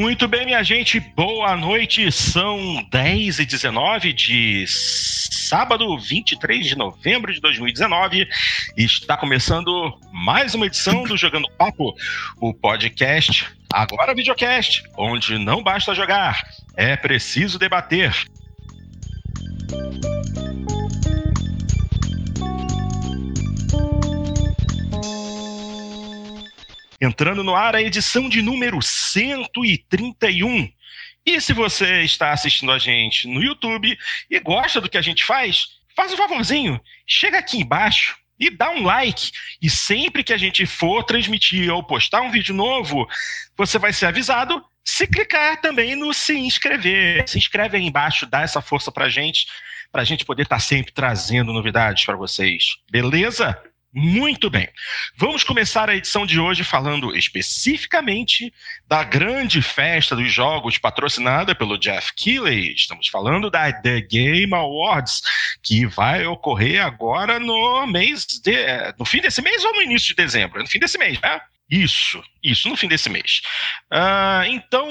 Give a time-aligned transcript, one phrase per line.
[0.00, 2.10] Muito bem, minha gente, boa noite.
[2.10, 8.26] São 10 e 19 de sábado, 23 de novembro de 2019.
[8.78, 11.94] Está começando mais uma edição do Jogando Papo,
[12.40, 18.24] o podcast, agora videocast, onde não basta jogar, é preciso debater.
[27.00, 30.70] Entrando no ar a edição de número 131.
[31.24, 33.96] E se você está assistindo a gente no YouTube
[34.28, 38.70] e gosta do que a gente faz, faz um favorzinho, chega aqui embaixo e dá
[38.70, 39.30] um like.
[39.60, 43.06] E sempre que a gente for transmitir ou postar um vídeo novo,
[43.56, 47.28] você vai ser avisado se clicar também no se inscrever.
[47.28, 49.46] Se inscreve aí embaixo, dá essa força pra gente,
[49.92, 52.76] pra gente poder estar tá sempre trazendo novidades para vocês.
[52.90, 53.62] Beleza?
[53.92, 54.68] Muito bem.
[55.16, 58.54] Vamos começar a edição de hoje falando especificamente
[58.86, 62.72] da grande festa dos jogos patrocinada pelo Jeff Keighley.
[62.72, 65.22] Estamos falando da The Game Awards,
[65.60, 68.54] que vai ocorrer agora no mês de,
[68.96, 70.62] no fim desse mês ou no início de dezembro?
[70.62, 71.40] No fim desse mês, né?
[71.68, 73.42] Isso, isso, no fim desse mês.
[73.92, 74.88] Uh, então,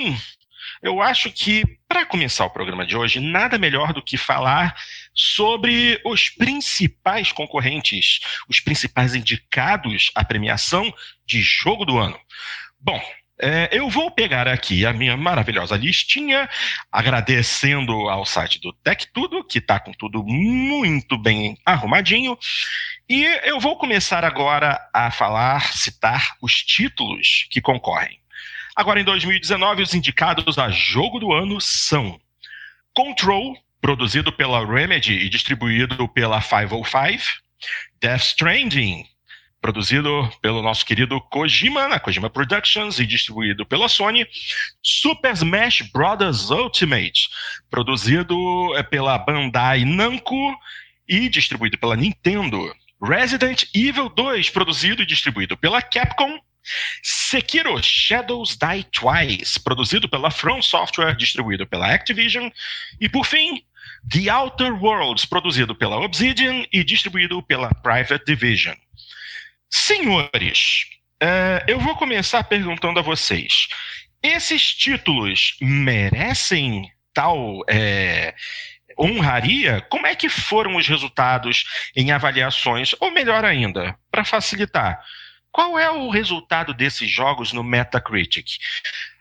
[0.81, 4.75] eu acho que para começar o programa de hoje, nada melhor do que falar
[5.13, 10.93] sobre os principais concorrentes, os principais indicados à premiação
[11.25, 12.19] de jogo do ano.
[12.79, 13.01] Bom,
[13.41, 16.49] é, eu vou pegar aqui a minha maravilhosa listinha,
[16.91, 22.37] agradecendo ao site do Tech Tudo, que está com tudo muito bem arrumadinho.
[23.07, 28.19] E eu vou começar agora a falar, citar os títulos que concorrem.
[28.75, 32.19] Agora, em 2019, os indicados a jogo do ano são
[32.93, 37.23] Control, produzido pela Remedy e distribuído pela 505.
[38.01, 39.05] Death Stranding,
[39.61, 44.25] produzido pelo nosso querido Kojima, na Kojima Productions e distribuído pela Sony.
[44.81, 46.49] Super Smash Bros.
[46.49, 47.29] Ultimate,
[47.69, 48.35] produzido
[48.77, 50.57] eh, pela Bandai Namco
[51.07, 52.73] e distribuído pela Nintendo.
[53.01, 56.39] Resident Evil 2, produzido e distribuído pela Capcom.
[57.01, 62.51] Sekiro Shadows Die Twice, produzido pela From Software, distribuído pela Activision.
[62.99, 63.63] E por fim,
[64.07, 68.75] The Outer Worlds, produzido pela Obsidian e distribuído pela Private Division.
[69.69, 70.85] Senhores,
[71.21, 73.67] uh, eu vou começar perguntando a vocês:
[74.21, 78.33] esses títulos merecem tal é,
[78.97, 79.81] honraria?
[79.89, 81.65] Como é que foram os resultados
[81.95, 82.93] em avaliações?
[82.99, 84.99] Ou melhor ainda, para facilitar,
[85.51, 88.57] qual é o resultado desses jogos no Metacritic?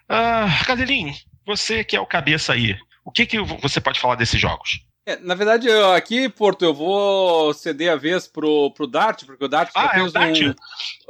[0.08, 1.14] Uh, Cadelin,
[1.46, 4.82] você que é o cabeça aí, o que, que você pode falar desses jogos?
[5.06, 9.42] É, na verdade, eu, aqui, Porto, eu vou ceder a vez pro, pro Dart, porque
[9.42, 10.38] o Dart ah, fez é o Dart?
[10.42, 10.54] um.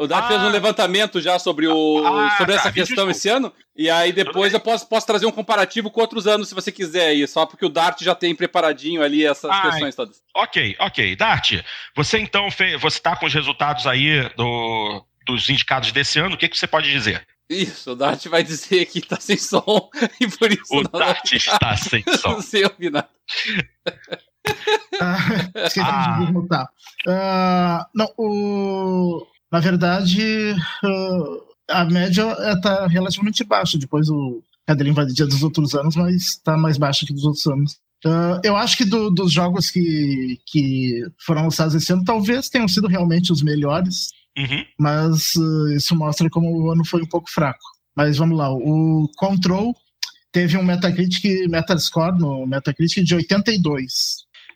[0.04, 3.28] O Dart ah, fez um levantamento já sobre, o, ah, sobre tá, essa questão esse
[3.28, 3.52] ano.
[3.76, 7.08] E aí depois eu posso, posso trazer um comparativo com outros anos, se você quiser
[7.08, 10.22] aí, só porque o Dart já tem preparadinho ali essas ah, questões todas.
[10.36, 11.16] Ok, ok.
[11.16, 11.54] Dart,
[11.96, 16.38] você então fez, você tá com os resultados aí do, dos indicados desse ano, o
[16.38, 17.26] que, que você pode dizer?
[17.48, 19.88] Isso, o Dart vai dizer que tá sem som
[20.20, 22.32] e por isso o não Dart está sem som.
[22.32, 23.08] não sei ouvir nada.
[25.00, 25.18] ah,
[25.66, 26.18] esqueci ah.
[26.18, 26.68] de desmutar.
[27.06, 29.26] Uh, não, o...
[29.50, 30.54] na verdade,
[30.84, 33.78] uh, a média está relativamente baixa.
[33.78, 37.46] Depois o Cadelinho vai dizer dos outros anos, mas está mais baixa que dos outros
[37.46, 37.78] anos.
[38.04, 42.68] Uh, eu acho que do, dos jogos que, que foram lançados esse ano, talvez tenham
[42.68, 44.10] sido realmente os melhores.
[44.38, 44.64] Uhum.
[44.78, 47.58] Mas uh, isso mostra como o ano foi um pouco fraco.
[47.96, 49.74] Mas vamos lá, o Control
[50.30, 53.92] teve um Metacritic, Metascore no Metacritic de 82.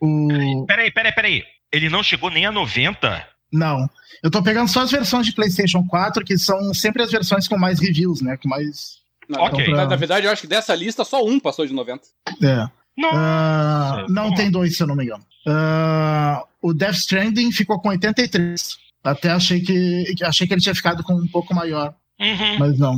[0.00, 0.65] O...
[0.66, 1.42] Peraí, peraí, peraí.
[1.72, 3.26] Ele não chegou nem a 90?
[3.53, 3.88] Não.
[4.22, 7.59] Eu tô pegando só as versões de PlayStation 4, que são sempre as versões com
[7.59, 8.37] mais reviews, né?
[8.37, 9.00] Com mais.
[9.28, 9.65] Não, ok.
[9.65, 9.87] Pra...
[9.87, 12.03] Na verdade, eu acho que dessa lista só um passou de 90.
[12.42, 12.65] É.
[12.98, 15.25] Uh, não, tem dois, se eu não me engano.
[15.47, 18.76] Uh, o Death Stranding ficou com 83.
[19.03, 22.59] Até achei que, achei que ele tinha ficado com um pouco maior, uhum.
[22.59, 22.97] mas não.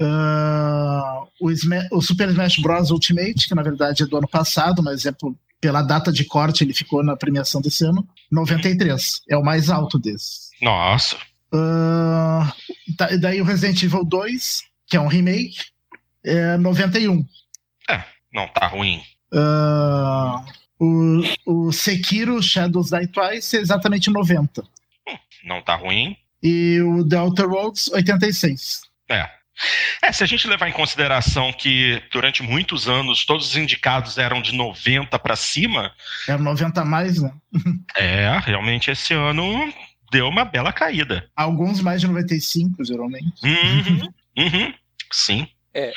[0.00, 2.90] Uh, o, o, Super Smash Bros.
[2.90, 6.64] Ultimate, que na verdade é do ano passado, mas é por, pela data de corte
[6.64, 8.92] ele ficou na premiação desse ano, 93.
[9.02, 9.20] Uhum.
[9.30, 10.50] É o mais alto desse.
[10.60, 11.16] Nossa.
[11.54, 12.50] Uh,
[12.96, 15.66] tá, daí o Resident Evil 2, que é um remake,
[16.24, 17.24] é 91.
[17.88, 18.02] É,
[18.32, 19.02] não tá ruim.
[19.32, 20.44] Uh,
[20.80, 21.22] o,
[21.68, 24.64] o Sekiro Shadows Die Twice é exatamente 90
[25.44, 26.16] não tá ruim.
[26.42, 28.82] E o Delta Roads, 86.
[29.10, 29.28] É.
[30.02, 34.40] É, se a gente levar em consideração que durante muitos anos todos os indicados eram
[34.40, 35.92] de 90 para cima.
[36.26, 37.32] Era 90 a mais, né?
[37.96, 39.72] é, realmente esse ano
[40.10, 41.28] deu uma bela caída.
[41.36, 43.32] Alguns mais de 95, geralmente.
[43.44, 44.74] Uhum, uhum,
[45.10, 45.46] sim.
[45.74, 45.92] É,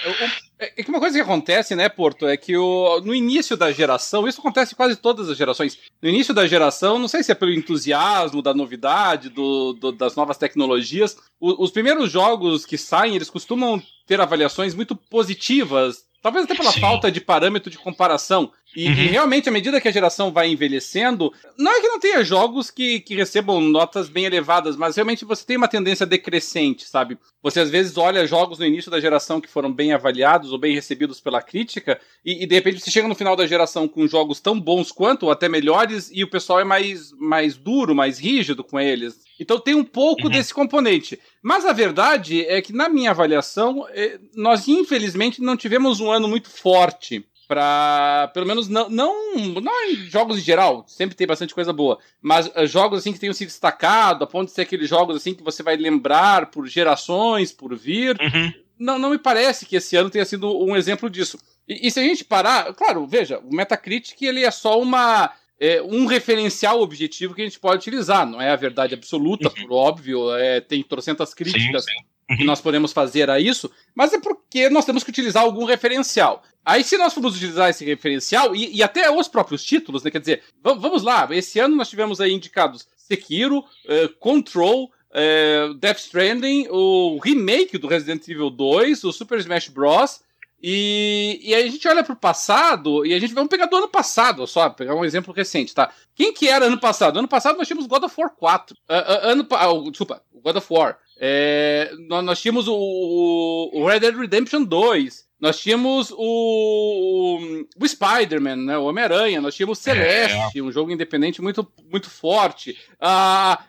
[0.59, 3.71] é, é que uma coisa que acontece, né, Porto, é que o, no início da
[3.71, 5.77] geração, isso acontece em quase todas as gerações.
[6.01, 10.15] No início da geração, não sei se é pelo entusiasmo da novidade, do, do das
[10.15, 16.45] novas tecnologias, o, os primeiros jogos que saem, eles costumam ter avaliações muito positivas Talvez
[16.45, 16.79] até pela Sim.
[16.79, 18.51] falta de parâmetro de comparação.
[18.75, 18.93] E, uhum.
[18.93, 22.69] e, realmente, à medida que a geração vai envelhecendo, não é que não tenha jogos
[22.69, 27.17] que, que recebam notas bem elevadas, mas realmente você tem uma tendência decrescente, sabe?
[27.41, 30.75] Você às vezes olha jogos no início da geração que foram bem avaliados ou bem
[30.75, 34.41] recebidos pela crítica, e, e de repente você chega no final da geração com jogos
[34.41, 38.63] tão bons quanto, ou até melhores, e o pessoal é mais, mais duro, mais rígido
[38.63, 39.23] com eles.
[39.39, 40.29] Então tem um pouco uhum.
[40.29, 41.17] desse componente.
[41.41, 46.27] Mas a verdade é que, na minha avaliação, é, nós infelizmente não tivemos um ano
[46.27, 49.13] muito forte para pelo menos não, não
[49.61, 53.19] não em jogos em geral sempre tem bastante coisa boa mas uh, jogos assim que
[53.19, 56.67] tenham se destacado a ponto de ser aqueles jogos assim que você vai lembrar por
[56.67, 58.53] gerações por vir uhum.
[58.77, 61.37] não, não me parece que esse ano tenha sido um exemplo disso
[61.67, 65.81] e, e se a gente parar claro veja o Metacritic ele é só uma é,
[65.81, 68.27] um referencial objetivo que a gente pode utilizar.
[68.27, 69.67] Não é a verdade absoluta, uhum.
[69.67, 72.05] por óbvio, é, tem trocentas críticas sim, sim.
[72.27, 76.41] Que nós podemos fazer a isso, mas é porque nós temos que utilizar algum referencial.
[76.65, 80.09] Aí, se nós formos utilizar esse referencial, e, e até os próprios títulos, né?
[80.09, 85.99] Quer dizer, vamos lá, esse ano nós tivemos aí indicados Sekiro, uh, Control, uh, Death
[85.99, 90.21] Stranding, o remake do Resident Evil 2, o Super Smash Bros.
[90.67, 93.87] E, e aí a gente olha pro passado e a gente vamos pegar do ano
[93.87, 95.93] passado, só pegar um exemplo recente, tá?
[96.15, 97.19] Quem que era ano passado?
[97.19, 98.75] Ano passado nós tínhamos God of War 4.
[98.75, 98.97] Uh, uh,
[99.29, 100.97] ano, uh, desculpa, God of War.
[101.17, 105.25] É, nós, nós, tínhamos o, o, Red Dead Redemption 2.
[105.39, 109.41] Nós tínhamos o, o Spider-Man, né, o Homem-Aranha.
[109.41, 110.61] Nós tínhamos Celeste, é.
[110.61, 112.77] um jogo independente muito, muito forte.
[112.99, 113.63] A,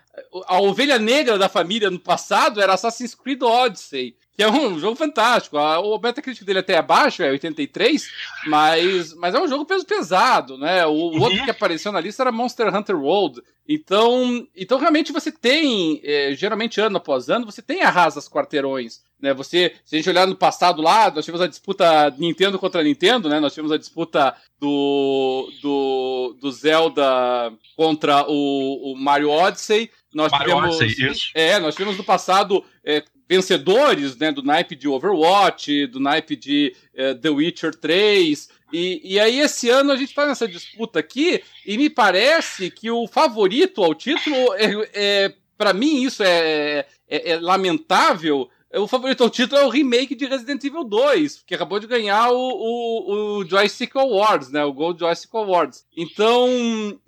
[0.47, 4.95] a ovelha negra da família no passado era Assassin's Creed Odyssey que é um jogo
[4.97, 5.57] fantástico.
[5.57, 8.07] O Metacritic dele até é baixo, é 83,
[8.47, 10.85] mas, mas é um jogo peso pesado, né?
[10.85, 11.23] O, uhum.
[11.23, 13.43] outro que apareceu na lista era Monster Hunter World.
[13.67, 19.05] Então, então realmente você tem, é, geralmente ano após ano, você tem arrasas quarteirões.
[19.19, 22.83] Né, você, se a gente olhar no passado lá, nós tivemos a disputa Nintendo contra
[22.83, 23.41] Nintendo, né?
[23.41, 29.91] Nós tivemos a disputa do, do, do Zelda contra o, o Mario Odyssey.
[30.13, 31.31] Nós Mario tivemos, Odyssey, isso.
[31.35, 36.75] É, nós tivemos no passado é, vencedores né, do naipe de Overwatch, do naipe de
[36.95, 38.49] uh, The Witcher 3.
[38.73, 42.91] E, e aí, esse ano, a gente está nessa disputa aqui, e me parece que
[42.91, 49.23] o favorito ao título, é, é para mim, isso é, é, é lamentável, o favorito
[49.23, 53.39] ao título é o remake de Resident Evil 2, que acabou de ganhar o, o,
[53.39, 54.65] o Joystick Awards, né?
[54.65, 55.87] O Gold Joystick Awards.
[55.97, 56.49] Então,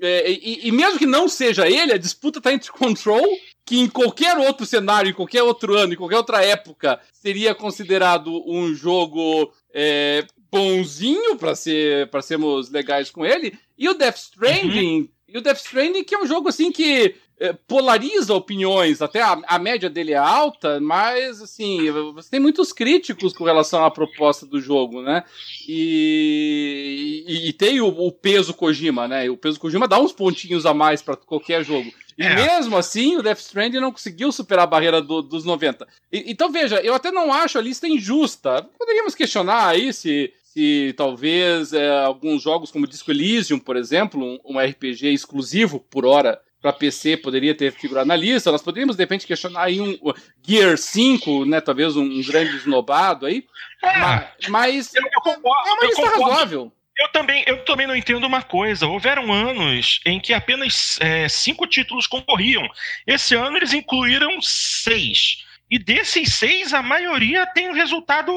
[0.01, 3.27] é, e, e, mesmo que não seja ele, a disputa tá entre Control,
[3.69, 8.43] que em qualquer outro cenário, em qualquer outro ano, em qualquer outra época, seria considerado
[8.51, 15.01] um jogo é, bonzinho para ser para sermos legais com ele, e o Death Stranding.
[15.01, 15.09] Uhum.
[15.29, 19.39] E o Death Stranding, que é um jogo assim que é, polariza opiniões, até a,
[19.47, 24.47] a, média dele é alta, mas assim, você tem muitos críticos com relação à proposta
[24.47, 25.23] do jogo, né?
[25.69, 29.27] E, e, e tem o, o, peso Kojima, né?
[29.27, 31.93] E o peso Kojima dá uns pontinhos a mais para qualquer jogo.
[32.19, 32.35] E é.
[32.35, 35.87] mesmo assim, o Death Stranding não conseguiu superar a barreira do, dos 90.
[36.13, 38.69] E, então veja, eu até não acho a lista injusta.
[38.77, 44.39] Poderíamos questionar aí se se talvez é, alguns jogos como Disco Elysium, por exemplo, um,
[44.45, 48.51] um RPG exclusivo por hora para PC poderia ter figurado na lista.
[48.51, 49.97] Nós poderíamos, de repente, questionar aí um
[50.43, 51.61] Gear 5, né?
[51.61, 53.45] Talvez um, um grande esnobado aí.
[53.85, 56.23] É, mas, mas eu, eu concordo, é uma lista concordo.
[56.25, 56.73] razoável.
[56.99, 58.87] Eu também, eu também não entendo uma coisa.
[58.87, 62.69] Houveram anos em que apenas é, cinco títulos concorriam.
[63.07, 65.45] Esse ano eles incluíram seis.
[65.71, 68.33] E desses seis, a maioria tem um resultado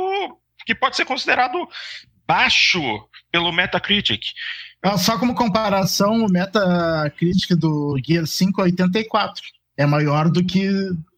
[0.65, 1.67] que pode ser considerado
[2.27, 2.81] baixo
[3.31, 4.33] pelo Metacritic.
[4.97, 9.43] Só como comparação, o Metacritic do Gear 5 é 84.
[9.77, 10.69] É maior do que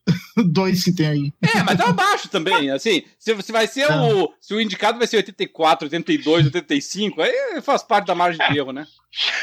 [0.51, 1.33] dois que tem aí.
[1.41, 5.07] É, mas tá abaixo também, assim, se, se vai ser o, se o indicado vai
[5.07, 8.85] ser 84, 82, 85, aí faz parte da margem de erro, né?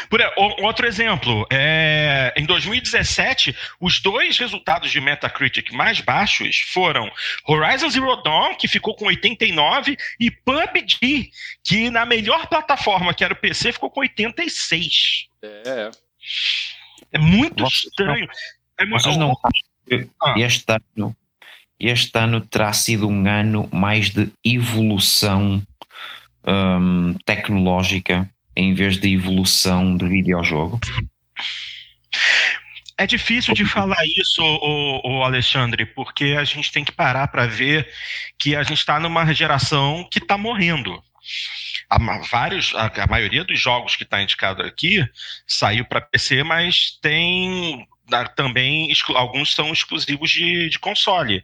[0.08, 0.20] Por,
[0.64, 7.08] outro exemplo, é, em 2017, os dois resultados de Metacritic mais baixos foram
[7.46, 11.30] Horizon Zero Dawn, que ficou com 89, e PUBG,
[11.62, 15.28] que na melhor plataforma, que era o PC, ficou com 86.
[15.42, 15.90] É.
[17.12, 18.26] É muito Nossa, estranho.
[18.26, 18.34] Não.
[18.78, 19.02] É muito...
[19.02, 19.34] Vocês não.
[20.36, 21.16] Este ano
[21.80, 25.62] este ano terá sido um ano mais de evolução
[26.46, 30.78] um, tecnológica em vez de evolução de videojogo?
[32.98, 37.46] É difícil de falar isso, o, o Alexandre, porque a gente tem que parar para
[37.46, 37.88] ver
[38.38, 41.02] que a gente está numa geração que está morrendo.
[41.88, 41.98] A,
[42.30, 45.02] vários, a, a, maioria dos jogos que está indicado aqui
[45.46, 47.88] saiu para PC, mas tem
[48.36, 51.42] também alguns são exclusivos de, de console.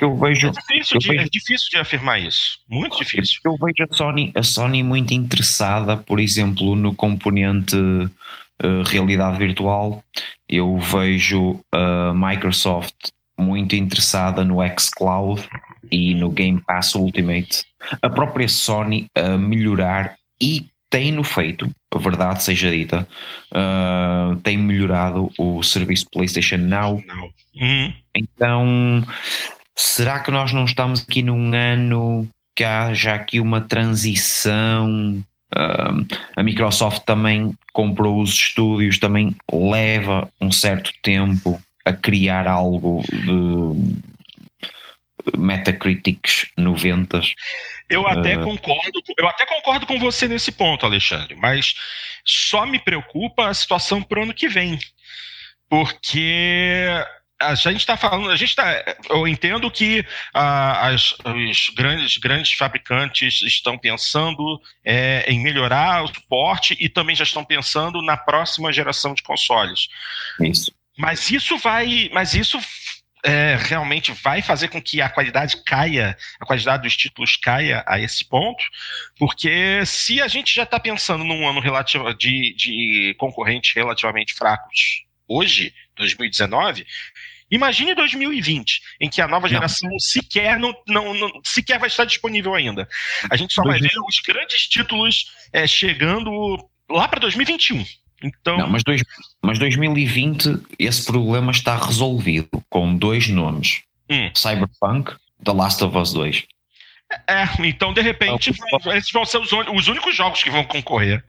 [0.00, 2.58] Eu vejo, é, difícil eu de, vejo, é difícil de afirmar isso.
[2.68, 3.40] Muito difícil.
[3.44, 10.04] Eu vejo a Sony, a Sony muito interessada, por exemplo, no componente uh, realidade virtual.
[10.48, 15.42] Eu vejo a Microsoft muito interessada no xCloud
[15.90, 17.64] e no Game Pass Ultimate.
[18.02, 23.08] A própria Sony a melhorar e tem-no feito, a verdade seja dita,
[23.52, 27.02] uh, tem melhorado o serviço PlayStation Now.
[27.56, 27.94] Uhum.
[28.14, 29.06] Então,
[29.74, 35.24] será que nós não estamos aqui num ano que há já aqui uma transição?
[35.54, 43.02] Uh, a Microsoft também comprou os estúdios, também leva um certo tempo a criar algo
[43.10, 43.98] de
[45.38, 47.20] Metacritics 90.
[47.88, 48.44] Eu até uh...
[48.44, 51.74] concordo, eu até concordo com você nesse ponto, Alexandre, mas
[52.24, 54.78] só me preocupa a situação para o ano que vem.
[55.68, 56.86] Porque
[57.40, 60.04] a gente está falando, a gente tá, eu entendo que
[60.34, 67.14] ah, as, os grandes, grandes fabricantes estão pensando é, em melhorar o suporte e também
[67.14, 69.88] já estão pensando na próxima geração de consoles.
[70.40, 70.72] Isso.
[70.96, 72.58] Mas isso vai, mas isso
[73.24, 77.98] é, realmente vai fazer com que a qualidade caia, a qualidade dos títulos caia a
[77.98, 78.62] esse ponto,
[79.18, 85.02] porque se a gente já está pensando num ano relativo de, de concorrentes relativamente fracos
[85.26, 86.86] hoje, 2019,
[87.50, 89.98] Imagine 2020, em que a nova geração não.
[89.98, 92.86] sequer não, não, não, sequer vai estar disponível ainda.
[93.30, 96.30] A gente só vai ver os grandes títulos é, chegando
[96.90, 97.84] lá para 2021.
[98.22, 98.58] Então...
[98.58, 99.02] Não, mas, dois,
[99.42, 104.30] mas 2020 esse problema está resolvido com dois nomes: hum.
[104.34, 106.44] Cyberpunk, The Last of Us 2.
[107.26, 111.24] É, então de repente então, esses vão ser os, os, únicos jogos que vão concorrer.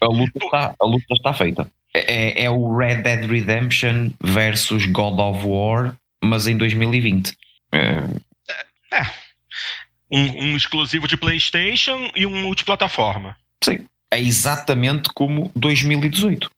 [0.00, 1.68] A luta está, a luta está feita.
[1.92, 7.36] É, é, o Red Dead Redemption versus God of War, mas em 2020.
[7.72, 8.96] É.
[8.96, 9.10] é.
[10.10, 13.36] Um, um exclusivo de PlayStation e um multiplataforma.
[13.62, 16.50] Sim é exatamente como 2018.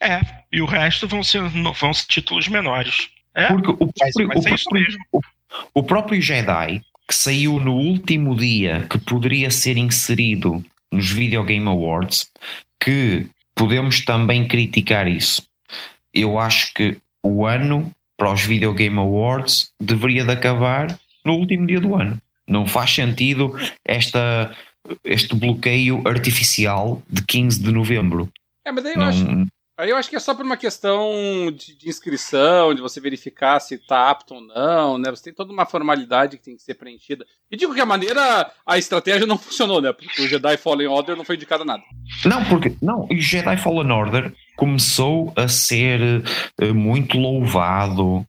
[0.00, 0.20] É,
[0.52, 3.08] e o resto vão ser, vão ser títulos menores.
[3.34, 5.20] É, Porque o próprio, o, próprio, o,
[5.74, 11.66] o próprio Jedi, que saiu no último dia, que poderia ser inserido nos Video Game
[11.66, 12.30] Awards,
[12.80, 15.42] que podemos também criticar isso.
[16.12, 21.66] Eu acho que o ano para os Video Game Awards deveria de acabar no último
[21.66, 22.20] dia do ano.
[22.46, 24.54] Não faz sentido esta
[25.04, 28.30] este bloqueio artificial de 15 de novembro.
[28.64, 29.06] É, mas daí eu, não...
[29.06, 29.26] acho,
[29.78, 31.10] aí eu acho que é só por uma questão
[31.52, 35.10] de, de, inscrição, de você verificar se está apto ou não, né?
[35.10, 37.24] Você tem toda uma formalidade que tem que ser preenchida.
[37.50, 39.92] E digo que a maneira, a estratégia não funcionou, né?
[39.92, 41.82] Porque o Jedi Fallen Order não foi indicado a nada.
[42.24, 46.22] Não, porque não, o Jedi Fallen Order começou a ser
[46.60, 48.26] uh, muito louvado.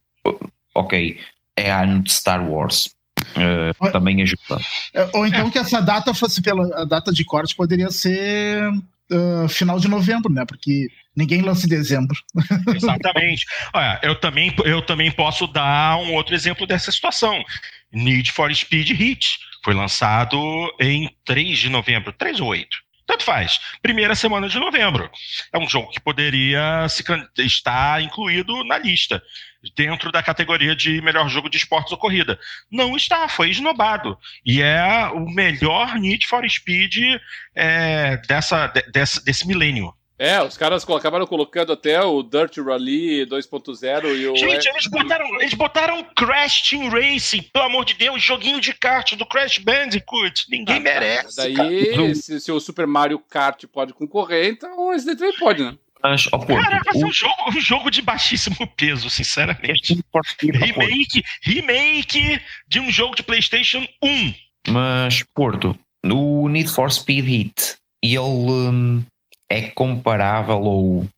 [0.74, 1.18] Ok,
[1.56, 2.93] é ano de Star Wars
[3.36, 4.58] uh, também ajuda.
[4.92, 9.48] É, ou então que essa data fosse pela a data de corte poderia ser uh,
[9.48, 10.44] final de novembro, né?
[10.46, 12.16] Porque ninguém lança em dezembro.
[12.74, 13.44] Exatamente.
[13.72, 17.42] Olha, eu também, eu também posso dar um outro exemplo dessa situação.
[17.92, 20.38] Need for Speed Hit foi lançado
[20.80, 22.83] em 3 de novembro, 3 ou 8.
[23.06, 23.60] Tanto faz.
[23.82, 25.10] Primeira semana de novembro.
[25.52, 27.04] É um jogo que poderia se,
[27.38, 29.22] estar incluído na lista,
[29.76, 32.38] dentro da categoria de melhor jogo de esportes ou corrida.
[32.70, 34.18] Não está, foi esnobado.
[34.44, 36.96] E é o melhor Need for Speed
[37.54, 39.94] é, dessa, desse, desse milênio.
[40.16, 44.36] É, os caras acabaram colocando até o Dirt Rally 2.0 e o.
[44.36, 49.14] Gente, eles botaram, eles botaram Crash Team Racing, pelo amor de Deus, joguinho de kart
[49.16, 50.46] do Crash Bandicoot.
[50.48, 51.36] Ninguém ah, merece.
[51.36, 55.76] Daí, se, se, o Super Mario Kart pode concorrer, então esse daí também pode, né?
[56.00, 59.98] Cara, vai ser um jogo, um jogo de baixíssimo peso, sinceramente.
[60.40, 64.34] remake, remake de um jogo de PlayStation 1.
[64.68, 68.18] Mas, Porto, no Need for Speed Heat, ele.
[68.18, 69.02] Um
[69.48, 71.08] é comparável ou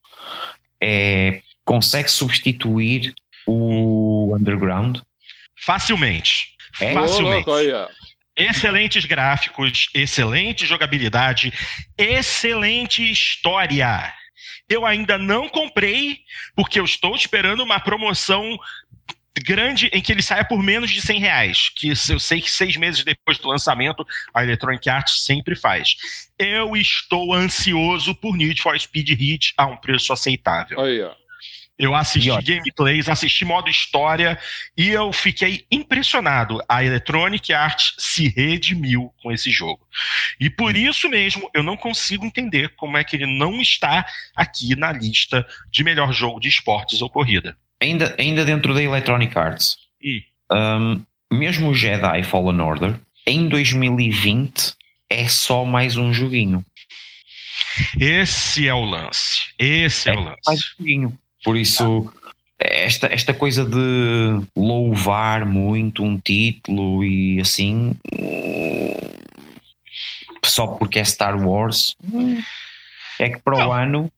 [0.82, 3.14] é, consegue substituir
[3.46, 4.98] o Underground?
[5.58, 6.54] Facilmente.
[6.80, 6.92] É?
[6.92, 7.48] Facilmente.
[8.36, 11.52] Excelentes gráficos, excelente jogabilidade,
[11.96, 14.12] excelente história.
[14.68, 16.18] Eu ainda não comprei,
[16.54, 18.58] porque eu estou esperando uma promoção
[19.44, 22.76] grande em que ele saia por menos de 100 reais, que eu sei que seis
[22.76, 25.96] meses depois do lançamento a Electronic Arts sempre faz.
[26.38, 30.80] Eu estou ansioso por Need for Speed Heat a um preço aceitável.
[30.80, 31.12] Aí, ó.
[31.78, 34.38] Eu assisti gameplays, assisti modo história
[34.76, 36.62] e eu fiquei impressionado.
[36.66, 39.86] A Electronic Arts se redimiu com esse jogo.
[40.40, 40.78] E por hum.
[40.78, 45.46] isso mesmo eu não consigo entender como é que ele não está aqui na lista
[45.70, 47.56] de melhor jogo de esportes ou corrida.
[47.80, 49.76] Ainda, ainda dentro da Electronic Arts?
[50.52, 51.02] Um,
[51.32, 54.74] mesmo o Jedi Fallen Order, em 2020
[55.10, 56.64] é só mais um joguinho.
[57.98, 59.52] Esse é o lance.
[59.58, 60.40] Esse é, é o lance.
[60.46, 61.18] Mais um joguinho.
[61.44, 62.12] Por isso,
[62.58, 67.94] esta, esta coisa de louvar muito um título e assim,
[70.44, 71.96] só porque é Star Wars,
[73.18, 74.10] é que para o ano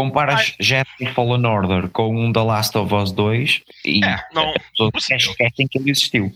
[0.00, 4.62] comparas Jet Fallen Order com um The Last of Us 2 e é, não, as
[4.70, 6.32] pessoas esquecem que ele existiu.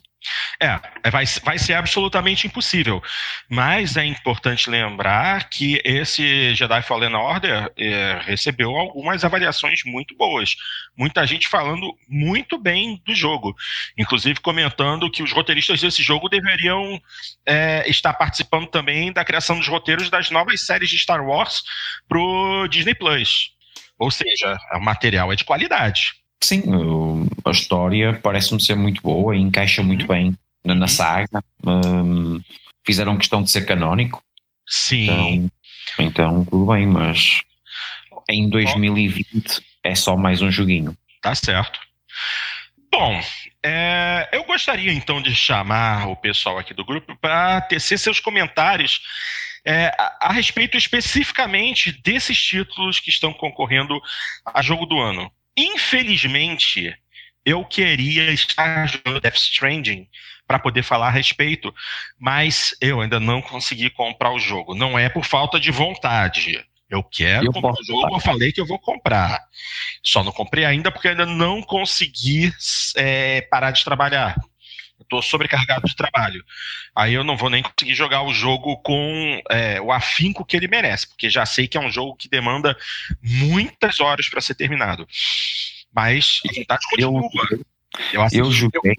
[0.61, 3.03] É, é, vai, vai ser absolutamente impossível.
[3.49, 10.57] Mas é importante lembrar que esse Jedi Fallen Order é, recebeu algumas avaliações muito boas.
[10.97, 13.55] Muita gente falando muito bem do jogo.
[13.99, 17.01] Inclusive comentando que os roteiristas desse jogo deveriam
[17.47, 21.63] é, estar participando também da criação dos roteiros das novas séries de Star Wars
[22.09, 23.54] pro Disney Plus.
[24.05, 26.13] Ou seja, o material é de qualidade.
[26.43, 26.63] Sim,
[27.43, 30.09] a história parece-me ser muito boa e encaixa muito uhum.
[30.09, 30.89] bem na, na uhum.
[30.89, 31.43] saga.
[31.67, 32.39] Um,
[32.87, 34.23] fizeram questão de ser canónico.
[34.69, 35.49] Sim.
[35.97, 37.41] Então, então, tudo bem, mas
[38.29, 40.95] em 2020 é só mais um joguinho.
[41.23, 41.81] Tá certo.
[42.93, 43.19] Bom,
[43.65, 49.01] é, eu gostaria então de chamar o pessoal aqui do grupo para tecer seus comentários
[49.65, 54.01] é, a, a, respeito especificamente desses títulos que estão concorrendo
[54.45, 55.31] a jogo do ano.
[55.57, 56.95] Infelizmente,
[57.45, 60.09] eu queria estar jogando Death Stranding
[60.47, 61.75] para poder falar a respeito,
[62.19, 64.75] mas eu ainda não consegui comprar o jogo.
[64.75, 66.65] Não é por falta de vontade.
[66.89, 69.41] Eu quero eu comprar o jogo, eu falei que eu vou comprar.
[70.03, 72.53] Só não comprei ainda porque ainda não consegui
[72.97, 74.37] é, parar de trabalhar.
[75.15, 76.45] Estou sobrecarregado de trabalho.
[76.95, 80.69] Aí eu não vou nem conseguir jogar o jogo com é, o afinco que ele
[80.69, 82.77] merece, porque já sei que é um jogo que demanda
[83.23, 85.07] muitas horas para ser terminado.
[85.95, 87.31] Mas a vontade continua.
[88.13, 88.97] Eu, eu, eu joguei.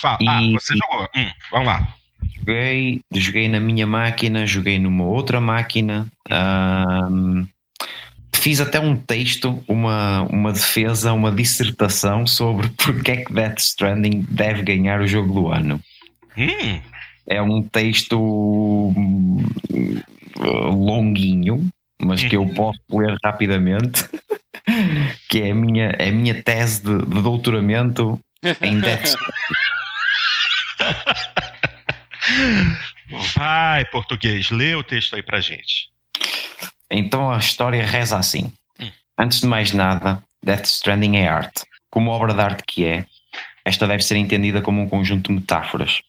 [0.00, 0.28] Fala, e...
[0.28, 1.08] Ah, você jogou.
[1.14, 1.94] Hum, vamos lá.
[2.38, 6.10] Joguei, joguei na minha máquina, joguei numa outra máquina.
[6.30, 7.46] Um,
[8.34, 14.26] fiz até um texto, uma, uma defesa, uma dissertação sobre porque é que Death Stranding
[14.28, 15.80] deve ganhar o jogo do ano.
[16.36, 16.80] Hum.
[17.26, 19.44] É um texto hum,
[20.38, 21.68] longuinho,
[22.00, 22.54] mas que eu uhum.
[22.54, 24.04] posso ler rapidamente,
[25.28, 28.18] que é a minha, é a minha tese de, de doutoramento
[28.62, 29.60] em Death Stranding.
[33.36, 35.90] Vai, português, lê o texto aí pra gente.
[36.90, 38.52] Então a história reza assim.
[38.80, 38.90] Hum.
[39.18, 41.62] Antes de mais nada, Death Stranding é arte.
[41.90, 43.04] Como obra de arte que é,
[43.64, 46.00] esta deve ser entendida como um conjunto de metáforas,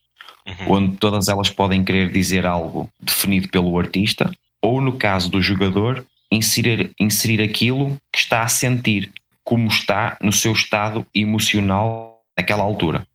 [0.48, 0.74] uhum.
[0.74, 6.06] onde todas elas podem querer dizer algo definido pelo artista, ou no caso do jogador,
[6.32, 9.12] inserir, inserir aquilo que está a sentir,
[9.44, 13.06] como está no seu estado emocional naquela altura.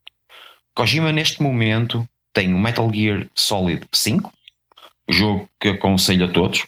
[0.74, 4.32] Kojima, neste momento, tem o Metal Gear Solid 5,
[5.08, 6.66] jogo que aconselho a todos,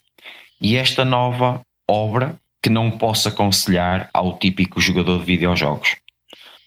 [0.61, 5.97] e esta nova obra que não posso aconselhar ao típico jogador de videojogos.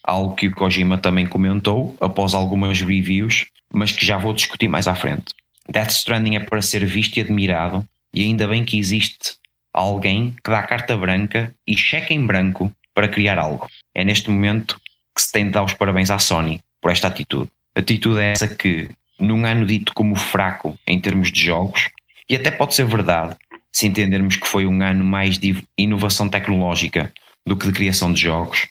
[0.04, 4.88] Algo que o Kojima também comentou após algumas reviews, mas que já vou discutir mais
[4.88, 5.34] à frente.
[5.70, 9.36] Death Stranding é para ser visto e admirado, e ainda bem que existe
[9.74, 13.68] alguém que dá carta branca e cheque em branco para criar algo.
[13.94, 14.80] É neste momento
[15.16, 17.50] que se tem de dar os parabéns à Sony por esta atitude.
[17.76, 21.90] Atitude é essa que, num ano dito como fraco em termos de jogos,
[22.30, 23.36] e até pode ser verdade,
[23.74, 27.12] se entendermos que foi um ano mais de inovação tecnológica
[27.46, 28.68] do que de criação de jogos,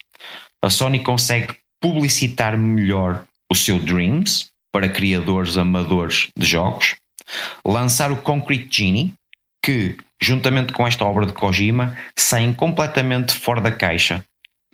[0.62, 6.96] a Sony consegue publicitar melhor o seu Dreams para criadores amadores de jogos,
[7.64, 9.14] lançar o Concrete Genie,
[9.64, 14.24] que, juntamente com esta obra de Kojima, saem completamente fora da caixa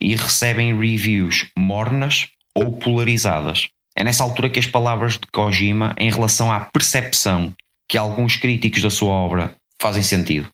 [0.00, 3.68] e recebem reviews mornas ou polarizadas.
[3.96, 7.54] É nessa altura que as palavras de Kojima em relação à percepção
[7.88, 10.48] que alguns críticos da sua obra fazem sentido.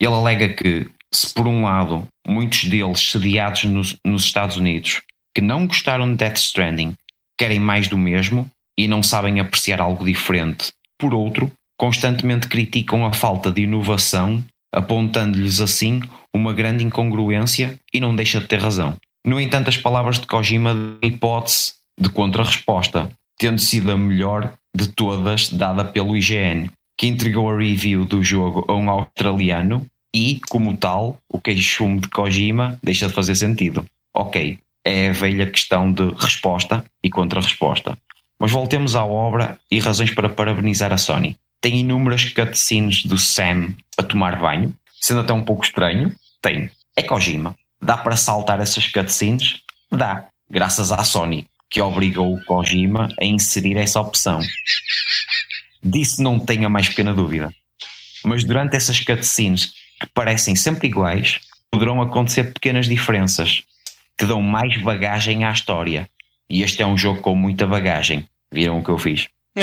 [0.00, 5.00] Ele alega que, se por um lado muitos deles sediados nos, nos Estados Unidos
[5.36, 6.94] que não gostaram de Death Stranding
[7.38, 13.12] querem mais do mesmo e não sabem apreciar algo diferente, por outro, constantemente criticam a
[13.12, 14.42] falta de inovação,
[14.74, 16.00] apontando-lhes assim
[16.34, 18.96] uma grande incongruência e não deixa de ter razão.
[19.26, 24.88] No entanto, as palavras de Kojima dão hipótese de contra-resposta, tendo sido a melhor de
[24.88, 30.76] todas dada pelo IGN, que entregou a review do jogo a um australiano E, como
[30.76, 33.84] tal, o queixume de Kojima deixa de fazer sentido.
[34.14, 37.98] Ok, é a velha questão de resposta e contra-resposta.
[38.38, 41.36] Mas voltemos à obra e razões para parabenizar a Sony.
[41.60, 46.14] Tem inúmeras cutscenes do Sam a tomar banho, sendo até um pouco estranho.
[46.40, 46.70] Tem.
[46.96, 47.54] É Kojima.
[47.82, 49.60] Dá para saltar essas cutscenes?
[49.90, 50.26] Dá.
[50.50, 54.40] Graças à Sony, que obrigou o Kojima a inserir essa opção.
[55.86, 57.54] Disso não tenha mais pequena dúvida.
[58.24, 59.66] Mas durante essas cutscenes,
[60.00, 61.38] que parecem sempre iguais,
[61.70, 63.62] poderão acontecer pequenas diferenças
[64.18, 66.10] que dão mais bagagem à história.
[66.50, 68.28] E este é um jogo com muita bagagem.
[68.52, 69.28] Viram o que eu fiz?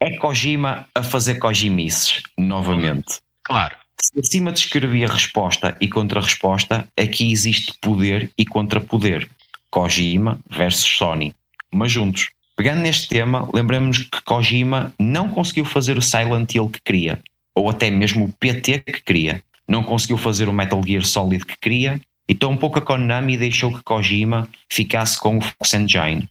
[0.00, 3.18] é Kojima a fazer Kojimices, novamente.
[3.42, 3.76] Claro.
[4.00, 9.28] Se acima descrevi a resposta e contra-resposta, aqui existe poder e contrapoder.
[9.70, 11.34] Kojima versus Sony,
[11.72, 12.30] mas juntos.
[12.62, 17.20] Pegando neste tema, lembramos que Kojima não conseguiu fazer o Silent Hill que queria,
[17.56, 19.42] ou até mesmo o PT que queria.
[19.66, 23.72] Não conseguiu fazer o Metal Gear Solid que queria, e tão pouco a Konami deixou
[23.72, 26.28] que Kojima ficasse com o Fox Engine,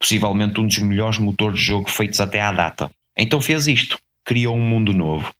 [0.00, 2.90] possivelmente um dos melhores motores de jogo feitos até à data.
[3.14, 5.30] Então fez isto, criou um mundo novo.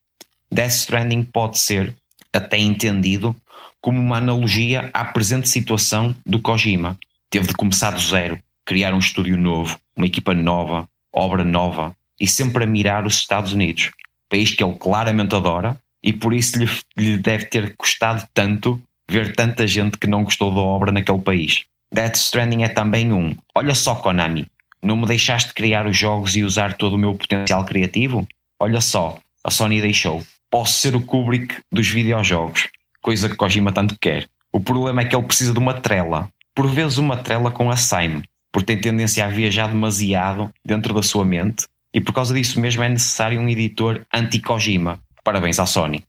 [0.53, 1.96] Death Stranding pode ser
[2.31, 3.35] até entendido
[3.81, 6.99] como uma analogia à presente situação do Kojima.
[7.31, 12.26] Teve de começar do zero, criar um estúdio novo, uma equipa nova, obra nova e
[12.26, 13.90] sempre a mirar os Estados Unidos,
[14.29, 19.35] país que ele claramente adora e por isso lhe, lhe deve ter custado tanto ver
[19.35, 21.64] tanta gente que não gostou da obra naquele país.
[21.92, 23.37] Death Stranding é também um.
[23.55, 24.46] Olha só, Konami,
[24.83, 28.26] não me deixaste criar os jogos e usar todo o meu potencial criativo?
[28.61, 30.24] Olha só, a Sony deixou.
[30.50, 32.68] Posso ser o Kubrick dos videojogos,
[33.00, 34.29] coisa que Kojima tanto quer.
[34.52, 37.76] O problema é que ele precisa de uma trela, por vezes uma trela com a
[37.76, 38.22] Sime,
[38.57, 42.83] porque tem tendência a viajar demasiado dentro da sua mente e por causa disso mesmo
[42.83, 44.99] é necessário um editor anti-Kojima.
[45.23, 46.03] Parabéns à Sony.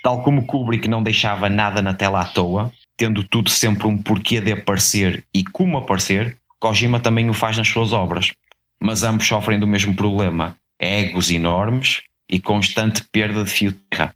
[0.00, 4.40] Tal como Kubrick não deixava nada na tela à toa, tendo tudo sempre um porquê
[4.40, 8.30] de aparecer e como aparecer, Kojima também o faz nas suas obras.
[8.80, 14.14] Mas ambos sofrem do mesmo problema: egos enormes e constante perda de fio de terra.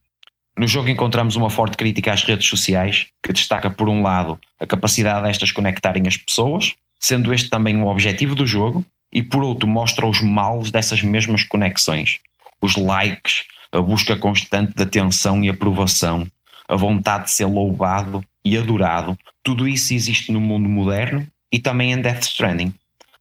[0.56, 4.66] No jogo encontramos uma forte crítica às redes sociais, que destaca, por um lado, a
[4.68, 9.66] capacidade destas conectarem as pessoas, sendo este também o objetivo do jogo, e por outro,
[9.68, 12.18] mostra os males dessas mesmas conexões.
[12.60, 16.26] Os likes, a busca constante de atenção e aprovação,
[16.68, 21.92] a vontade de ser louvado e adorado, tudo isso existe no mundo moderno e também
[21.92, 22.74] em Death Stranding.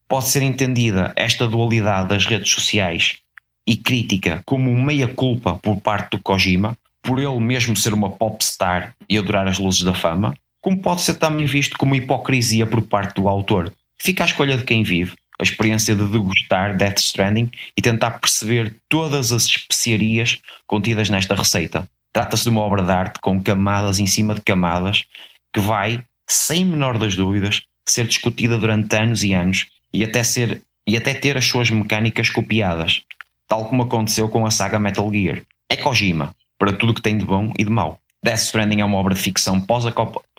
[0.08, 3.18] Pode ser entendida esta dualidade das redes sociais
[3.66, 9.18] e crítica como meia-culpa por parte do Kojima, por ele mesmo ser uma popstar e
[9.18, 10.34] adorar as luzes da fama,
[10.68, 13.74] como pode ser também visto como hipocrisia por parte do autor.
[13.98, 18.76] Fica à escolha de quem vive a experiência de degustar Death Stranding e tentar perceber
[18.90, 21.90] todas as especiarias contidas nesta receita.
[22.12, 25.06] Trata-se de uma obra de arte com camadas em cima de camadas
[25.54, 30.62] que vai, sem menor das dúvidas, ser discutida durante anos e anos e até, ser,
[30.86, 33.04] e até ter as suas mecânicas copiadas,
[33.48, 35.44] tal como aconteceu com a saga Metal Gear.
[35.70, 38.02] É Kojima, para tudo que tem de bom e de mau.
[38.24, 39.62] Death Stranding é uma obra de ficção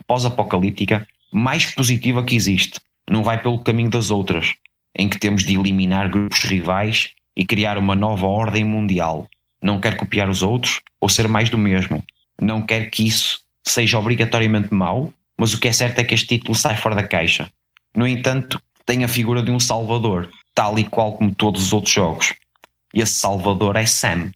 [0.07, 2.81] pós-apocalíptica mais positiva que existe.
[3.09, 4.55] Não vai pelo caminho das outras,
[4.97, 9.29] em que temos de eliminar grupos rivais e criar uma nova ordem mundial.
[9.63, 12.05] Não quer copiar os outros ou ser mais do mesmo.
[12.41, 16.27] Não quer que isso seja obrigatoriamente mau, mas o que é certo é que este
[16.27, 17.51] título sai fora da caixa.
[17.95, 21.93] No entanto, tem a figura de um salvador, tal e qual como todos os outros
[21.93, 22.35] jogos.
[22.93, 24.33] E esse salvador é Sam.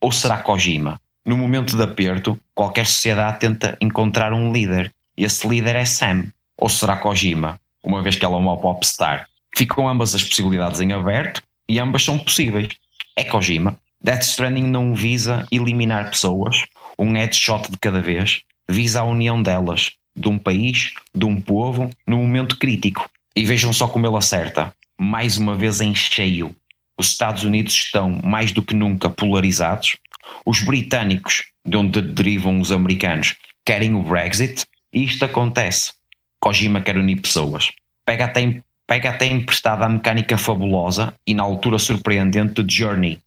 [0.00, 1.00] Ou será Kojima?
[1.26, 4.94] No momento de aperto, qualquer sociedade tenta encontrar um líder.
[5.18, 6.32] E esse líder é Sam.
[6.56, 7.60] Ou será Kojima?
[7.82, 9.28] Uma vez que ela é uma popstar.
[9.56, 12.68] Ficam ambas as possibilidades em aberto e ambas são possíveis.
[13.16, 13.76] É Kojima.
[14.00, 16.64] Death Stranding não visa eliminar pessoas,
[16.96, 21.90] um headshot de cada vez, visa a união delas, de um país, de um povo,
[22.06, 23.10] no momento crítico.
[23.34, 24.72] E vejam só como ele acerta.
[24.96, 26.54] Mais uma vez em cheio.
[26.98, 29.96] Os Estados Unidos estão mais do que nunca polarizados.
[30.44, 34.64] Os britânicos, de onde derivam os americanos, querem o Brexit.
[34.92, 35.92] E isto acontece.
[36.40, 37.72] Kojima quer unir pessoas.
[38.06, 43.18] Pega até pega até emprestada a mecânica fabulosa e na altura surpreendente de Journey,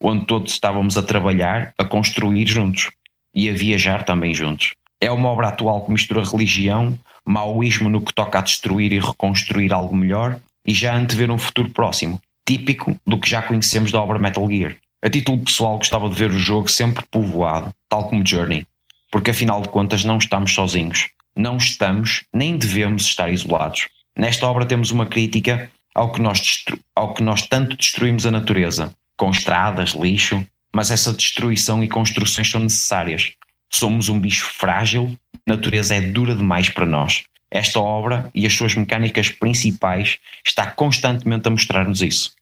[0.00, 2.88] onde todos estávamos a trabalhar, a construir juntos
[3.34, 4.74] e a viajar também juntos.
[5.00, 6.96] É uma obra atual que mistura religião,
[7.26, 11.70] maoísmo no que toca a destruir e reconstruir algo melhor e já antever um futuro
[11.70, 14.76] próximo, típico do que já conhecemos da obra Metal Gear.
[15.04, 18.66] A título pessoal gostava de ver o jogo sempre povoado, tal como Journey,
[19.10, 21.08] porque afinal de contas não estamos sozinhos.
[21.34, 23.88] Não estamos, nem devemos estar isolados.
[24.16, 28.94] Nesta obra temos uma crítica ao que nós, ao que nós tanto destruímos a natureza,
[29.16, 33.32] com estradas, lixo, mas essa destruição e construções são necessárias.
[33.70, 37.24] Somos um bicho frágil, a natureza é dura demais para nós.
[37.52, 42.32] Esta obra e as suas mecânicas principais está constantemente a mostrar-nos isso.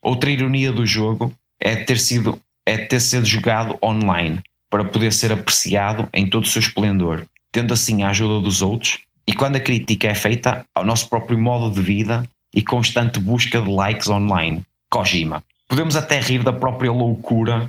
[0.00, 5.32] Outra ironia do jogo é ter sido é ter sido jogado online para poder ser
[5.32, 9.60] apreciado em todo o seu esplendor, tendo assim a ajuda dos outros e quando a
[9.60, 12.22] crítica é feita ao nosso próprio modo de vida
[12.54, 14.64] e constante busca de likes online.
[14.88, 15.42] Kojima.
[15.68, 17.68] Podemos até rir da própria loucura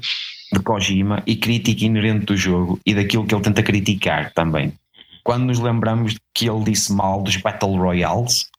[0.53, 4.73] de Kojima e crítica inerente do jogo e daquilo que ele tenta criticar também.
[5.23, 8.49] Quando nos lembramos que ele disse mal dos Battle Royales,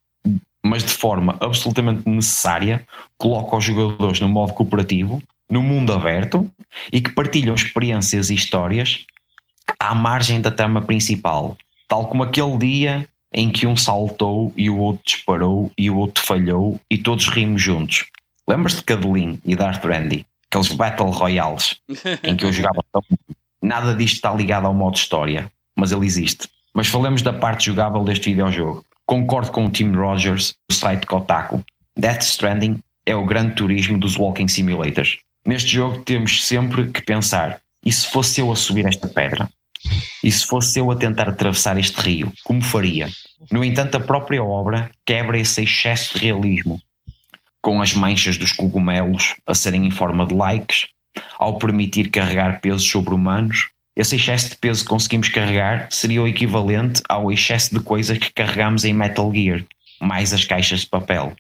[0.65, 2.87] mas de forma absolutamente necessária,
[3.19, 6.51] coloca os jogadores no modo cooperativo, no mundo aberto
[6.93, 9.05] e que partilham experiências e histórias
[9.79, 11.57] à margem da trama principal,
[11.89, 16.23] tal como aquele dia em que um saltou e o outro disparou e o outro
[16.25, 18.07] falhou e todos rimos juntos.
[18.49, 20.27] Lembras-te de Cadelin e Darth Randy?
[20.51, 21.77] Aqueles Battle Royales
[22.23, 23.03] em que eu jogava tão.
[23.63, 26.49] Nada disto está ligado ao modo história, mas ele existe.
[26.75, 28.85] Mas falemos da parte jogável deste videojogo.
[29.07, 31.63] Concordo com o Tim Rogers do site Kotaku.
[31.97, 35.19] Death Stranding é o grande turismo dos walking simulators.
[35.47, 39.49] Neste jogo temos sempre que pensar: e se fosse eu a subir esta pedra?
[40.23, 43.09] E se fosse eu a tentar atravessar este rio, como faria?
[43.51, 46.81] No entanto, a própria obra quebra esse excesso de realismo,
[47.61, 50.87] com as manchas dos cogumelos a serem em forma de likes,
[51.39, 53.69] ao permitir carregar pesos sobre-humanos.
[53.95, 58.33] Esse excesso de peso que conseguimos carregar seria o equivalente ao excesso de coisas que
[58.33, 59.65] carregamos em Metal Gear,
[60.01, 61.35] mais as caixas de papel.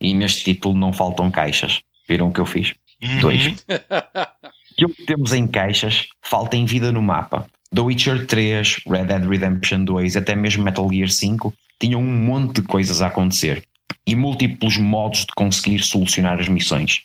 [0.00, 1.82] E neste título não faltam caixas.
[2.08, 2.74] Viram o que eu fiz?
[3.02, 3.20] Uhum.
[3.20, 3.64] Dois.
[4.72, 7.46] Aquilo que temos em caixas falta em vida no mapa.
[7.74, 12.60] The Witcher 3, Red Dead Redemption 2, até mesmo Metal Gear 5 tinham um monte
[12.60, 13.62] de coisas a acontecer
[14.06, 17.02] e múltiplos modos de conseguir solucionar as missões.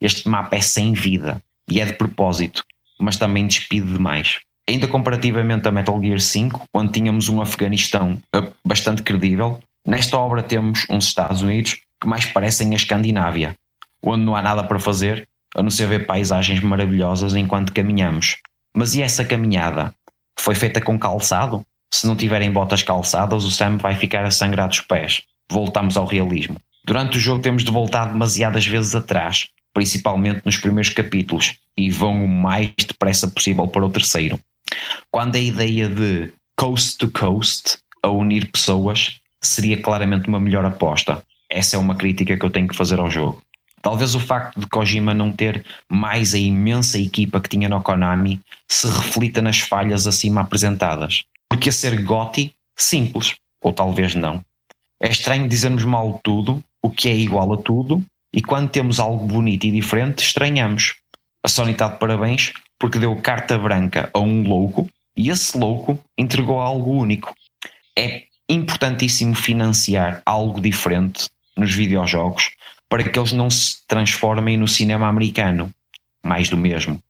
[0.00, 2.64] Este mapa é sem vida e é de propósito,
[2.98, 4.40] mas também despide demais.
[4.68, 10.42] Ainda comparativamente a Metal Gear 5, onde tínhamos um Afeganistão eh, bastante credível, nesta obra
[10.42, 13.56] temos uns Estados Unidos que mais parecem a Escandinávia,
[14.02, 18.36] onde não há nada para fazer a não ser ver paisagens maravilhosas enquanto caminhamos.
[18.76, 19.94] Mas e essa caminhada?
[20.38, 21.64] foi feita com calçado.
[21.92, 25.22] Se não tiverem botas calçadas, o Sam vai ficar a sangrar dos pés.
[25.50, 26.56] Voltamos ao realismo.
[26.84, 32.24] Durante o jogo temos de voltar demasiadas vezes atrás, principalmente nos primeiros capítulos, e vão
[32.24, 34.36] o mais depressa possível para o terceiro.
[35.08, 41.22] Quando a ideia de coast to coast, a unir pessoas, seria claramente uma melhor aposta.
[41.48, 43.40] Essa é uma crítica que eu tenho que fazer ao jogo.
[43.80, 48.40] Talvez o facto de Kojima não ter mais a imensa equipa que tinha no Konami
[48.66, 51.22] se reflita nas falhas acima apresentadas.
[51.48, 54.44] Porque a ser Gotti, simples, ou talvez não.
[55.00, 59.26] É estranho dizermos mal tudo, o que é igual a tudo, e quando temos algo
[59.26, 60.96] bonito e diferente, estranhamos.
[61.42, 65.98] A Sony está de parabéns porque deu carta branca a um louco e esse louco
[66.16, 67.34] entregou algo único.
[67.96, 72.50] É importantíssimo financiar algo diferente nos videojogos
[72.88, 75.72] para que eles não se transformem no cinema americano.
[76.24, 77.02] Mais do mesmo.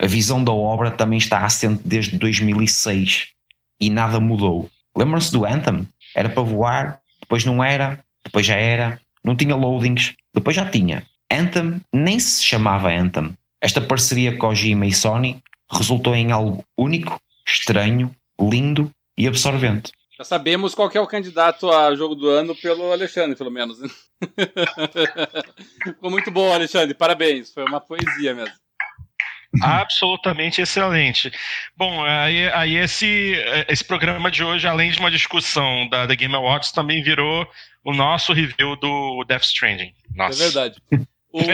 [0.00, 3.28] A visão da obra também está assente desde 2006
[3.80, 4.70] e nada mudou.
[4.96, 5.86] Lembram-se do Anthem?
[6.14, 11.06] Era para voar, depois não era, depois já era, não tinha loadings, depois já tinha.
[11.30, 13.36] Anthem nem se chamava Anthem.
[13.60, 19.92] Esta parceria Kojima e Sony resultou em algo único, estranho, lindo e absorvente.
[20.16, 23.78] Já sabemos qual é o candidato a jogo do ano pelo Alexandre, pelo menos.
[25.82, 26.94] Ficou muito bom, Alexandre.
[26.94, 27.52] Parabéns.
[27.52, 28.54] Foi uma poesia mesmo.
[29.60, 31.32] Absolutamente excelente.
[31.76, 33.34] Bom, aí, aí, esse,
[33.68, 37.46] esse programa de hoje, além de uma discussão da, da Game Awards, também virou
[37.84, 39.92] o nosso review do Death Stranding.
[40.14, 40.42] Nossa.
[40.42, 40.82] É verdade.
[41.32, 41.44] O,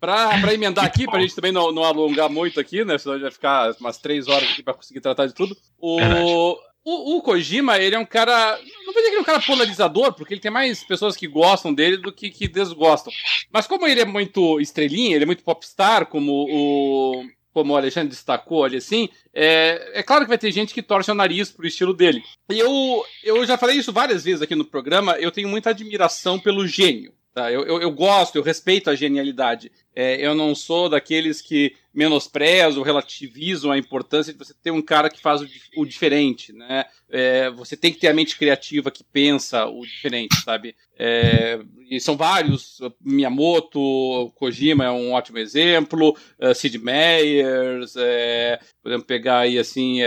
[0.00, 2.98] pra emendar aqui, pra gente também não, não alongar muito aqui, né?
[2.98, 5.56] Senão a gente vai ficar umas três horas aqui pra conseguir tratar de tudo.
[5.78, 8.58] O, o, o, Kojima, ele é um cara.
[8.84, 11.26] Não vou dizer que ele é um cara polarizador, porque ele tem mais pessoas que
[11.26, 13.12] gostam dele do que, que desgostam.
[13.50, 17.24] Mas como ele é muito estrelinha, ele é muito popstar, como o.
[17.54, 21.12] Como o Alexandre destacou ali assim, é, é claro que vai ter gente que torce
[21.12, 22.20] o nariz pro estilo dele.
[22.50, 26.36] E eu, eu já falei isso várias vezes aqui no programa, eu tenho muita admiração
[26.40, 27.12] pelo gênio.
[27.32, 27.52] Tá?
[27.52, 29.70] Eu, eu, eu gosto, eu respeito a genialidade.
[29.94, 35.08] É, eu não sou daqueles que menosprezam, relativizam a importância de você ter um cara
[35.08, 36.84] que faz o, o diferente, né?
[37.08, 40.74] É, você tem que ter a mente criativa que pensa o diferente, sabe?
[40.98, 42.80] É, e são vários.
[43.00, 46.16] Miyamoto, Kojima é um ótimo exemplo.
[46.40, 50.00] Uh, Sid Meier's, é, podemos pegar aí assim.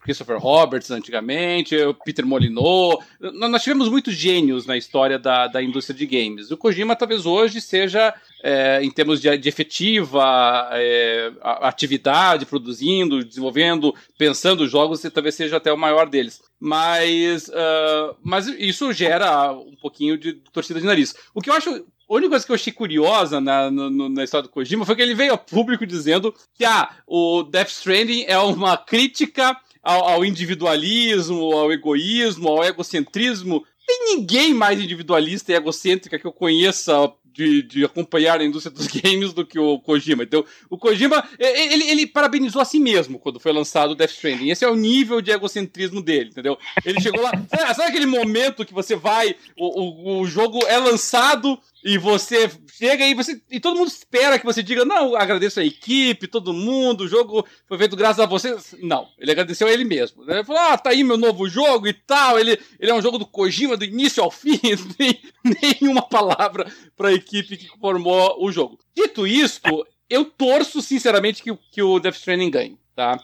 [0.00, 2.98] Christopher Roberts antigamente, o Peter Molyneux.
[3.20, 6.50] Nós tivemos muitos gênios na história da, da indústria de games.
[6.50, 13.94] O Kojima talvez hoje seja, é, em termos de, de efetiva é, atividade, produzindo, desenvolvendo,
[14.16, 16.40] pensando jogos, talvez seja até o maior deles.
[16.60, 21.14] Mas, uh, mas isso gera um pouquinho de torcida de nariz.
[21.34, 24.42] O que eu acho a única coisa que eu achei curiosa na, no, na história
[24.42, 28.38] do Kojima foi que ele veio ao público dizendo que ah, o Death Stranding é
[28.38, 33.64] uma crítica ao, ao individualismo, ao egoísmo, ao egocentrismo.
[33.86, 38.86] Tem ninguém mais individualista e egocêntrica que eu conheça de, de, acompanhar a indústria dos
[38.88, 40.22] games do que o Kojima.
[40.22, 44.50] Então, o Kojima, ele, ele parabenizou a si mesmo quando foi lançado o Death Stranding.
[44.50, 46.56] Esse é o nível de egocentrismo dele, entendeu?
[46.84, 47.32] Ele chegou lá.
[47.50, 52.50] Sabe, sabe aquele momento que você vai, o, o, o jogo é lançado e você
[52.72, 56.54] chega e você e todo mundo espera que você diga não agradeço a equipe todo
[56.54, 58.56] mundo o jogo foi feito graças a você.
[58.80, 61.92] Não ele agradeceu a ele mesmo ele falou ah tá aí meu novo jogo e
[61.92, 64.58] tal ele, ele é um jogo do Kojima do início ao fim
[64.98, 65.20] nem
[65.62, 66.66] nenhuma palavra
[66.96, 68.78] para a equipe que formou o jogo.
[68.96, 73.18] Dito isto eu torço sinceramente que, que o Death Stranding ganhe tá?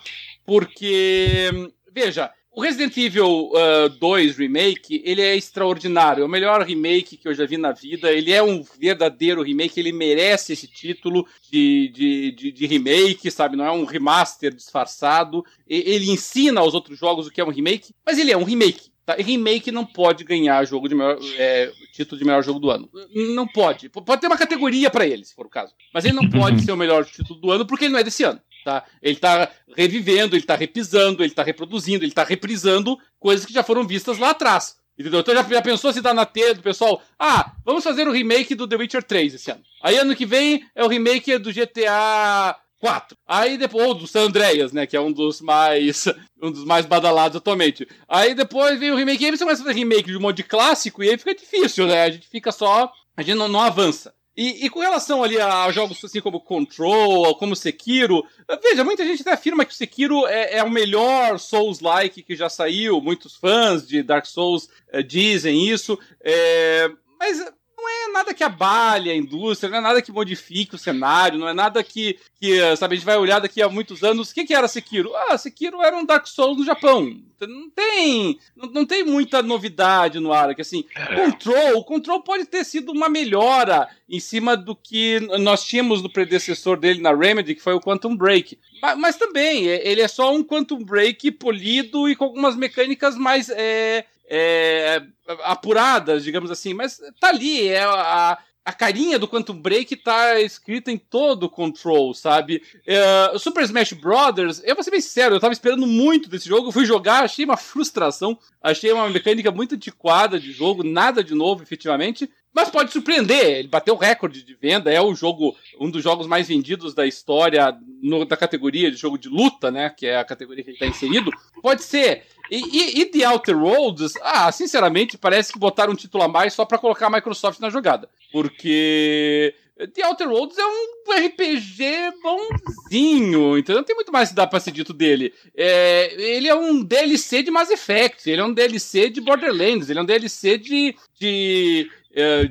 [0.44, 1.50] Porque
[1.92, 6.22] veja o Resident Evil uh, 2 Remake, ele é extraordinário.
[6.22, 8.10] É o melhor remake que eu já vi na vida.
[8.12, 13.56] Ele é um verdadeiro remake, ele merece esse título de, de, de, de remake, sabe?
[13.56, 15.44] Não é um remaster disfarçado.
[15.68, 18.90] ele ensina aos outros jogos o que é um remake, mas ele é um remake.
[19.06, 19.14] Tá?
[19.14, 22.88] Remake não pode ganhar jogo de melhor, é, título de melhor jogo do ano.
[23.34, 23.88] Não pode.
[23.88, 25.74] Pode ter uma categoria para ele, se for o caso.
[25.92, 28.22] Mas ele não pode ser o melhor título do ano porque ele não é desse
[28.22, 28.40] ano.
[28.64, 28.84] Tá?
[29.02, 33.62] Ele está revivendo, ele está repisando, ele está reproduzindo, ele está reprisando coisas que já
[33.62, 34.76] foram vistas lá atrás.
[34.98, 35.20] Entendeu?
[35.20, 37.02] Então já, já pensou se dá na telha do pessoal?
[37.18, 39.62] Ah, vamos fazer o remake do The Witcher 3 esse ano.
[39.82, 43.16] Aí ano que vem é o remake do GTA 4.
[43.26, 44.86] Aí depois, ou do San Andreas, né?
[44.86, 46.06] Que é um dos mais.
[46.42, 47.86] Um dos mais badalados atualmente.
[48.08, 50.42] Aí depois vem o remake, aí você começa a fazer remake de um monte de
[50.42, 52.04] clássico, e aí fica difícil, né?
[52.04, 52.90] A gente fica só.
[53.14, 54.14] A gente não, não avança.
[54.36, 58.24] E, e, com relação ali a jogos assim como Control, como Sekiro,
[58.62, 62.48] veja, muita gente até afirma que o Sekiro é, é o melhor Souls-like que já
[62.48, 63.00] saiu.
[63.00, 65.98] Muitos fãs de Dark Souls é, dizem isso.
[66.22, 67.44] É, mas
[67.80, 71.48] não é nada que abale a indústria, não é nada que modifique o cenário, não
[71.48, 74.30] é nada que, que sabe, a gente vai olhar daqui a muitos anos.
[74.30, 75.12] O que, que era Sekiro?
[75.14, 77.18] Ah, Sekiro era um Dark Souls no Japão.
[77.40, 80.54] Não tem, não, não tem muita novidade no ar.
[80.54, 81.16] Que assim, é.
[81.16, 86.12] Control, o Control pode ter sido uma melhora em cima do que nós tínhamos no
[86.12, 88.58] predecessor dele na Remedy, que foi o Quantum Break.
[88.82, 93.16] Mas, mas também, é, ele é só um Quantum Break polido e com algumas mecânicas
[93.16, 95.02] mais é, é,
[95.42, 100.92] apuradas, digamos assim, mas tá ali, é a, a carinha do Quantum Break tá escrita
[100.92, 102.62] em todo o Control, sabe?
[102.86, 106.70] É, Super Smash Brothers, eu vou ser bem sincero, eu tava esperando muito desse jogo,
[106.70, 111.64] fui jogar, achei uma frustração, achei uma mecânica muito antiquada de jogo, nada de novo,
[111.64, 116.26] efetivamente, mas pode surpreender, ele bateu recorde de venda, é o jogo, um dos jogos
[116.26, 119.90] mais vendidos da história no, da categoria de jogo de luta, né?
[119.90, 121.30] Que é a categoria que ele está inserido.
[121.62, 122.24] Pode ser.
[122.50, 126.52] E, e, e, The Outer Worlds, ah, sinceramente, parece que botaram um título a mais
[126.52, 128.08] só para colocar a Microsoft na jogada.
[128.32, 129.54] Porque
[129.94, 131.84] The Outer Worlds é um RPG
[132.22, 133.76] bonzinho, entendeu?
[133.76, 135.32] Não tem muito mais que dá pra ser dito dele.
[135.56, 139.98] É, ele é um DLC de Mass Effect, ele é um DLC de Borderlands, ele
[139.98, 141.90] é um DLC de, de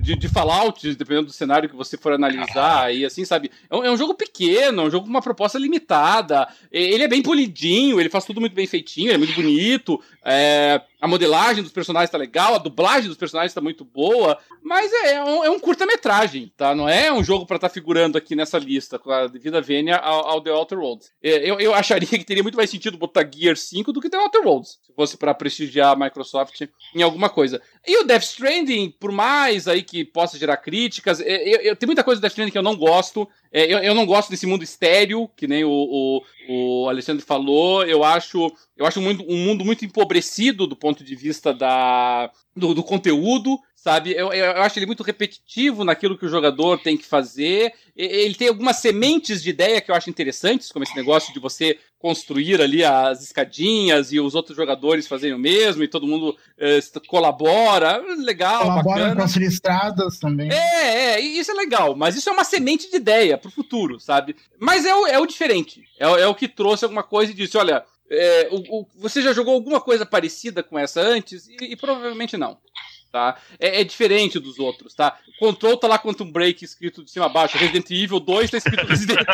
[0.02, 3.52] de, de Fallout, dependendo do cenário que você for analisar, e assim, sabe?
[3.70, 6.48] É um, é um, jogo pequeno, é um jogo com uma proposta limitada.
[6.72, 10.02] Ele é bem polidinho, ele faz tudo muito bem feitinho, ele é muito bonito.
[10.24, 14.92] É, a modelagem dos personagens tá legal, a dublagem dos personagens tá muito boa, mas
[14.92, 16.76] é, é um, é um curta-metragem, tá?
[16.76, 19.96] Não é um jogo para estar tá figurando aqui nessa lista, com a devida vênia
[19.96, 21.12] ao, ao, The Outer Worlds.
[21.24, 24.18] É, eu, eu acharia que teria muito mais sentido botar Gear 5 do que The
[24.18, 27.62] Outer Worlds, se fosse para prestigiar a Microsoft em alguma coisa.
[27.88, 31.88] E o Death Stranding, por mais aí que possa gerar críticas, é, eu, eu, tem
[31.88, 34.46] muita coisa do Death Stranding que eu não gosto, é, eu, eu, não gosto desse
[34.46, 37.84] mundo estéreo, que nem o, o, o, Alexandre falou.
[37.84, 42.74] Eu acho, eu acho muito, um mundo muito empobrecido do ponto de vista da, do,
[42.74, 44.12] do conteúdo sabe?
[44.12, 47.74] Eu, eu, acho ele muito repetitivo naquilo que o jogador tem que fazer.
[47.96, 51.78] Ele tem algumas sementes de ideia que eu acho interessantes, como esse negócio de você
[51.98, 56.80] construir ali as escadinhas e os outros jogadores fazerem o mesmo e todo mundo eh,
[57.08, 58.04] colabora.
[58.18, 59.22] Legal, colabora bacana.
[59.22, 60.52] construir estradas também.
[60.52, 64.36] É, é, isso é legal, mas isso é uma semente de ideia pro futuro, sabe?
[64.60, 65.84] Mas é o, é o diferente.
[65.98, 67.84] É, é o que trouxe alguma coisa e disse: olha.
[68.12, 71.48] É, o, o, você já jogou alguma coisa parecida com essa antes?
[71.48, 72.58] E, e provavelmente não.
[73.12, 73.38] Tá?
[73.60, 75.18] É, é, diferente dos outros, tá?
[75.40, 77.58] Control tá lá Quantum Break escrito de cima a baixo.
[77.58, 79.28] Resident Evil 2 tá escrito Resident,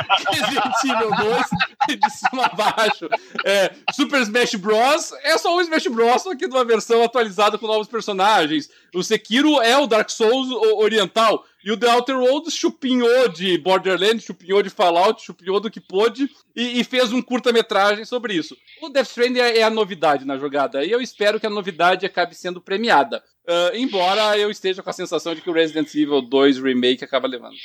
[0.84, 3.10] Evil 2 de cima a baixo.
[3.46, 5.12] É, Super Smash Bros.
[5.24, 6.22] é só um Smash Bros.
[6.22, 8.70] só que numa versão atualizada com novos personagens.
[8.94, 11.46] O Sekiro é o Dark Souls oriental.
[11.66, 16.30] E o The Outer Worlds chupinhou de Borderlands, chupinhou de Fallout, chupinhou do que pôde
[16.56, 18.56] e, e fez um curta-metragem sobre isso.
[18.84, 22.06] O Death Stranding é, é a novidade na jogada e eu espero que a novidade
[22.06, 23.24] acabe sendo premiada.
[23.48, 27.28] Uh, embora eu esteja com a sensação de que o Resident Evil 2 Remake acaba
[27.28, 27.56] levando.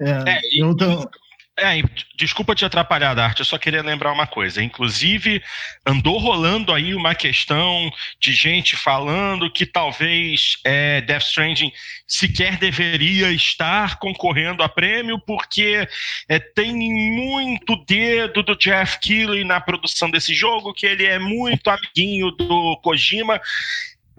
[0.00, 1.08] É, é eu tô...
[1.56, 1.80] É,
[2.16, 4.60] desculpa te atrapalhar, Dart, eu só queria lembrar uma coisa.
[4.60, 5.40] Inclusive,
[5.86, 11.72] andou rolando aí uma questão de gente falando que talvez é, Death Stranding
[12.08, 15.88] sequer deveria estar concorrendo a prêmio, porque
[16.28, 21.68] é, tem muito dedo do Jeff Keighley na produção desse jogo, que ele é muito
[21.68, 23.40] amiguinho do Kojima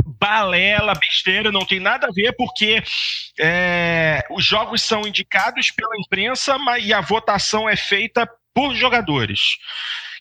[0.05, 2.83] balela, besteira, não tem nada a ver, porque
[3.39, 9.41] é, os jogos são indicados pela imprensa mas, e a votação é feita por jogadores.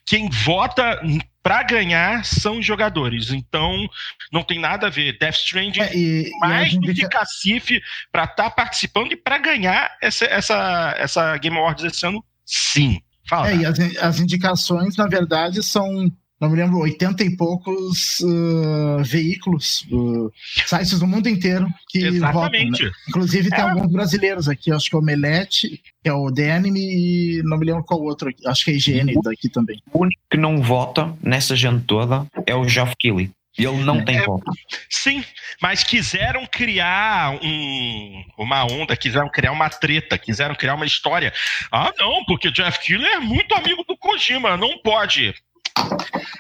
[0.07, 1.01] Quem vota
[1.43, 3.31] para ganhar são os jogadores.
[3.31, 3.87] Então,
[4.33, 5.19] não tem nada a ver.
[5.19, 7.81] Death Stranding é, e, mais e do que cacife
[8.11, 13.01] para estar tá participando e para ganhar essa, essa, essa Game Awards esse ano, sim.
[13.29, 13.51] Fala.
[13.51, 16.11] É, e as, as indicações, na verdade, são
[16.45, 20.33] não me lembro, 80 e poucos uh, veículos, uh,
[20.67, 22.71] sites do mundo inteiro que Exatamente.
[22.71, 22.87] votam.
[22.87, 22.93] Né?
[23.09, 23.63] Inclusive tem é.
[23.63, 27.67] alguns brasileiros aqui, acho que é o Melete, que é o DNM e não me
[27.67, 29.83] lembro qual outro aqui, acho que é a IGN daqui também.
[29.93, 33.31] O único que não vota nessa gente toda é o Geoff Keighley.
[33.57, 34.51] Ele não tem é, voto.
[34.91, 35.25] Sim,
[35.63, 41.33] mas quiseram criar um, uma onda, quiseram criar uma treta, quiseram criar uma história.
[41.71, 45.33] Ah, não, porque Jeff Keighley é muito amigo do Kojima, não pode.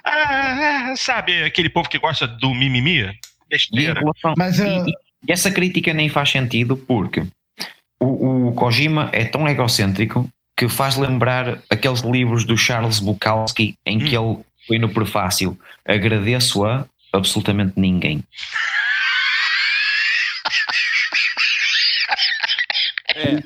[0.04, 3.10] Ah, sabe aquele povo que gosta do mimimi?
[3.48, 4.00] Besteira.
[4.36, 4.64] Mas, uh...
[4.64, 4.90] e,
[5.28, 7.26] e, essa crítica nem faz sentido porque
[8.00, 13.98] o, o Kojima é tão egocêntrico que faz lembrar aqueles livros do Charles Bukowski em
[13.98, 14.36] que hum.
[14.36, 18.22] ele foi no prefácio agradeço a absolutamente ninguém.
[23.14, 23.40] É.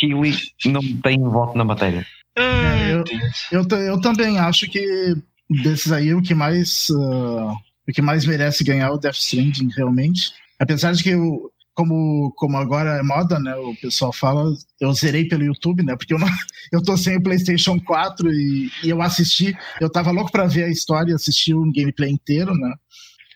[0.00, 0.34] O Kiwi
[0.66, 2.06] não tem voto na matéria.
[2.36, 3.04] É, eu,
[3.52, 5.14] eu, eu, também acho que
[5.48, 7.50] desses aí o que mais uh,
[7.88, 10.32] o que mais merece ganhar é o Death Stranding realmente.
[10.58, 13.54] Apesar de que eu, como, como agora é moda, né?
[13.56, 15.96] O pessoal fala, eu zerei pelo YouTube, né?
[15.96, 16.28] Porque eu, não,
[16.72, 20.64] eu tô sem o PlayStation 4 e, e eu assisti, eu tava louco para ver
[20.64, 22.74] a história, assistir um gameplay inteiro, né?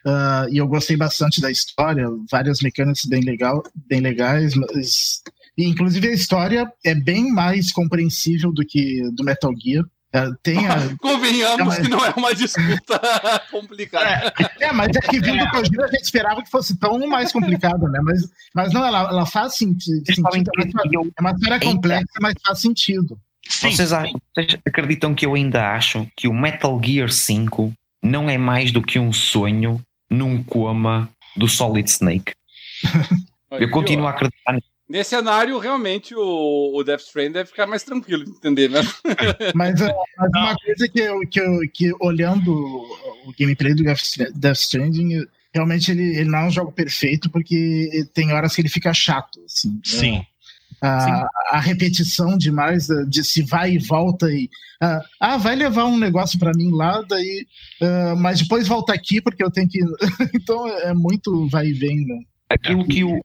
[0.07, 5.23] Uh, e eu gostei bastante da história, várias mecânicas bem, legal, bem legais, mas
[5.57, 9.85] e, inclusive, a história é bem mais compreensível do que do Metal Gear.
[10.13, 10.77] É, tem a...
[10.99, 13.01] Convenhamos é, que não é uma disputa
[13.51, 14.33] complicada.
[14.61, 17.33] É, é, mas é que vindo do Kojima a gente esperava que fosse tão mais
[17.33, 18.01] complicado, né?
[18.03, 18.23] Mas,
[18.55, 20.05] mas não, ela, ela faz sentido.
[20.07, 20.51] sentido
[21.17, 23.19] é uma história complexa, mas faz sentido.
[23.49, 28.71] Vocês, vocês acreditam que eu ainda acho que o Metal Gear 5 não é mais
[28.71, 32.33] do que um sonho num coma do Solid Snake?
[33.51, 34.74] eu continuo a acreditar nisso.
[34.89, 38.81] Nesse cenário, realmente, o, o Death Stranding deve ficar mais tranquilo de entender, né?
[39.55, 44.59] mas, é, mas uma coisa que, eu, que, eu, que olhando o gameplay do Death
[44.59, 48.93] Stranding, realmente ele, ele não é um jogo perfeito, porque tem horas que ele fica
[48.93, 49.41] chato.
[49.47, 50.17] Assim, Sim.
[50.83, 54.51] É, a, a, repetição demais de se vai e volta e
[54.83, 57.47] uh, ah vai levar um negócio para mim lá daí
[57.81, 59.79] uh, mas depois volta aqui porque eu tenho que
[60.35, 62.21] então é muito vai e vem né?
[62.49, 63.21] Aquilo que o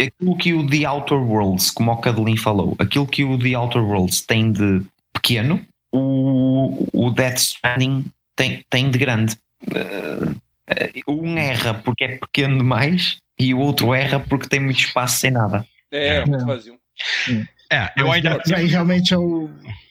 [0.00, 3.82] aquilo que o The Outer Worlds, como o Cadelin falou, aquilo que o The Outer
[3.82, 4.82] Worlds tem de
[5.12, 9.36] pequeno, o, o Death Stranding tem, tem de grande.
[9.68, 10.34] Uh,
[11.06, 15.30] um erra porque é pequeno demais e o outro erra porque tem muito espaço sem
[15.30, 15.66] nada.
[15.90, 16.78] É, é muito vazio.
[17.70, 18.40] É, eu ainda.
[18.54, 19.50] Aí realmente é o,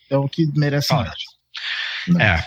[0.09, 1.13] é o que merece mais.
[2.19, 2.43] É,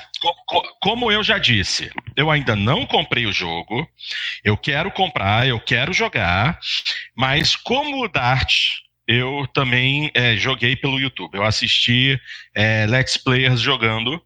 [0.81, 3.89] como eu já disse, eu ainda não comprei o jogo,
[4.45, 6.59] eu quero comprar, eu quero jogar,
[7.15, 8.55] mas como o Dart,
[9.07, 11.37] eu também é, joguei pelo YouTube.
[11.37, 12.21] Eu assisti
[12.55, 14.21] é, Let's Players jogando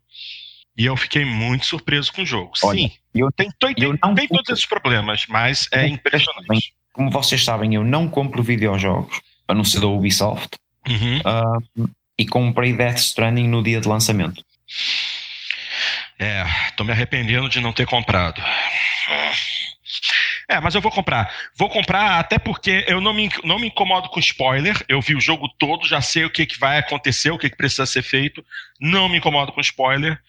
[0.77, 2.53] e eu fiquei muito surpreso com o jogo.
[2.65, 6.73] Olha, Sim, eu, tem, tem, eu tem, tem todos esses problemas, mas é impressionante.
[6.93, 10.57] Como vocês sabem, eu não compro videojogos, a não ser da Ubisoft,
[10.89, 11.19] uhum.
[11.19, 14.43] uh, e comprei Death Stranding no dia de lançamento.
[16.21, 16.45] É,
[16.77, 18.43] tô me arrependendo de não ter comprado.
[20.49, 21.33] É, mas eu vou comprar.
[21.57, 24.77] Vou comprar até porque eu não me, não me incomodo com spoiler.
[24.89, 27.57] Eu vi o jogo todo, já sei o que, que vai acontecer, o que, que
[27.57, 28.45] precisa ser feito.
[28.79, 30.21] Não me incomodo com spoiler.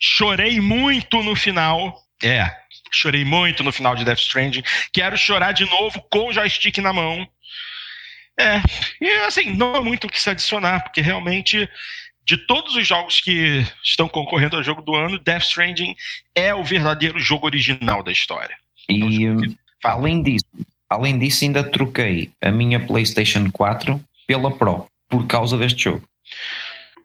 [0.00, 1.94] Chorei muito no final.
[2.22, 2.50] É,
[2.94, 4.62] Chorei muito no final de Death Stranding.
[4.92, 7.28] Quero chorar de novo com o joystick na mão.
[8.38, 8.60] É,
[9.00, 11.68] e assim, não há muito o que se adicionar, porque realmente,
[12.24, 15.94] de todos os jogos que estão concorrendo ao jogo do ano, Death Stranding
[16.34, 18.56] é o verdadeiro jogo original da história.
[18.88, 20.46] E então, além disso,
[20.88, 26.08] além disso, ainda troquei a minha PlayStation 4 pela Pro por causa deste jogo.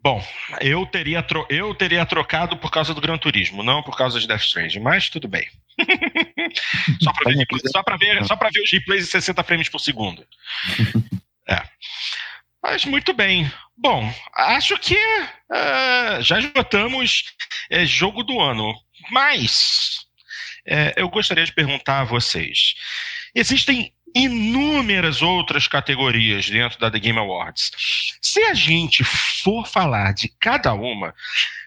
[0.02, 0.26] Bom,
[0.62, 4.44] eu teria, eu teria trocado por causa do Gran Turismo, não por causa de Death
[4.44, 5.46] Stranding, mas tudo bem.
[7.02, 10.26] só para ver, só ver, só ver os replays em 60 frames por segundo.
[11.52, 11.64] É.
[12.62, 13.52] Mas muito bem.
[13.78, 17.24] Bom, acho que uh, já esgotamos
[17.70, 18.74] é, jogo do ano.
[19.12, 20.06] Mas
[20.66, 22.76] é, eu gostaria de perguntar a vocês:
[23.34, 27.72] existem inúmeras outras categorias dentro da The Game Awards.
[28.22, 31.14] Se a gente for falar de cada uma,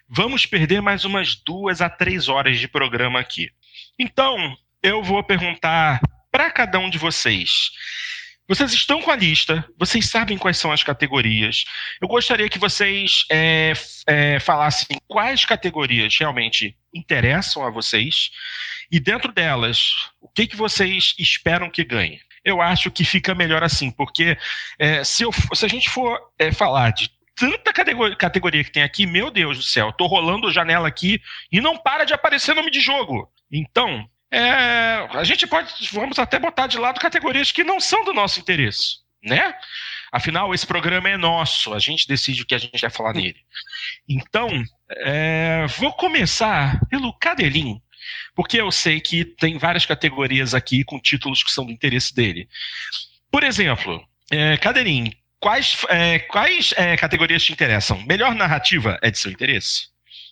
[0.09, 3.51] vamos perder mais umas duas a três horas de programa aqui.
[3.99, 7.71] Então, eu vou perguntar para cada um de vocês.
[8.49, 11.65] Vocês estão com a lista, vocês sabem quais são as categorias.
[12.01, 13.73] Eu gostaria que vocês é,
[14.07, 18.31] é, falassem quais categorias realmente interessam a vocês
[18.91, 23.63] e dentro delas, o que, que vocês esperam que ganhe eu acho que fica melhor
[23.63, 24.37] assim, porque
[24.79, 28.83] é, se, eu, se, a gente for é, falar de tanta categoria, categoria, que tem
[28.83, 31.21] aqui, meu Deus do céu, tô rolando janela aqui
[31.51, 33.31] e não para de aparecer nome de jogo.
[33.51, 38.13] Então, é, a gente pode, vamos até botar de lado categorias que não são do
[38.13, 39.55] nosso interesse, né?
[40.11, 43.39] Afinal, esse programa é nosso, a gente decide o que a gente vai falar nele.
[44.09, 44.49] Então,
[44.91, 47.81] é, vou começar pelo Cadelinho
[48.35, 52.49] porque eu sei que tem várias categorias aqui com títulos que são do interesse dele.
[53.31, 58.03] Por exemplo, é, Cadeirinho, quais, é, quais é, categorias te interessam?
[58.07, 59.89] Melhor narrativa é de seu interesse?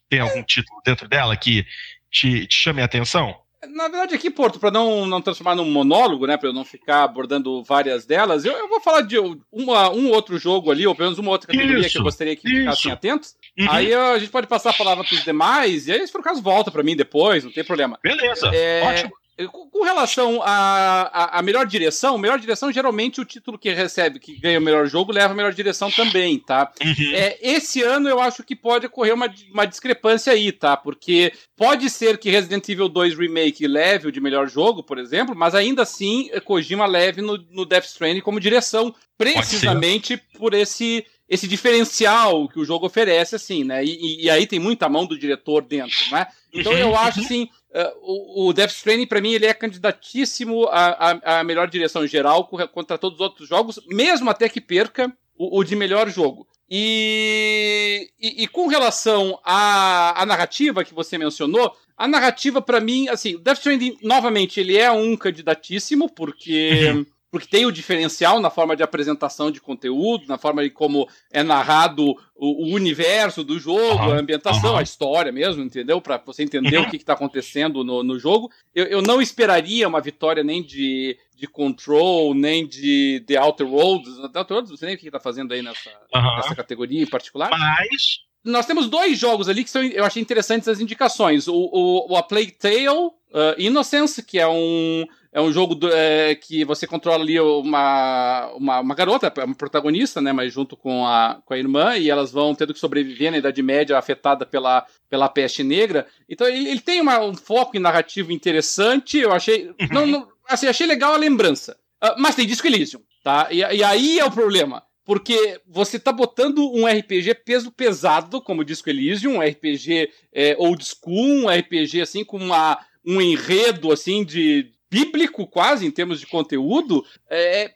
[0.08, 1.66] Tem algum título dentro dela que
[2.10, 3.36] te, te chame a atenção?
[3.68, 7.02] Na verdade, aqui, Porto, para não, não transformar num monólogo, né, para eu não ficar
[7.02, 9.18] abordando várias delas, eu, eu vou falar de
[9.52, 12.34] uma, um outro jogo ali, ou pelo menos uma outra categoria isso, que eu gostaria
[12.34, 12.60] que isso.
[12.60, 13.36] ficassem atentos.
[13.58, 13.70] Uhum.
[13.70, 16.24] Aí a gente pode passar a palavra para os demais, e aí, se for o
[16.24, 17.98] caso, volta para mim depois, não tem problema.
[18.02, 19.19] Beleza, é, ótimo.
[19.48, 24.58] Com relação à, à, melhor direção, melhor direção, geralmente o título que recebe, que ganha
[24.58, 26.72] o melhor jogo, leva a melhor direção também, tá?
[26.82, 27.14] Uhum.
[27.14, 30.76] É, esse ano eu acho que pode ocorrer uma, uma discrepância aí, tá?
[30.76, 35.34] Porque pode ser que Resident Evil 2 Remake leve o de melhor jogo, por exemplo,
[35.34, 41.46] mas ainda assim Kojima leve no, no Death Stranding como direção, precisamente por esse esse
[41.46, 43.84] diferencial que o jogo oferece, assim, né?
[43.84, 46.26] E, e, aí tem muita mão do diretor dentro, né?
[46.52, 51.42] Então eu acho, assim, uh, o, o Death Stranding, para mim, ele é candidatíssimo à,
[51.44, 55.74] melhor direção geral contra todos os outros jogos, mesmo até que perca o, o de
[55.76, 56.46] melhor jogo.
[56.68, 63.08] E, e, e, com relação à, à narrativa que você mencionou, a narrativa, para mim,
[63.08, 67.04] assim, Death Stranding, novamente, ele é um candidatíssimo, porque...
[67.30, 71.08] Uhum porque tem o diferencial na forma de apresentação de conteúdo, na forma de como
[71.30, 72.04] é narrado
[72.34, 74.12] o, o universo do jogo, uhum.
[74.12, 74.78] a ambientação, uhum.
[74.78, 76.00] a história mesmo, entendeu?
[76.00, 76.84] Para você entender uhum.
[76.84, 78.50] o que está acontecendo no, no jogo.
[78.74, 84.16] Eu, eu não esperaria uma vitória nem de, de Control, nem de The Outer Worlds.
[84.32, 87.06] The Outer Worlds, não sei nem o que está fazendo aí nessa, nessa categoria em
[87.06, 87.48] particular.
[87.50, 91.46] Mas nós temos dois jogos ali que são, eu achei interessantes as indicações.
[91.46, 93.14] O, o, o A Plague Tale uh,
[93.56, 98.80] Innocence, que é um, é um jogo do, é, que você controla ali uma, uma,
[98.80, 100.32] uma, garota, uma protagonista, né?
[100.32, 103.62] Mas junto com a, com a irmã, e elas vão tendo que sobreviver na Idade
[103.62, 106.06] Média afetada pela, pela peste negra.
[106.28, 109.18] Então ele, ele tem uma, um foco em narrativo interessante.
[109.18, 109.68] Eu achei.
[109.68, 109.74] Uhum.
[109.92, 111.76] Não, não, assim, achei legal a lembrança.
[112.02, 113.48] Uh, mas tem Disco Elysium, tá?
[113.52, 114.82] E, e aí é o problema.
[115.04, 120.84] Porque você tá botando um RPG peso pesado, como Disco Elysium, um RPG é, old
[120.84, 126.26] school, um RPG assim com uma, um enredo assim de bíblico quase em termos de
[126.26, 127.72] conteúdo, é,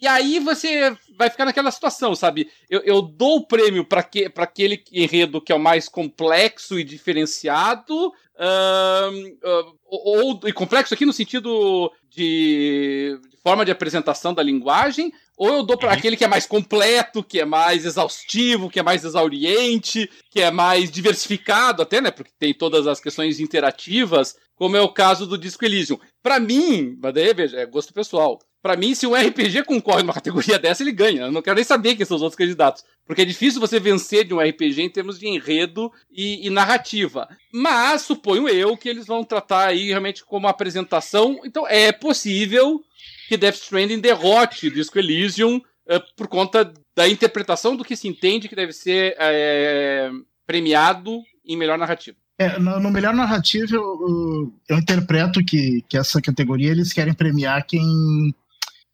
[0.00, 2.48] e aí você vai ficar naquela situação, sabe?
[2.70, 6.84] Eu, eu dou o prêmio para que, aquele enredo que é o mais complexo e
[6.84, 14.42] diferenciado, uh, uh, ou e complexo aqui no sentido de, de, forma de apresentação da
[14.42, 15.94] linguagem, ou eu dou para uhum.
[15.94, 20.50] aquele que é mais completo, que é mais exaustivo, que é mais exauriente, que é
[20.50, 22.10] mais diversificado até, né?
[22.10, 25.98] Porque tem todas as questões interativas como é o caso do Disco Elysium.
[26.20, 28.40] Para mim, mas daí, veja, é gosto pessoal.
[28.60, 31.22] Para mim, se um RPG concorre numa categoria dessa, ele ganha.
[31.22, 32.84] Eu não quero nem saber quem são os outros candidatos.
[33.06, 37.28] Porque é difícil você vencer de um RPG em termos de enredo e, e narrativa.
[37.52, 41.40] Mas suponho eu que eles vão tratar aí realmente como apresentação.
[41.44, 42.82] Então é possível
[43.28, 48.48] que Death Stranding derrote Disco Elysium uh, por conta da interpretação do que se entende
[48.48, 52.16] que deve ser uh, premiado em melhor narrativa.
[52.38, 57.66] É, no, no, melhor narrativo, eu, eu, interpreto que, que essa categoria eles querem premiar
[57.66, 57.84] quem,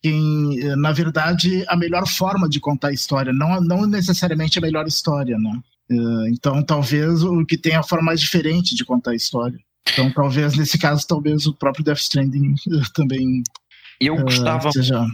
[0.02, 4.86] quem, na verdade, a melhor forma de contar a história, não, não necessariamente a melhor
[4.86, 5.60] história, né?
[6.30, 9.58] Então, talvez o que tem a forma mais diferente de contar a história.
[9.92, 12.54] Então, talvez, nesse caso, talvez o próprio Death Stranding
[12.94, 13.42] também
[14.00, 15.06] eu gostava, uh, seja...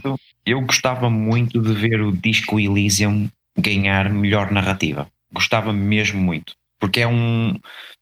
[0.45, 5.07] eu gostava muito de ver o Disco Elysium ganhar melhor narrativa.
[5.33, 6.53] Gostava mesmo muito.
[6.79, 7.57] Porque é um.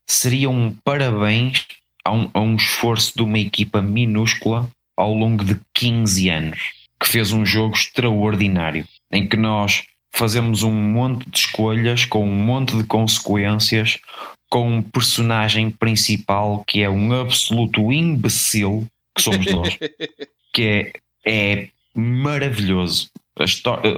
[0.07, 1.65] Seria um parabéns
[2.03, 7.07] a um, a um esforço de uma equipa minúscula ao longo de 15 anos que
[7.07, 12.75] fez um jogo extraordinário em que nós fazemos um monte de escolhas com um monte
[12.75, 13.99] de consequências
[14.49, 19.77] com um personagem principal que é um absoluto imbecil que somos nós
[20.53, 20.91] que
[21.25, 23.09] é, é maravilhoso
[23.43, 23.91] história,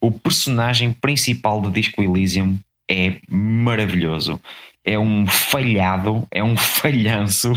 [0.00, 4.40] o personagem principal de Disco Elysium é maravilhoso.
[4.84, 7.52] É um falhado, é um falhanço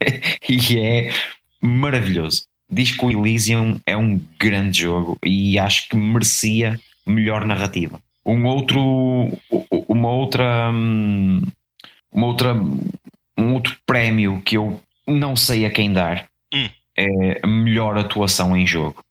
[0.48, 1.12] e é
[1.60, 2.44] maravilhoso.
[2.68, 8.00] Disco Elysium é um grande jogo e acho que merecia melhor narrativa.
[8.26, 8.80] Um outro,
[9.70, 11.42] uma outra, hum,
[12.10, 16.68] uma outra, um outro prémio que eu não sei a quem dar hum.
[16.96, 19.02] É a melhor atuação em jogo.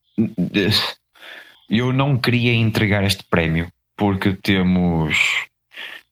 [1.70, 5.46] Eu não queria entregar este prémio porque temos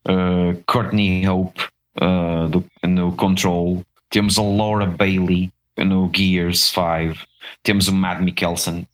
[0.07, 1.63] uh, Courtney Hope
[2.01, 7.25] uh, do, no Control, temos a Laura Bailey no Gears 5,
[7.63, 8.87] temos o Mad Mikkelsen,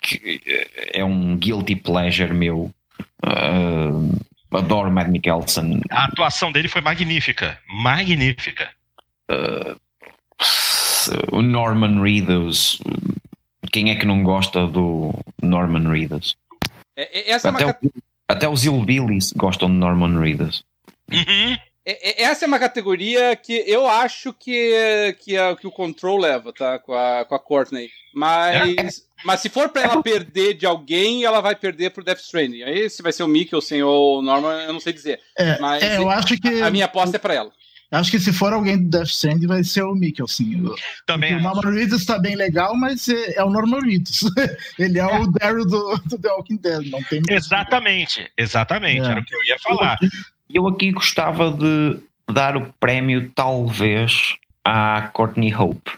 [0.00, 0.40] que
[0.92, 2.70] é um guilty pleasure meu.
[3.24, 4.18] Uh,
[4.52, 5.82] adoro Mad Mikkelsen.
[5.90, 8.70] A atuação dele foi magnífica, magnífica.
[9.30, 9.76] Uh,
[11.32, 12.80] o Norman Reedus,
[13.72, 16.36] quem é que não gosta do Norman Reedus?
[16.96, 17.78] É, é essa até, é uma...
[17.82, 17.92] o,
[18.28, 20.64] até os Hillbillies gostam de Norman Reedus.
[21.12, 21.56] Uhum.
[21.84, 26.52] É, essa é uma categoria que eu acho que, que, a, que o Control leva,
[26.52, 26.80] tá?
[26.80, 27.90] Com a, com a Courtney.
[28.12, 32.62] Mas, mas se for pra ela perder de alguém, ela vai perder pro Death Stranding.
[32.62, 35.20] Aí se vai ser o Mikkelsen ou o Norman, eu não sei dizer.
[35.38, 36.60] É, mas é, eu acho que.
[36.60, 37.52] A minha aposta é pra ela.
[37.96, 40.64] Acho que se for alguém do Death Stranding vai ser o Mikkelsen.
[41.06, 41.34] Também.
[41.36, 44.24] O Norman Reedus está bem legal, mas é, é o Norman Reedus.
[44.78, 46.90] Ele é, é, o Daryl do, do The Walking Dead.
[46.90, 49.06] Não tem exatamente, exatamente.
[49.06, 49.10] É.
[49.10, 49.98] Era o que eu ia falar.
[50.52, 51.98] Eu aqui gostava de
[52.32, 54.34] dar o prémio, talvez,
[54.64, 55.92] à Courtney Hope,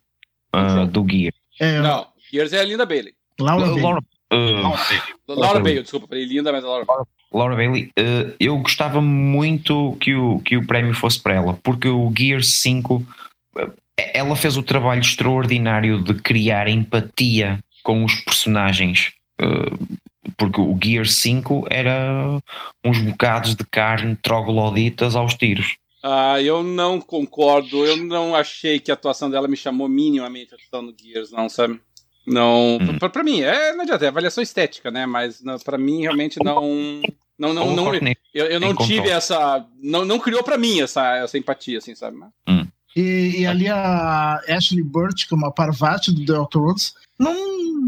[0.55, 1.33] uh, do Gear.
[1.59, 3.15] É, não, Gears é a Linda Bailey.
[3.41, 4.01] Laura, Laura,
[4.33, 6.87] uh, Laura Bailey, desculpa, falei linda, mas a Laura.
[7.33, 11.89] Laura Bailey, uh, eu gostava muito que o, que o prémio fosse para ela, porque
[11.89, 19.13] o Gears 5 uh, ela fez o trabalho extraordinário de criar empatia com os personagens.
[19.41, 19.99] Uh,
[20.37, 22.41] porque o Gears 5 era
[22.85, 25.77] uns bocados de carne trogloditas aos tiros.
[26.03, 27.85] Ah, eu não concordo.
[27.85, 31.49] Eu não achei que a atuação dela me chamou minimamente a atenção no Gears, não,
[31.49, 31.81] sabe?
[32.29, 32.99] Não, hum.
[32.99, 35.07] pra, pra, mim, é, não adianta, é avaliação estética, né?
[35.07, 37.03] Mas pra mim, realmente não.
[37.39, 37.95] Não, não, não,
[38.35, 39.65] eu, eu não tive essa.
[39.81, 42.17] Não, não criou pra mim essa, essa empatia, assim, sabe?
[42.49, 42.67] Hum.
[42.97, 47.35] E, e, ali a Ashley Burt, como a Parvati do The Outer Worlds, não,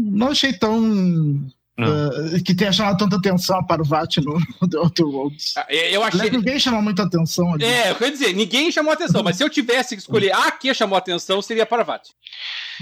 [0.05, 1.51] não achei tão.
[1.77, 5.53] Uh, que tenha chamado tanta atenção a Parvati no, no The Outer Worlds.
[5.57, 6.21] Ah, eu achei.
[6.21, 7.65] Aliás, ninguém chamou muita atenção ali.
[7.65, 10.73] É, eu quero dizer, ninguém chamou atenção, mas se eu tivesse que escolher a que
[10.73, 12.11] chamou atenção, seria a Parvati.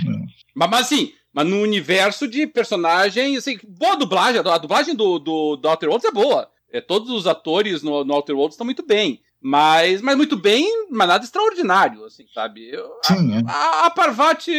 [0.05, 0.11] É.
[0.53, 5.55] Mas, mas assim, mas no universo de personagem, assim, boa dublagem, a dublagem do, do,
[5.55, 6.49] do Outer Worlds é boa.
[6.71, 9.21] É, todos os atores no, no Outer Worlds estão muito bem.
[9.41, 12.69] Mas, mas muito bem, mas nada extraordinário, assim, sabe?
[12.69, 13.43] Eu, Sim, a, é.
[13.47, 14.51] a, a, Parvati,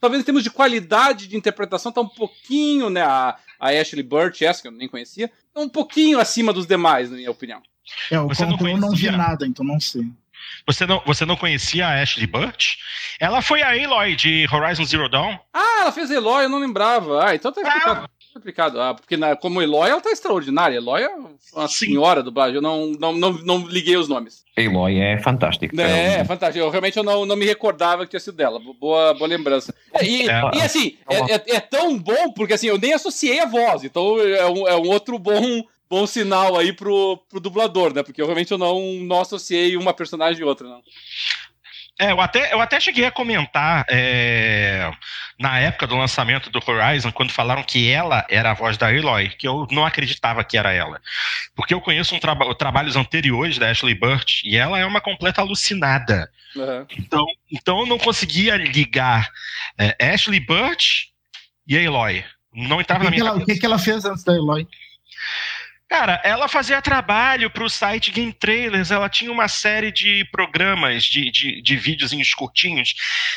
[0.00, 3.02] talvez em termos de qualidade de interpretação, tá um pouquinho, né?
[3.02, 7.10] A, a Ashley Burch, essa que eu nem conhecia, tá um pouquinho acima dos demais,
[7.10, 7.60] na minha opinião.
[8.12, 10.06] É, o Você não, não vi nada, então não sei.
[10.66, 12.76] Você não, você não conhecia a Ashley Butch?
[13.18, 15.38] Ela foi a Aloy de Horizon Zero Dawn.
[15.52, 17.26] Ah, ela fez Eloy, eu não lembrava.
[17.26, 18.04] Ah, então tá explicado.
[18.04, 18.22] Ah.
[18.34, 18.80] Explicado.
[18.80, 20.76] Ah, porque na, como Eloy, ela tá extraordinária.
[20.76, 21.08] Eloy é
[21.54, 21.86] uma Sim.
[21.86, 22.56] senhora do dublagem.
[22.56, 24.42] Eu não, não, não, não liguei os nomes.
[24.56, 25.78] Eloy é fantástico.
[25.78, 26.64] É, é fantástico.
[26.64, 28.58] Eu realmente eu não, não me recordava que tinha sido dela.
[28.80, 29.74] Boa, boa lembrança.
[30.00, 33.46] E, é, e assim, é, é, é, tão bom, porque assim, eu nem associei a
[33.46, 33.84] voz.
[33.84, 35.62] Então é um, é um outro bom
[35.92, 38.02] bom sinal aí pro, pro dublador, né?
[38.02, 40.80] Porque eu realmente eu não, não associei uma personagem e outra, não.
[42.00, 44.90] É, eu até, eu até cheguei a comentar é,
[45.38, 49.28] na época do lançamento do Horizon, quando falaram que ela era a voz da Aloy,
[49.28, 50.98] que eu não acreditava que era ela.
[51.54, 55.42] Porque eu conheço um traba trabalhos anteriores da Ashley Burt e ela é uma completa
[55.42, 56.30] alucinada.
[56.56, 56.86] Uhum.
[56.96, 59.28] Então, então eu não conseguia ligar
[59.78, 61.08] é, Ashley Burt
[61.66, 62.24] e Aloy.
[62.50, 64.66] Não entrava na minha ela, O que, que ela fez antes da Aloy?
[65.92, 71.04] Cara, ela fazia trabalho para o site Game Trailers, ela tinha uma série de programas,
[71.04, 72.94] de, de, de videozinhos curtinhos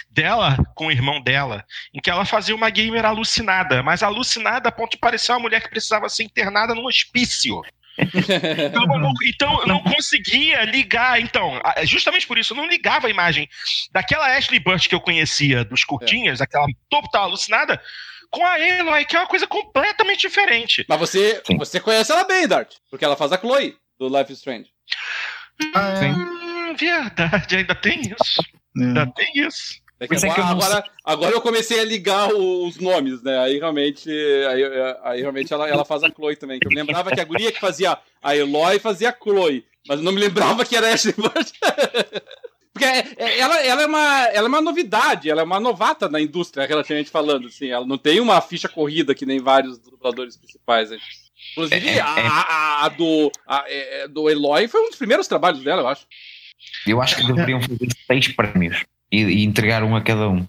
[0.10, 4.72] dela com o irmão dela, em que ela fazia uma gamer alucinada, mas alucinada a
[4.72, 7.62] ponto de parecer uma mulher que precisava ser internada num hospício.
[7.98, 11.20] então, eu não, então não conseguia ligar.
[11.20, 13.50] Então, justamente por isso, eu não ligava a imagem
[13.92, 16.44] daquela Ashley Burch que eu conhecia dos curtinhos, é.
[16.46, 17.82] aquela total alucinada,
[18.30, 20.86] com a Eloy, que é uma coisa completamente diferente.
[20.88, 24.40] Mas você, você conhece ela bem, Dart, porque ela faz a Chloe do Life is
[24.40, 24.70] Strange.
[25.74, 26.76] Ah, Sim.
[26.76, 28.42] verdade, ainda tem isso.
[28.78, 28.84] É.
[28.84, 29.86] Ainda tem isso.
[29.98, 33.40] É que agora, agora, agora, eu comecei a ligar os nomes, né?
[33.40, 34.64] Aí realmente, aí,
[35.04, 36.60] aí realmente ela, ela faz a Chloe também.
[36.60, 40.04] Que eu lembrava que a guria que fazia a Eloy fazia a Chloe, mas eu
[40.04, 41.54] não me lembrava que era Ashley Burch.
[42.76, 46.10] Porque é, é, ela, ela, é uma, ela é uma novidade, ela é uma novata
[46.10, 47.48] na indústria, relativamente falando.
[47.48, 50.90] Assim, ela não tem uma ficha corrida que nem vários dubladores principais.
[50.90, 50.98] Né?
[51.54, 53.64] Inclusive, é, é, a, a, a, do, a,
[54.10, 56.06] do Eloy foi um dos primeiros trabalhos dela, eu acho.
[56.86, 60.46] Eu acho que deveriam fazer seis prémios e, e entregar um a cada um.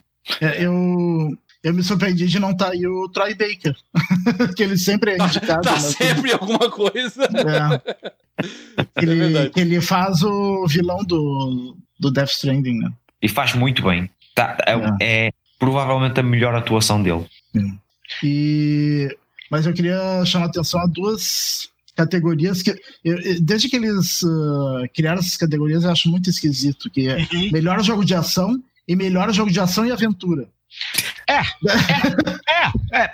[0.59, 3.77] eu, eu me surpreendi de não estar tá aí o Troy Baker,
[4.57, 5.63] que ele sempre é tá, indicado.
[5.63, 7.23] Tá, tá sempre alguma coisa.
[7.23, 8.17] É.
[9.01, 12.93] Ele, é que ele faz o vilão do, do Death Stranding, né?
[13.23, 14.11] E faz muito bem.
[14.35, 15.27] Tá, é, é.
[15.27, 17.27] é provavelmente a melhor atuação dele.
[17.53, 17.79] Sim.
[18.23, 19.17] E,
[19.51, 24.87] mas eu queria chamar a atenção a duas categorias que eu, desde que eles uh,
[24.95, 27.51] criaram essas categorias eu acho muito esquisito que é uhum.
[27.51, 30.47] melhor jogo de ação e melhor jogo de ação e aventura
[31.27, 31.39] é
[32.93, 33.11] é é, é.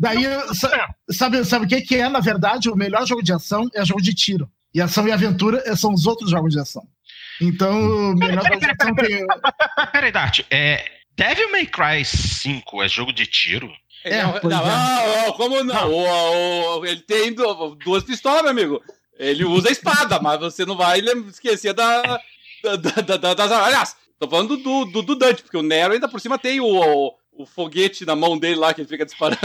[0.00, 0.24] daí
[1.10, 4.02] sabe sabe o que que é na verdade o melhor jogo de ação é jogo
[4.02, 6.84] de tiro e ação e aventura são os outros jogos de ação
[7.42, 9.26] então, melhor peraí, peraí,
[9.92, 10.84] peraí, Dart, é,
[11.16, 13.70] Devil May Cry 5 é jogo de tiro?
[14.04, 15.26] É, não, não, é.
[15.26, 15.90] não, como não?
[15.92, 17.34] O, o, ele tem
[17.84, 18.82] duas pistolas, meu amigo.
[19.18, 22.02] Ele usa a espada, mas você não vai esquecer da,
[22.62, 23.52] da, da, da das.
[23.52, 26.66] Aliás, tô falando do, do, do, Dante, porque o Nero ainda por cima tem o,
[26.66, 29.38] o, o, foguete na mão dele lá que ele fica disparando.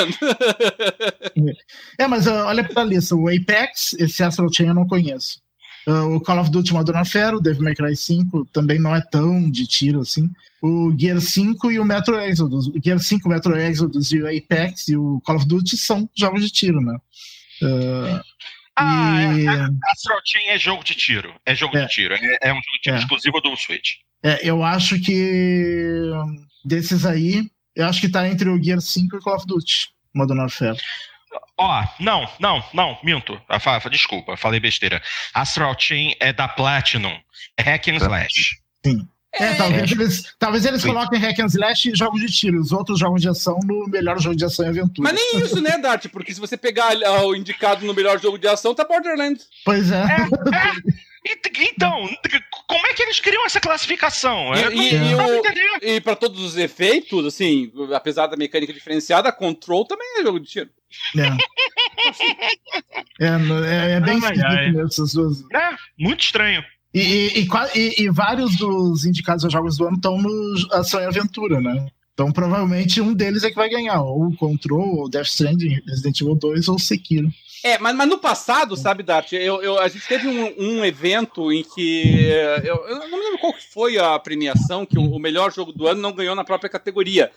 [2.00, 5.40] é, mas uh, olha pra lista: o Apex, esse Astral Chain eu não conheço.
[5.88, 9.02] Uh, o Call of Duty Modern Warfare, o Devil May Cry 5 também não é
[9.02, 10.30] tão de tiro assim.
[10.62, 12.68] O Gear 5 e o Metro Exodus.
[12.68, 16.10] O Gear 5, o Metro Exodus e o Apex e o Call of Duty são
[16.14, 16.98] jogos de tiro, né?
[17.62, 18.22] Uh,
[18.76, 19.46] ah, e...
[19.46, 21.34] é, a Astral Chain é jogo de tiro.
[21.46, 22.14] É jogo é, de tiro.
[22.16, 23.00] É, é, um jogo de tiro é.
[23.00, 23.94] exclusivo do Switch.
[24.22, 26.12] É, eu acho que
[26.66, 29.88] desses aí, eu acho que tá entre o Gear 5 e o Call of Duty
[30.14, 30.78] Modern Warfare.
[31.58, 33.40] Ó, não, não, não, minto.
[33.92, 35.02] Desculpa, falei besteira.
[35.34, 37.18] Astral Chain é da Platinum.
[37.58, 38.58] É Hack and Slash.
[38.86, 39.08] Sim.
[39.34, 42.72] É, é, talvez eles, talvez eles coloquem Hack and Slash e jogos de tiro, os
[42.72, 45.12] outros jogos de ação no melhor jogo de ação e aventura.
[45.12, 46.08] Mas nem isso, né, Dart?
[46.08, 49.46] Porque se você pegar o indicado no melhor jogo de ação, tá Borderlands.
[49.64, 50.02] Pois é.
[50.02, 50.98] é, é.
[51.60, 52.10] Então,
[52.68, 54.56] como é que eles criam essa classificação?
[54.56, 59.86] E, é, e, e, e para todos os efeitos, assim, apesar da mecânica diferenciada, Control
[59.86, 60.70] também é jogo de tiro.
[63.20, 65.44] É, é, é, é bem esquisito essas duas.
[65.54, 66.64] É, muito estranho.
[66.94, 71.60] E, e, e, vários dos indicados aos jogos do ano estão no Ação e Aventura,
[71.62, 71.88] né?
[72.14, 76.36] Então provavelmente um deles é que vai ganhar, ou Control, ou Death Stranding, Resident Evil
[76.36, 77.30] 2 ou Sekiro.
[77.64, 81.52] É, mas, mas no passado, sabe, Dart, eu, eu, a gente teve um, um evento
[81.52, 82.30] em que.
[82.64, 85.88] Eu, eu, não me lembro qual foi a premiação, que o, o, melhor jogo do
[85.88, 87.32] ano não ganhou na própria categoria.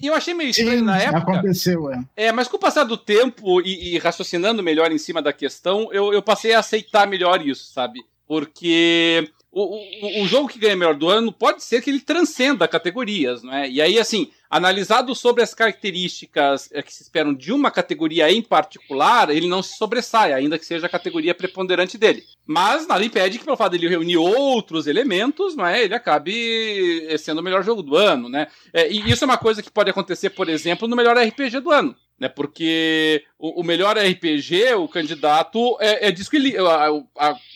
[0.00, 1.32] E eu achei meio estranho Sim, na época.
[1.32, 2.04] Aconteceu, é.
[2.16, 5.88] É, mas com o passar do tempo e, e raciocinando melhor em cima da questão,
[5.92, 8.04] eu, eu passei a aceitar melhor isso, sabe?
[8.26, 9.76] Porque o,
[10.20, 13.54] o, o, jogo que ganha melhor do ano pode ser que ele transcenda categorias, não
[13.54, 13.70] é?
[13.70, 18.42] E aí, assim, analisado sobre as características eh, que se esperam de uma categoria em
[18.42, 22.24] particular, ele não se sobressai, ainda que seja a categoria preponderante dele.
[22.44, 25.84] Mas nada impede que, pelo fato dele reunir outros elementos, não é?
[25.84, 28.48] Ele acabe eh, sendo o melhor jogo do ano, né?
[28.72, 31.70] É, e isso é uma coisa que pode acontecer, por exemplo, no melhor RPG do
[31.70, 32.28] ano né?
[32.28, 36.64] Porque o, o, melhor RPG, o candidato é, é Disco Elysium.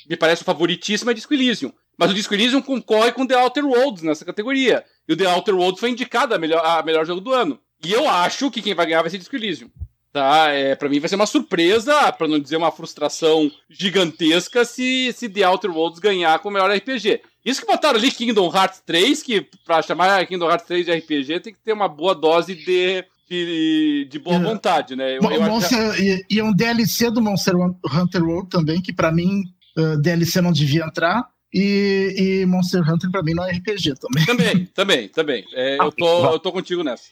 [0.09, 1.73] Me parece o favoritíssimo é Disco Elysium.
[1.99, 4.85] Mas o Disco Elysium concorre com The Outer Worlds nessa categoria.
[5.09, 7.59] E o The Outer Worlds foi indicado a melhor, a melhor jogo do ano.
[7.85, 9.69] E eu acho que quem vai ganhar vai ser Disco Elysium.
[10.13, 10.49] Tá?
[10.51, 15.29] É, pra mim vai ser uma surpresa, para não dizer uma frustração gigantesca, se, se
[15.29, 17.21] The Outer Worlds ganhar com o melhor RPG.
[17.45, 21.41] Isso que botaram ali Kingdom Hearts 3, que pra chamar Kingdom Hearts 3 de RPG
[21.41, 24.41] tem que ter uma boa dose de, de, de boa é.
[24.41, 25.19] vontade, né?
[25.19, 29.43] Eu, eu Monster, e, e um DLC do Monster Hunter World também, que para mim
[29.77, 31.29] uh, DLC não devia entrar.
[31.53, 34.27] E, e, Monster Hunter pra mim não é RPG também.
[34.27, 35.45] Também, também, também.
[35.55, 37.11] É, eu, tô, eu tô contigo nessa.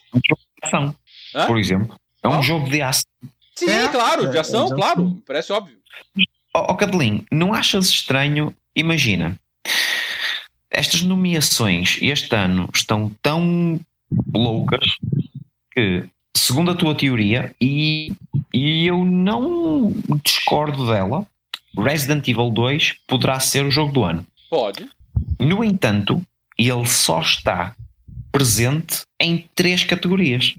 [0.61, 0.95] Ação,
[1.47, 1.99] por exemplo.
[2.23, 3.09] É um jogo de ação.
[3.55, 5.77] Sim, é, claro, de ação, é, claro, parece óbvio.
[6.53, 8.55] Ó oh, oh, Cadelin, não achas estranho?
[8.75, 9.39] Imagina,
[10.69, 13.79] estas nomeações este ano estão tão
[14.33, 14.85] loucas
[15.71, 16.03] que,
[16.35, 18.13] segundo a tua teoria, e,
[18.53, 19.91] e eu não
[20.23, 21.25] discordo dela,
[21.81, 24.25] Resident Evil 2 poderá ser o jogo do ano.
[24.49, 24.87] Pode.
[25.39, 26.21] No entanto,
[26.57, 27.75] ele só está
[28.31, 30.55] presente em três categorias.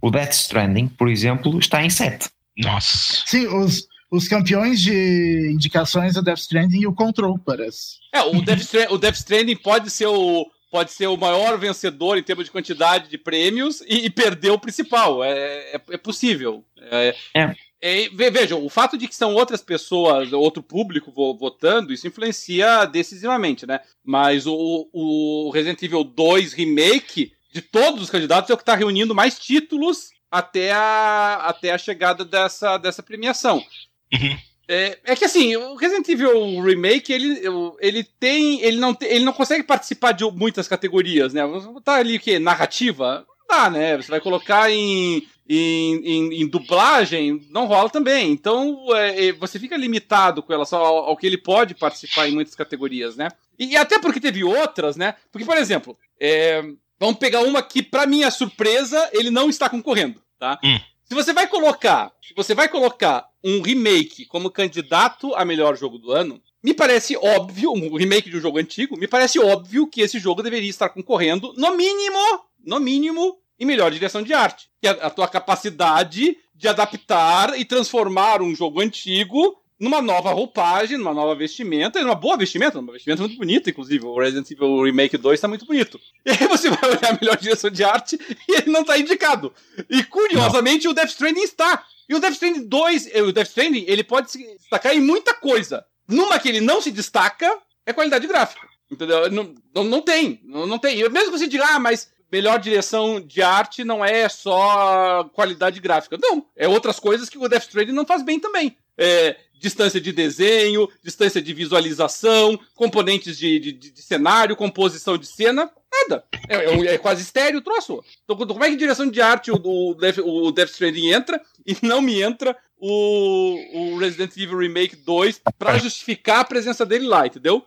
[0.00, 2.28] O Death Stranding, por exemplo, está em sete.
[2.56, 3.22] Nossa.
[3.26, 7.98] Sim, os, os campeões de indicações é o Death Stranding e o Control, parece.
[8.12, 12.16] É, o Death, Stranding, o Death Stranding pode ser o, pode ser o maior vencedor
[12.16, 15.22] em termos de quantidade de prêmios e, e perder o principal.
[15.22, 16.64] É, é, é possível.
[16.78, 17.54] É, é.
[17.82, 23.66] É, veja, o fato de que são outras pessoas, outro público votando, isso influencia decisivamente,
[23.66, 23.80] né?
[24.04, 28.74] Mas o, o Resident Evil 2 Remake, de todos os candidatos, é o que está
[28.74, 33.64] reunindo mais títulos até a, até a chegada dessa, dessa premiação.
[34.12, 34.38] Uhum.
[34.68, 37.40] É, é, que assim, o Resident Evil Remake, ele,
[37.80, 38.60] ele tem.
[38.60, 41.42] Ele não, ele não consegue participar de muitas categorias, né?
[41.82, 42.38] Tá ali o quê?
[42.38, 43.26] Narrativa?
[43.50, 43.96] Dá, né?
[43.96, 48.30] Você vai colocar em em, em, em, dublagem, não rola também.
[48.30, 52.32] Então é, é, você fica limitado com relação ao, ao, que ele pode participar em
[52.32, 53.28] muitas categorias, né?
[53.58, 55.16] E, e até porque teve outras, né?
[55.32, 56.62] Porque, por exemplo, é,
[57.00, 60.56] vamos pegar uma que, para minha surpresa, ele não está concorrendo, tá?
[60.62, 60.78] Hum.
[61.02, 65.98] Se você vai colocar, se você vai colocar um remake como candidato a melhor jogo
[65.98, 70.00] do ano, me parece óbvio, um remake de um jogo antigo, me parece óbvio que
[70.00, 72.18] esse jogo deveria estar concorrendo, no mínimo,
[72.64, 74.68] no mínimo, e melhor direção de arte.
[74.80, 80.98] Que é a tua capacidade de adaptar e transformar um jogo antigo numa nova roupagem,
[80.98, 84.04] numa nova vestimenta, numa boa vestimenta, uma vestimenta muito bonita, inclusive.
[84.04, 86.00] O Resident Evil Remake 2 está muito bonito.
[86.24, 89.52] E aí você vai olhar a melhor direção de arte e ele não está indicado.
[89.88, 90.92] E curiosamente não.
[90.92, 91.82] o Death Stranding está.
[92.08, 95.32] E o Death Stranding 2, eh, o Death Stranding, ele pode se destacar em muita
[95.32, 95.84] coisa.
[96.10, 97.50] Numa que ele não se destaca,
[97.86, 98.68] é qualidade gráfica.
[98.90, 99.30] Entendeu?
[99.30, 100.40] Não, não, não tem.
[100.44, 100.96] Não, não tem.
[101.08, 106.18] Mesmo que você diga, ah, mas melhor direção de arte não é só qualidade gráfica.
[106.20, 108.76] Não, é outras coisas que o Death Stranding não faz bem também.
[108.98, 115.70] É, distância de desenho, distância de visualização, componentes de, de, de cenário, composição de cena,
[115.92, 116.24] nada.
[116.48, 118.02] É, é, é, quase estéreo o troço.
[118.24, 121.76] Então, como é que direção de arte o, o, Death, o Death Stranding entra e
[121.82, 127.26] não me entra o, o Resident Evil Remake 2 para justificar a presença dele lá,
[127.26, 127.64] entendeu?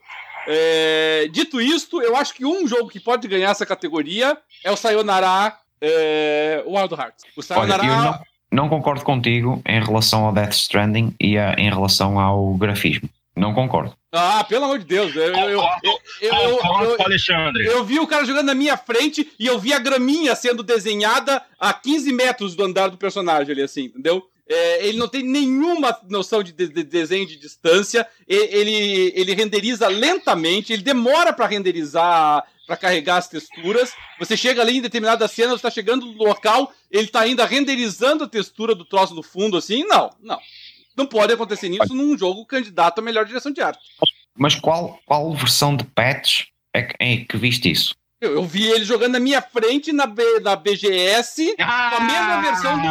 [0.48, 4.76] É, dito isto, eu acho que um jogo que pode ganhar essa categoria é o
[4.76, 7.24] Sayonara é, Wild Hearts.
[7.38, 7.84] O Sayonara...
[7.84, 7.96] Olha,
[8.52, 13.10] não, não, concordo contigo em relação ao Death Stranding e a, em relação ao grafismo.
[13.36, 13.96] Não concordo.
[14.12, 15.16] Ah, pelo amor de Deus.
[15.16, 15.64] Eu, eu,
[16.22, 17.66] eu, Alexandre.
[17.66, 21.42] Eu vi o cara jogando na minha frente e eu vi a graminha sendo desenhada
[21.60, 24.24] a 15 metros do andar do personagem ali, assim, entendeu?
[24.48, 28.08] É, ele não tem nenhuma noção de, de, de, desenho de distância.
[28.28, 33.94] Ele, ele renderiza lentamente, ele demora para renderizar, para carregar as texturas.
[34.20, 38.26] Você chega ali em determinada cena, você está chegando no local, ele está ainda renderizando
[38.26, 39.86] a textura do troço do fundo, assim.
[39.86, 40.40] Não, não.
[40.96, 43.82] Não pode acontecer isso num jogo candidato à melhor direção de arte.
[44.38, 47.96] Mas qual, qual versão de patch é que, é que viste isso?
[48.22, 52.06] Eu, eu, vi ele jogando na minha frente na, B, na BGS, ah, com a
[52.06, 52.88] mesma versão do.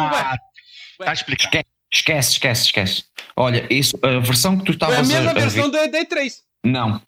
[1.03, 1.65] Está explicado.
[1.93, 3.03] Esquece, esquece, esquece.
[3.35, 5.13] Olha, isso, a versão que tu estavas a ver.
[5.13, 6.33] É a mesma a, versão da D3.
[6.65, 7.01] Não.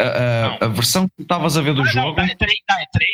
[0.00, 2.16] A, a, a, versão que tu estavas a ver do não, jogo.
[2.16, 3.10] Não, é 3, não, é 3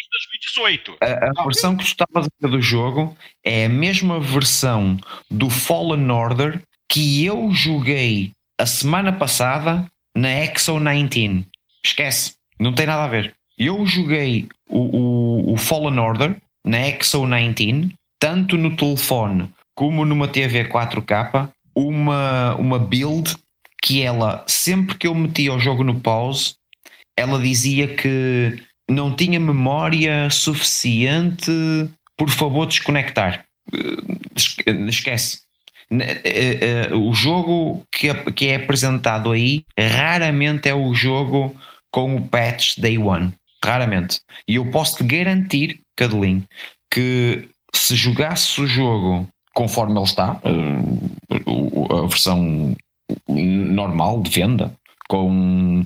[0.54, 0.96] 2018.
[1.00, 4.96] A, a versão que tu estavas a ver do jogo é a mesma versão
[5.28, 11.46] do Fallen Order que eu joguei a semana passada na Exo 19.
[11.84, 13.34] Esquece, não tem nada a ver.
[13.58, 20.26] Eu joguei o, o, o Fallen Order na Exo 19, tanto no telefone como numa
[20.26, 23.36] TV 4K, uma, uma build
[23.80, 26.56] que ela, sempre que eu metia o jogo no pause,
[27.16, 28.60] ela dizia que
[28.90, 31.52] não tinha memória suficiente,
[32.16, 33.44] por favor, desconectar.
[33.72, 35.42] Eh, esquece.
[35.92, 41.54] Eh, eh, o jogo que é, que é apresentado aí raramente é o jogo
[41.92, 43.32] com o patch Day One.
[43.64, 44.18] Raramente.
[44.48, 46.44] E eu posso te garantir, Cadelin,
[46.92, 50.40] que se jogasse o jogo conforme ele está,
[51.90, 52.76] a versão
[53.28, 54.72] normal de venda,
[55.08, 55.84] com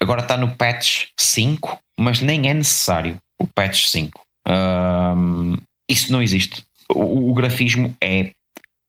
[0.00, 4.20] agora está no patch 5, mas nem é necessário o patch 5.
[4.48, 5.56] Um,
[5.88, 6.64] isso não existe.
[6.90, 8.32] O, o grafismo é.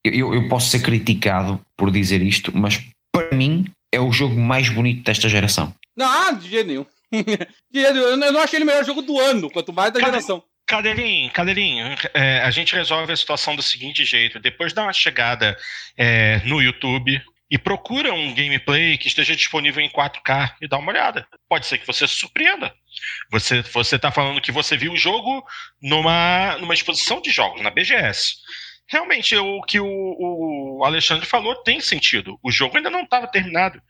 [0.04, 4.68] Eu, eu, posso ser criticado por dizer isto, mas para mim é o jogo mais
[4.68, 5.72] bonito desta geração.
[5.96, 6.86] Não, de jeito nenhum.
[7.72, 10.42] eu não acho ele o melhor jogo do ano, quanto mais da geração.
[10.68, 15.58] Cadeirinho, Cadeirinho, é, a gente resolve a situação do seguinte jeito: depois dá uma chegada
[15.96, 20.92] é, no YouTube e procura um gameplay que esteja disponível em 4K e dá uma
[20.92, 21.26] olhada.
[21.48, 22.74] Pode ser que você se surpreenda.
[23.32, 25.42] Você você está falando que você viu o jogo
[25.82, 28.36] numa, numa exposição de jogos na BGS
[28.88, 32.40] realmente o que o, o, Alexandre falou tem sentido.
[32.42, 33.82] O jogo ainda não estava terminado.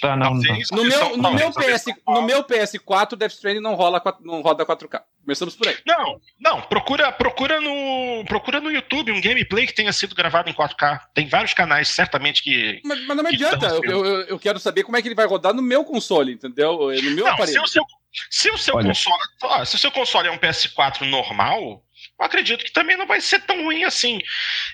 [0.00, 0.58] Tá, não, não.
[0.72, 5.02] No, meu, no, meu PS, no meu PS4, Death Stranding não, rola, não roda 4K.
[5.22, 5.76] Começamos por aí.
[5.86, 10.54] Não, não, procura, procura, no, procura no YouTube um gameplay que tenha sido gravado em
[10.54, 11.00] 4K.
[11.12, 12.80] Tem vários canais, certamente, que.
[12.84, 13.66] Mas, mas não me adianta.
[13.66, 16.90] Eu, eu, eu, quero saber como é que ele vai rodar no meu console, entendeu?
[17.02, 17.52] No meu não, aparelho.
[17.52, 17.84] Se o seu,
[18.30, 19.66] se o seu console.
[19.66, 21.82] Se o seu console é um PS4 normal,
[22.18, 24.20] eu acredito que também não vai ser tão ruim assim.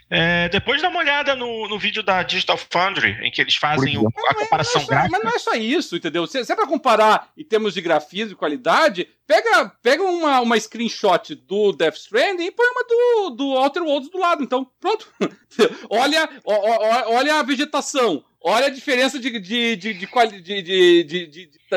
[0.09, 3.99] É, depois dá uma olhada no, no vídeo da Digital Foundry, em que eles fazem
[3.99, 5.11] o, a comparação mas gráfica.
[5.19, 6.27] Mas não é só isso, entendeu?
[6.27, 10.59] Se, se é para comparar em termos de grafismo e qualidade, pega, pega uma, uma
[10.61, 14.45] screenshot do Death Stranding e põe uma do, do Outer Worlds do lado.
[14.45, 15.09] Então, pronto.
[15.91, 18.25] olha, olha a vegetação.
[18.45, 19.95] Olha a diferença de, de, de,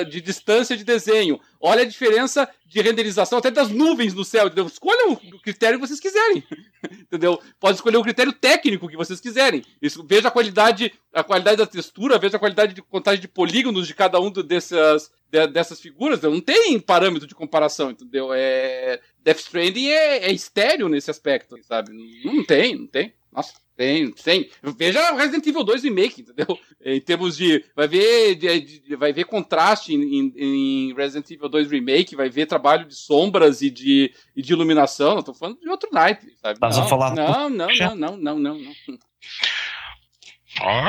[0.03, 1.39] de, distância de desenho.
[1.61, 4.47] Olha a diferença de renderização até das nuvens no céu.
[4.47, 4.66] Entendeu?
[4.66, 6.43] O critério que vocês quiserem.
[6.91, 7.39] entendeu?
[7.59, 9.63] Pode escolher o critério técnico que vocês quiserem.
[9.80, 13.86] Isso, veja a qualidade, a qualidade da textura, veja a qualidade de contagem de polígonos
[13.86, 16.20] de cada um dessas, dessas figuras.
[16.22, 18.30] Não tem parâmetro de comparação, entendeu?
[18.34, 21.91] É, Death Stranding é, é estéreo nesse aspecto, sabe?
[22.24, 23.13] Não tem, não tem.
[23.36, 23.53] Nossa.
[23.75, 24.49] Tem, tem.
[24.77, 26.57] Veja Resident Evil 2 Remake, entendeu?
[26.83, 27.63] Em termos de.
[27.75, 32.45] Vai ver, de, de, vai ver contraste em, em, Resident Evil 2 Remake, vai ver
[32.45, 35.15] trabalho de sombras e de, e de iluminação.
[35.15, 36.53] Não tô falando de outro naipe, sabe?
[36.53, 38.73] Estás a falar não, não, não, não, não, não, não.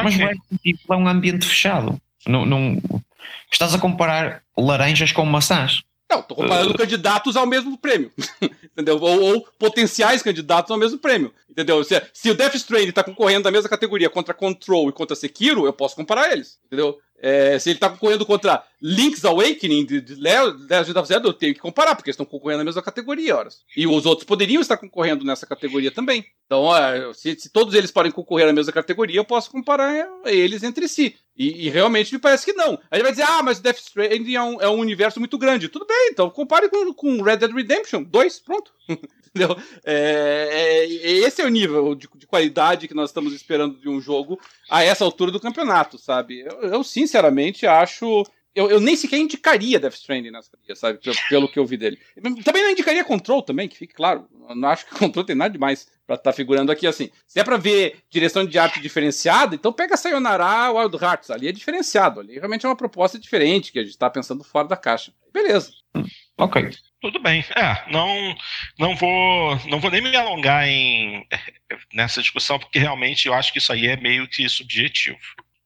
[0.05, 2.01] Mas Resident Evil é um ambiente fechado.
[2.27, 2.79] Não, não...
[3.51, 5.83] Estás a comparar laranjas com maçãs.
[6.17, 6.77] Não, tô comparando uh...
[6.77, 8.11] candidatos ao mesmo prêmio.
[8.65, 8.99] entendeu?
[9.01, 11.33] Ou, ou, potenciais candidatos ao mesmo prêmio.
[11.49, 11.83] Entendeu?
[11.85, 15.67] Se, se o Death Stranding tá concorrendo na mesma categoria contra Control e contra Sekiro,
[15.67, 16.59] eu posso comparar eles.
[16.67, 16.99] Entendeu?
[17.19, 21.55] É, se ele tá concorrendo contra Link's Awakening de, de Legend of Zelda, eu tenho
[21.55, 23.61] que comparar, porque eles estão concorrendo na mesma categoria, horas.
[23.77, 26.25] E os outros poderiam estar concorrendo nessa categoria também.
[26.45, 26.69] Então,
[27.15, 31.17] se, se, todos eles podem concorrer na mesma categoria, eu posso comparar eles entre si.
[31.37, 32.79] E, e, realmente me parece que não.
[32.91, 35.69] Aí vai dizer, ah, mas Death Stranding é um, é um universo muito grande.
[35.69, 38.73] Tudo bem, então compare com, com Red Dead Redemption 2, pronto.
[39.37, 39.57] Entendeu?
[39.85, 44.01] É, é, esse é o nível de, de, qualidade que nós estamos esperando de um
[44.01, 46.41] jogo a essa altura do campeonato, sabe?
[46.41, 48.25] Eu, eu sinceramente acho
[48.55, 50.99] eu, eu, nem sequer indicaria Death Stranding nessa categoria, sabe?
[50.99, 51.99] Pelo, pelo, que eu vi dele.
[52.43, 54.27] Também não indicaria Control também, que fique claro.
[54.49, 57.11] Eu não acho que Control tem nada demais pra estar tá figurando aqui assim.
[57.27, 61.31] Se é pra ver direção de arte diferenciada, então pega Sayonara Wild Hearts.
[61.31, 62.21] Ali é diferenciado.
[62.21, 65.13] Ali realmente é uma proposta diferente, que a gente tá pensando fora da caixa.
[65.35, 65.73] Beleza.
[66.39, 66.71] Ok.
[67.01, 67.45] Tudo bem.
[67.55, 68.37] É, não,
[68.79, 71.27] não vou, não vou nem me alongar em
[71.95, 75.19] nessa discussão, porque realmente eu acho que isso aí é meio que subjetivo.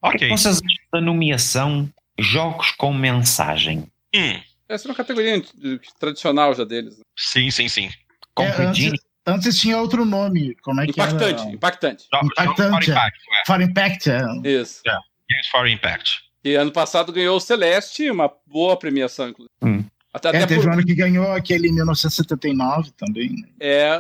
[0.03, 0.29] Ok.
[0.29, 0.61] Vocês
[0.93, 3.91] da nomeação jogos com mensagem.
[4.14, 4.41] Hum.
[4.68, 5.43] Essa é uma categoria
[5.99, 6.97] tradicional já deles.
[6.97, 7.03] Né?
[7.16, 7.91] Sim, sim, sim.
[8.39, 8.93] É, antes,
[9.27, 10.55] antes, tinha outro nome.
[10.62, 11.51] Como é que impactante, era?
[11.51, 12.07] Impactante.
[12.07, 12.71] Impactante.
[12.71, 13.21] For Impact.
[13.21, 13.47] É.
[13.47, 14.23] For Impact, é.
[14.49, 14.83] Isso.
[14.87, 15.05] Yeah.
[15.29, 16.11] Games for Impact.
[16.45, 19.53] E ano passado ganhou o Celeste, uma boa premiação, inclusive.
[19.61, 19.85] Hum.
[20.13, 20.71] Até, é, até teve por...
[20.71, 23.31] um ano que ganhou aquele em 1979 também.
[23.31, 23.49] Né?
[23.61, 23.91] É,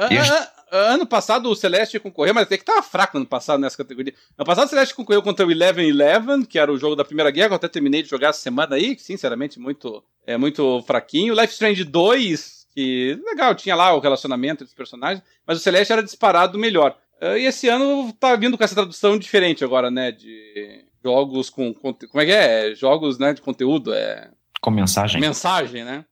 [0.70, 4.14] ano passado o Celeste concorreu, mas até que tava fraco ano passado nessa categoria.
[4.38, 7.30] Ano passado o Celeste concorreu contra o Eleven Eleven, que era o jogo da Primeira
[7.30, 10.82] Guerra, que eu até terminei de jogar essa semana aí, que sinceramente muito, é muito
[10.82, 11.34] fraquinho.
[11.34, 15.92] Life Strange 2, que legal, tinha lá o relacionamento entre os personagens, mas o Celeste
[15.92, 16.96] era disparado melhor.
[17.20, 21.74] Uh, e esse ano tá vindo com essa tradução diferente agora, né, de jogos com,
[21.74, 22.74] como é que é?
[22.74, 24.30] Jogos, né, de conteúdo, é...
[24.60, 25.20] Com mensagem.
[25.20, 26.04] Mensagem, né?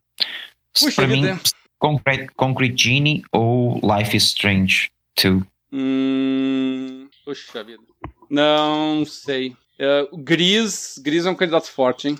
[0.73, 1.23] Puxa, pra mim,
[1.79, 4.91] Concrete, Concrete Genie ou Life is Strange
[5.23, 5.43] 2?
[5.73, 7.83] Hum, puxa vida.
[8.31, 9.55] Não sei.
[9.79, 12.19] Uh, Gris, Gris é um candidato forte, hein?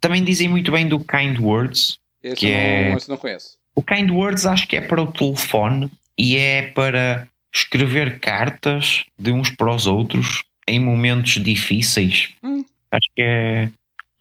[0.00, 1.98] Também dizem muito bem do Kind Words.
[2.22, 2.94] Esse que eu não, é...
[2.94, 3.58] esse não conheço.
[3.74, 9.32] O Kind Words acho que é para o telefone e é para escrever cartas de
[9.32, 12.30] uns para os outros em momentos difíceis.
[12.42, 12.64] Hum.
[12.90, 13.70] Acho que é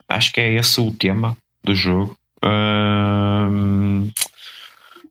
[0.07, 2.17] acho que é esse o tema do jogo.
[2.43, 4.11] Um,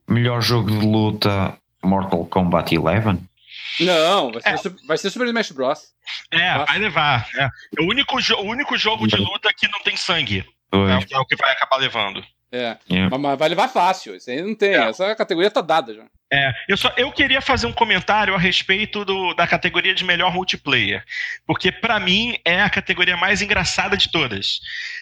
[0.07, 3.19] melhor jogo de luta Mortal Kombat 11?
[3.81, 4.87] Não, vai ser, é.
[4.87, 5.79] vai ser Super Smash Bros.
[6.31, 6.65] É, Nossa.
[6.65, 7.27] vai levar.
[7.35, 7.43] É.
[7.43, 7.49] é.
[7.79, 10.45] o, único o único jogo de luta que não tem sangue.
[10.71, 12.23] É, é, o que vai acabar levando.
[12.51, 13.17] É, yeah.
[13.17, 14.15] mas vai levar fácil.
[14.15, 14.75] Isso aí não tem.
[14.75, 14.89] É.
[14.89, 16.05] Essa categoria tá dada já.
[16.31, 20.33] É, eu, só, eu queria fazer um comentário a respeito do, da categoria de melhor
[20.33, 21.03] multiplayer.
[21.45, 24.59] Porque, para mim, é a categoria mais engraçada de todas.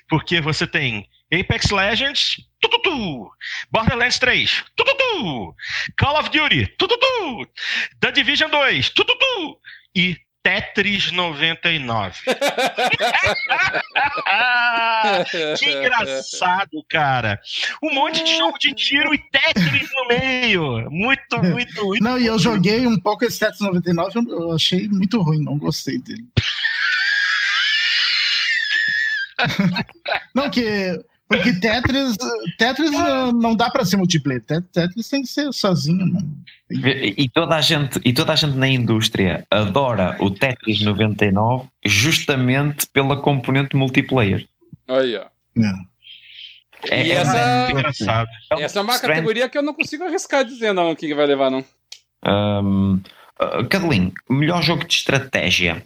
[0.10, 3.32] Porque você tem Apex Legends, tututu.
[3.72, 5.56] Borderlands 3, tututu.
[5.98, 7.48] Call of Duty, tututu.
[8.00, 9.58] The Division 2, tututu.
[9.96, 12.20] E Tetris 99.
[15.58, 17.40] que engraçado, cara.
[17.82, 20.92] Um monte de jogo de tiro e Tetris no meio.
[20.92, 22.04] Muito, muito, muito.
[22.04, 25.98] Não, e eu joguei um pouco esse Tetris 99, eu achei muito ruim, não gostei
[25.98, 26.28] dele.
[30.36, 31.00] não, que
[31.36, 32.18] porque Tetris,
[32.58, 34.44] Tetris não dá para ser multiplayer.
[34.72, 36.18] Tetris tem que ser sozinho.
[36.70, 42.88] E, toda a gente, e toda a gente na indústria adora o Tetris 99 justamente
[42.88, 44.48] pela componente multiplayer.
[44.88, 45.26] Aí, ó.
[46.90, 50.74] É, e é, essa, é, essa é uma categoria que eu não consigo arriscar dizer
[50.74, 51.64] não o que vai levar, não.
[52.26, 53.00] Um,
[53.40, 55.84] uh, melhor jogo de estratégia.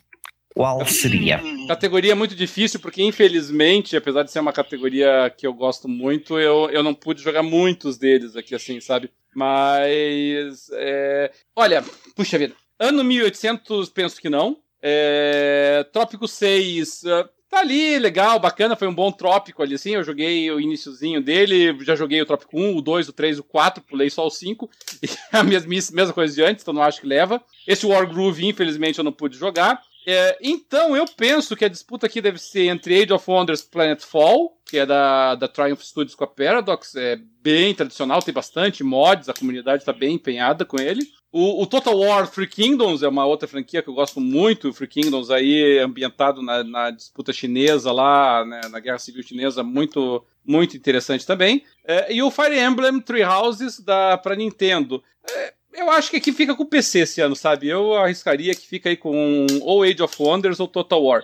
[0.57, 1.39] Qual seria?
[1.67, 6.67] Categoria muito difícil, porque infelizmente, apesar de ser uma categoria que eu gosto muito, eu,
[6.71, 9.11] eu não pude jogar muitos deles aqui, assim, sabe?
[9.35, 10.67] Mas.
[10.73, 11.31] É...
[11.55, 11.83] Olha,
[12.15, 12.55] puxa vida.
[12.79, 14.57] Ano 1800, penso que não.
[14.81, 15.85] É...
[15.93, 17.03] Trópico 6.
[17.03, 19.91] Uh, tá ali, legal, bacana, foi um bom trópico ali, assim.
[19.91, 23.43] Eu joguei o iníciozinho dele, já joguei o trópico 1, o 2, o 3, o
[23.43, 24.67] 4, pulei só o 5.
[25.31, 27.39] a mesma, mesma coisa de antes, então não acho que leva.
[27.67, 29.81] Esse War Groove, infelizmente, eu não pude jogar.
[30.09, 34.57] É, então, eu penso que a disputa aqui deve ser entre Age of Wonders Planetfall,
[34.65, 39.27] que é da, da Triumph Studios com a Paradox, é bem tradicional, tem bastante mods,
[39.27, 41.01] a comunidade está bem empenhada com ele.
[41.29, 44.87] O, o, Total War Three Kingdoms é uma outra franquia que eu gosto muito, Three
[44.87, 50.77] Kingdoms aí ambientado na, na disputa chinesa lá, né, na Guerra Civil Chinesa, muito muito
[50.77, 51.65] interessante também.
[51.85, 55.03] É, e o Fire Emblem Three Houses da para Nintendo.
[55.29, 57.67] É, eu acho que aqui fica com o PC esse ano, sabe?
[57.67, 61.23] Eu arriscaria que fica aí com ou Age of Wonders ou Total War.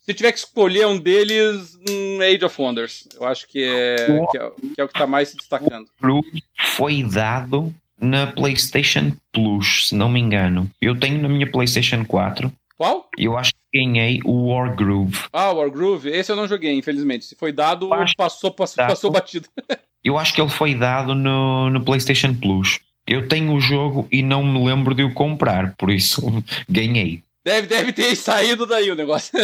[0.00, 3.08] Se tiver que escolher um deles, um Age of Wonders.
[3.14, 3.96] Eu acho que é,
[4.30, 5.88] que é, que é o que está mais se destacando.
[6.76, 10.68] Foi dado na PlayStation Plus, se não me engano.
[10.80, 12.52] Eu tenho na minha PlayStation 4.
[12.76, 13.08] Qual?
[13.16, 15.26] Eu acho que ganhei o Wargroove.
[15.32, 16.10] Ah, Wargroove?
[16.10, 17.24] Esse eu não joguei, infelizmente.
[17.24, 19.48] Se foi dado, passou, passou, passou batido.
[20.02, 22.80] eu acho que ele foi dado no, no PlayStation Plus.
[23.12, 26.22] Eu tenho o jogo e não me lembro de o comprar, por isso
[26.66, 27.22] ganhei.
[27.44, 29.38] Deve, deve ter saído daí o negócio.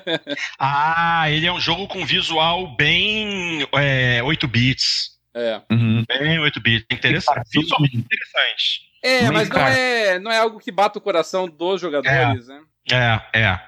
[0.58, 5.12] ah, ele é um jogo com visual bem é, 8 bits.
[5.32, 5.62] É.
[5.70, 6.04] Uhum.
[6.06, 6.86] Bem 8 bits.
[6.90, 7.48] Interessante.
[7.50, 8.82] Visualmente interessante.
[9.02, 12.52] É, mas não é, não é algo que bata o coração dos jogadores, é.
[12.52, 13.20] né?
[13.32, 13.60] É, é.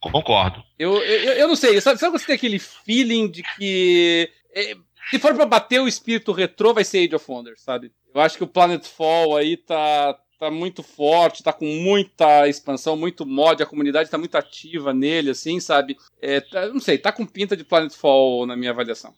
[0.00, 0.62] Concordo.
[0.78, 4.30] Eu, eu, eu não sei, sabe, sabe você tem aquele feeling de que.
[4.54, 4.76] É,
[5.10, 7.90] se for pra bater o espírito retrô, vai ser Age of Wonders, sabe?
[8.14, 13.24] Eu acho que o Planetfall aí tá, tá muito forte, tá com muita expansão, muito
[13.24, 15.96] mod, a comunidade tá muito ativa nele, assim, sabe?
[16.20, 19.14] É, tá, não sei, tá com pinta de Planetfall na minha avaliação.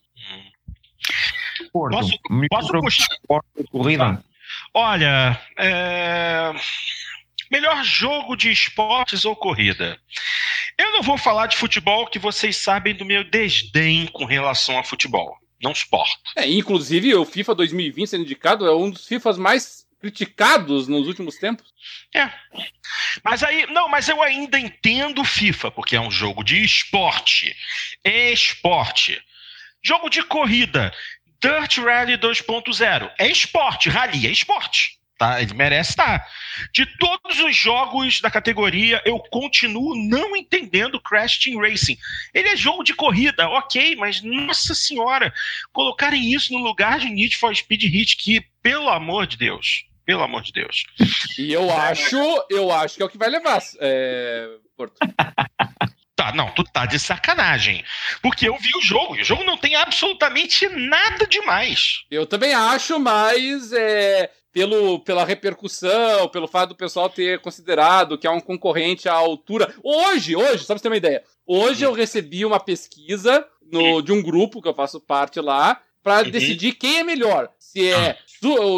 [1.73, 2.19] Porto, posso,
[2.51, 3.07] posso puxar?
[3.71, 4.23] Corrida.
[4.73, 6.53] Olha, é...
[7.51, 9.99] melhor jogo de esportes ou corrida?
[10.79, 14.85] Eu não vou falar de futebol, que vocês sabem do meu desdém com relação a
[14.85, 16.17] futebol não suporto.
[16.37, 21.37] É, inclusive o FIFA 2020 sendo indicado é um dos FIFAs mais criticados nos últimos
[21.39, 21.73] tempos.
[22.15, 22.31] É.
[23.25, 27.57] Mas aí, não, mas eu ainda entendo FIFA, porque é um jogo de esporte.
[28.05, 29.21] Esporte.
[29.83, 30.93] Jogo de corrida.
[31.41, 33.11] Dirt Rally 2.0.
[33.19, 34.99] É esporte, rally é esporte.
[35.25, 35.41] Tá?
[35.41, 36.27] Ele merece estar.
[36.71, 41.97] De todos os jogos da categoria, eu continuo não entendendo Crash Team Racing.
[42.35, 45.33] Ele é jogo de corrida, ok, mas nossa senhora,
[45.73, 50.23] colocarem isso no lugar de Need for Speed Hit, que, pelo amor de Deus, pelo
[50.23, 50.85] amor de Deus.
[51.39, 52.17] E eu acho,
[52.51, 54.47] eu acho que é o que vai levar, é,
[54.77, 54.97] Porto.
[56.17, 57.85] Tá, não, tu tá de sacanagem.
[58.23, 62.05] Porque eu vi o jogo, e o jogo não tem absolutamente nada demais.
[62.09, 68.27] Eu também acho, mas é, pelo, pela repercussão, pelo fato do pessoal ter considerado que
[68.27, 69.75] é um concorrente à altura.
[69.83, 71.25] Hoje, hoje, só pra você ter uma ideia.
[71.45, 76.23] Hoje eu recebi uma pesquisa no, de um grupo que eu faço parte lá para
[76.23, 76.31] uhum.
[76.31, 77.51] decidir quem é melhor.
[77.59, 78.17] Se é,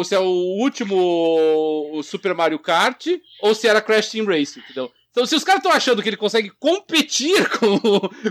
[0.03, 3.05] se é o último Super Mario Kart
[3.39, 4.91] ou se era Crash Team Racing, entendeu?
[5.17, 7.79] Então, se os caras estão achando que ele consegue competir com,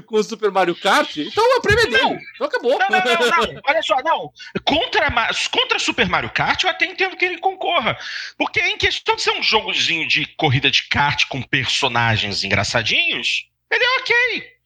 [0.02, 2.20] com o Super Mario Kart, então o prêmio é dele.
[2.32, 2.78] Então acabou.
[2.78, 3.60] Não, não, não, não.
[3.66, 4.32] Olha só, não.
[4.64, 5.10] Contra,
[5.50, 7.98] contra Super Mario Kart, eu até entendo que ele concorra.
[8.38, 13.82] Porque em questão de ser um jogozinho de corrida de kart com personagens engraçadinhos, ele
[13.82, 14.16] é ok.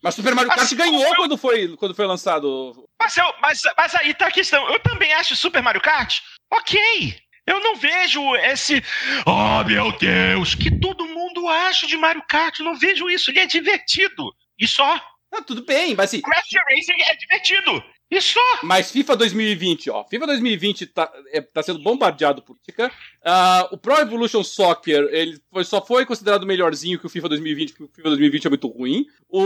[0.03, 1.15] Mas Super Mario Kart assim, ganhou eu...
[1.15, 2.87] quando, foi, quando foi lançado.
[3.01, 4.69] Mas, eu, mas, mas aí tá a questão.
[4.69, 6.21] Eu também acho Super Mario Kart
[6.53, 7.17] ok.
[7.51, 8.83] Eu não vejo esse.
[9.27, 10.55] Oh, meu Deus!
[10.55, 12.59] Que todo mundo acha de Mario Kart.
[12.61, 13.31] Eu não vejo isso.
[13.31, 14.33] Ele é divertido.
[14.59, 15.01] E só.
[15.33, 16.21] Ah, tudo bem, mas assim.
[16.21, 17.85] Crash Racing é divertido.
[18.11, 18.41] Isso!
[18.65, 20.05] Mas FIFA 2020, ó.
[20.05, 22.93] FIFA 2020 tá, é, tá sendo bombardeado por crítica.
[23.25, 27.73] Uh, o Pro Evolution Soccer, ele foi, só foi considerado melhorzinho que o FIFA 2020,
[27.73, 29.07] porque o FIFA 2020 é muito ruim.
[29.29, 29.43] O,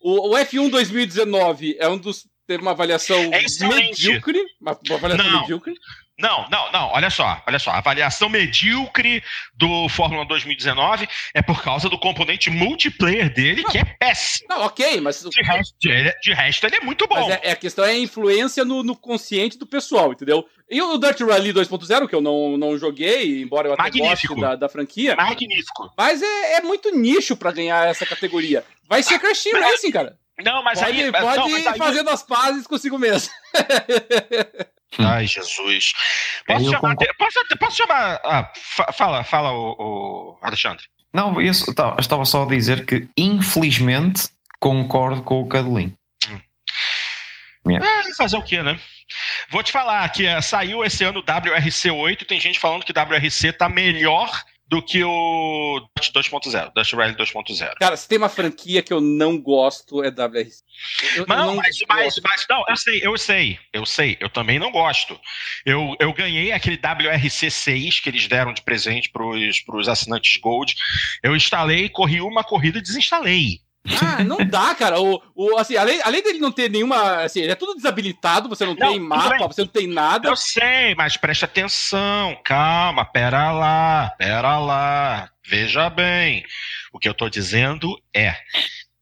[0.00, 2.28] o, o F1 2019 é um dos.
[2.46, 4.40] Teve uma avaliação é medíocre.
[4.60, 5.40] Uma, uma avaliação Não.
[5.40, 5.74] medíocre.
[6.18, 7.70] Não, não, não, olha só, olha só.
[7.70, 9.22] A avaliação medíocre
[9.54, 14.48] do Fórmula 2019 é por causa do componente multiplayer dele, que é péssimo.
[14.48, 15.22] Não, ok, mas.
[15.22, 17.28] De resto, de, de resto ele é muito bom.
[17.28, 20.44] Mas é, é a questão é a influência no, no consciente do pessoal, entendeu?
[20.68, 24.34] E o Dirt Rally 2.0, que eu não, não joguei, embora eu até Magnífico.
[24.34, 25.14] goste da, da franquia.
[25.14, 25.92] Magnífico.
[25.96, 28.64] Mas é, é muito nicho pra ganhar essa categoria.
[28.88, 30.18] Vai ser Crash Team Racing, cara.
[30.44, 31.10] Não, mas pode aí.
[31.12, 33.32] pode não, ir mas aí- fazendo as pazes consigo mesmo.
[34.98, 35.92] Ai, Jesus.
[36.46, 36.94] Posso Eu chamar.
[36.96, 37.14] concordo.
[37.18, 38.20] Posso, posso chamar.
[38.24, 40.84] Ah, fa- fala, fala, o, o Alexandre.
[41.12, 44.28] Não, eu só- tá, estava só a dizer que, infelizmente,
[44.58, 45.94] concordo com o Cadelin.
[47.82, 48.80] Ah, fazer o quê, né?
[49.50, 52.92] Vou te falar que eh, saiu esse ano o WRC 8, tem gente falando que
[52.92, 54.30] WRC tá melhor
[54.68, 57.74] do que o Dust 2.0, Dust Rally 2.0.
[57.80, 60.62] Cara, se tem uma franquia que eu não gosto, é WRC.
[61.16, 64.28] Eu, eu Mas Não, mas, mas, mas não, eu sei, eu sei, eu sei, eu
[64.28, 65.18] também não gosto.
[65.64, 70.74] Eu, eu ganhei aquele WRC 6 que eles deram de presente pros, pros assinantes Gold.
[71.22, 73.60] Eu instalei, corri uma corrida e desinstalei.
[73.86, 75.00] Ah, não dá, cara.
[75.00, 77.22] O, o, assim, além, além dele não ter nenhuma.
[77.22, 80.28] Assim, ele é tudo desabilitado, você não, Não, tem mapa, você não tem nada.
[80.28, 85.30] Eu sei, mas preste atenção, calma, pera lá, pera lá.
[85.46, 86.44] Veja bem,
[86.92, 88.36] o que eu tô dizendo é,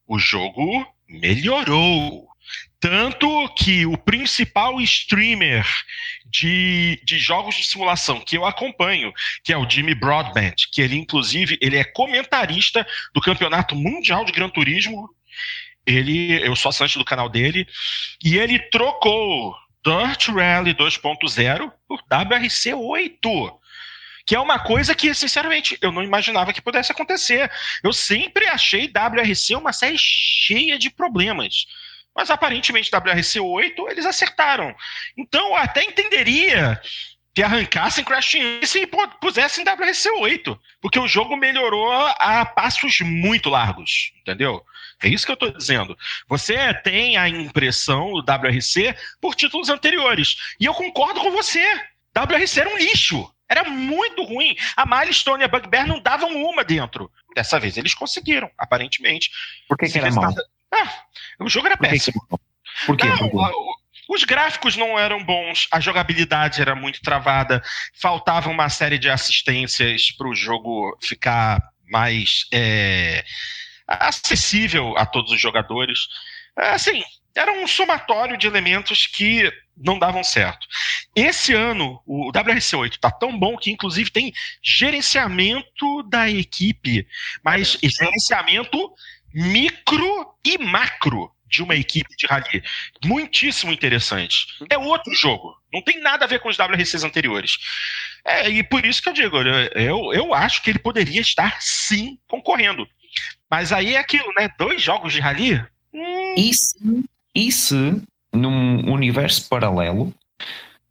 [0.07, 2.29] o jogo melhorou.
[2.79, 5.67] Tanto que o principal streamer
[6.27, 9.13] de, de jogos de simulação que eu acompanho,
[9.43, 14.33] que é o Jimmy Broadbent, que ele, inclusive, ele é comentarista do Campeonato Mundial de
[14.33, 15.09] Gran Turismo.
[15.87, 17.67] Ele, eu sou assinante do canal dele,
[18.23, 23.61] e ele trocou Dirt Rally 2.0 por WRC 8.
[24.27, 27.49] Que é uma coisa que, sinceramente, eu não imaginava que pudesse acontecer.
[27.83, 31.67] Eu sempre achei WRC uma série cheia de problemas.
[32.17, 34.75] Mas aparentemente WRC 8 eles acertaram.
[35.17, 36.81] Então eu até entenderia
[37.35, 40.59] que arrancassem Crash Racing e pu- pusessem WRC 8.
[40.81, 44.13] Porque o jogo melhorou a passos muito largos.
[44.23, 44.65] Entendeu?
[45.03, 45.95] É isso que eu tô dizendo.
[46.27, 50.37] Você tem a impressão do WRC por títulos anteriores.
[50.59, 51.63] E eu concordo com você.
[52.17, 53.31] WRC era um lixo.
[53.49, 54.57] Era muito ruim.
[54.75, 57.13] A Milestone e a Bugbear não davam uma dentro.
[57.35, 59.31] Dessa vez eles conseguiram, aparentemente.
[59.69, 60.25] Por que, que era mau?
[60.25, 60.43] tava-
[60.83, 61.05] Ah,
[61.41, 62.27] o jogo era Por que que péssimo.
[62.87, 63.07] Por quê?
[63.07, 63.77] Não, o-
[64.09, 67.63] os gráficos não eram bons, a jogabilidade era muito travada,
[67.95, 73.25] faltava uma série de assistências para o jogo ficar mais é,
[73.87, 76.01] acessível a todos os jogadores.
[76.57, 77.03] Assim,
[77.35, 80.67] era um somatório de elementos que não davam certo.
[81.15, 84.33] Esse ano, o WRC8 está tão bom que, inclusive, tem
[84.63, 87.07] gerenciamento da equipe,
[87.45, 88.93] mas gerenciamento
[89.37, 92.63] micro e macro de uma equipe de rally.
[93.05, 94.47] Muitíssimo interessante.
[94.71, 95.55] É outro jogo.
[95.73, 97.59] Não tem nada a ver com os WRCs anteriores.
[98.25, 102.19] É, e por isso que eu digo, eu, eu acho que ele poderia estar sim
[102.27, 102.89] concorrendo.
[103.51, 104.49] Mas aí é aquilo, né?
[104.59, 105.63] Dois jogos de rally?
[105.93, 107.05] Hum, E se,
[107.35, 108.03] e se,
[108.33, 110.13] num universo paralelo,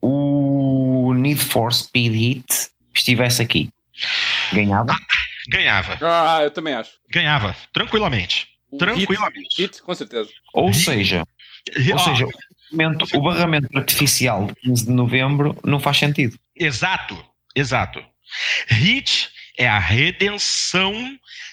[0.01, 3.69] o Need for Speed Hit estivesse aqui?
[4.53, 4.95] Ganhava?
[5.49, 5.97] Ganhava.
[6.01, 6.91] Ah, eu também acho.
[7.09, 7.55] Ganhava.
[7.73, 8.47] Tranquilamente.
[8.71, 9.55] O Tranquilamente.
[9.57, 10.29] Hit, hit, com certeza.
[10.53, 11.23] Ou seja,
[11.89, 12.31] ou Ó, seja o,
[12.71, 16.37] barramento, o barramento artificial de 15 de novembro não faz sentido.
[16.55, 17.17] Exato,
[17.55, 18.03] exato.
[18.67, 20.93] Hit é a redenção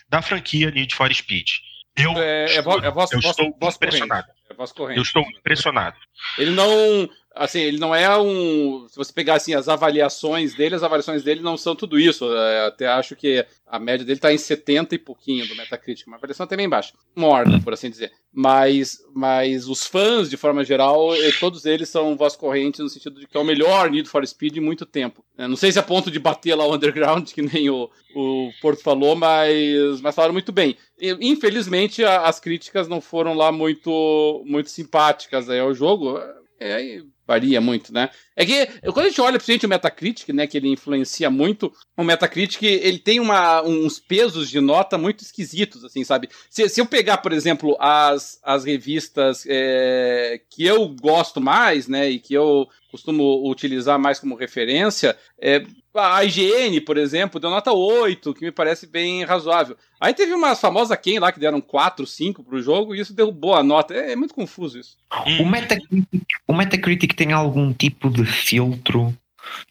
[0.09, 1.48] da franquia Need for Speed.
[1.97, 4.27] Eu, É, é, vo, é eu estou impressionado.
[4.48, 4.98] É corrente.
[4.98, 5.97] Eu estou impressionado.
[6.39, 7.09] Ele não.
[7.34, 8.86] Assim, ele não é um.
[8.88, 12.24] Se você pegar assim, as avaliações dele, as avaliações dele não são tudo isso.
[12.34, 16.16] É, até acho que a média dele está em 70 e pouquinho do Metacritic, uma
[16.16, 16.92] avaliação até bem baixa.
[17.16, 18.12] Morna, por assim dizer.
[18.34, 21.09] Mas, mas os fãs, de forma geral,
[21.40, 24.56] todos eles são voz corrente no sentido de que é o melhor Need for Speed
[24.56, 25.24] em muito tempo.
[25.36, 28.50] É, Não sei se é ponto de bater lá o Underground, que nem o, o
[28.60, 30.76] Porto falou, mas, mas falaram muito bem.
[31.20, 36.18] Infelizmente, a- as críticas não foram lá muito, muito simpáticas aí ao jogo.
[36.60, 38.11] É, varia muito, né?
[38.35, 42.03] É que quando a gente olha principalmente o Metacritic, né, que ele influencia muito, o
[42.03, 46.28] Metacritic ele tem uma, uns pesos de nota muito esquisitos, assim, sabe?
[46.51, 52.11] Se, se eu pegar, por exemplo, as, as revistas é, que eu gosto mais, né,
[52.11, 55.64] e que eu costumo utilizar mais como referência, é,
[55.94, 59.77] a IGN, por exemplo, deu nota 8, que me parece bem razoável.
[59.98, 63.55] Aí teve umas famosas quem lá que deram 4, 5 pro jogo e isso derrubou
[63.55, 63.94] a nota.
[63.94, 64.98] É, é muito confuso isso.
[65.40, 69.16] O Metacritic, o Metacritic tem algum tipo de filtro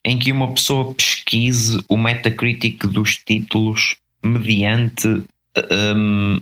[0.04, 5.08] em que uma pessoa pesquise o Metacritic dos títulos mediante
[5.96, 6.42] um,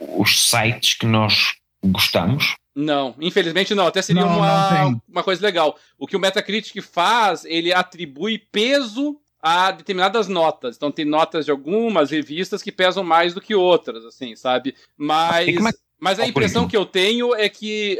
[0.00, 1.54] os sites que nós
[1.84, 2.56] gostamos?
[2.74, 3.86] Não, infelizmente não.
[3.86, 5.78] Até seria não, uma, não uma coisa legal.
[5.98, 10.76] O que o Metacritic faz, ele atribui peso a determinadas notas.
[10.76, 14.74] Então tem notas de algumas revistas que pesam mais do que outras, assim, sabe?
[14.96, 15.56] Mas,
[15.98, 17.98] mas a impressão que eu tenho é que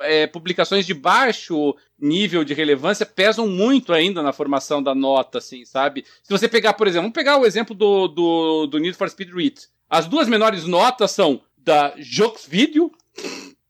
[0.00, 5.64] é, publicações de baixo nível de relevância pesam muito ainda na formação da nota, assim,
[5.64, 6.04] sabe?
[6.22, 9.30] Se você pegar, por exemplo, vamos pegar o exemplo do, do, do Need for Speed
[9.30, 9.60] Read.
[9.88, 12.90] As duas menores notas são da Jux Video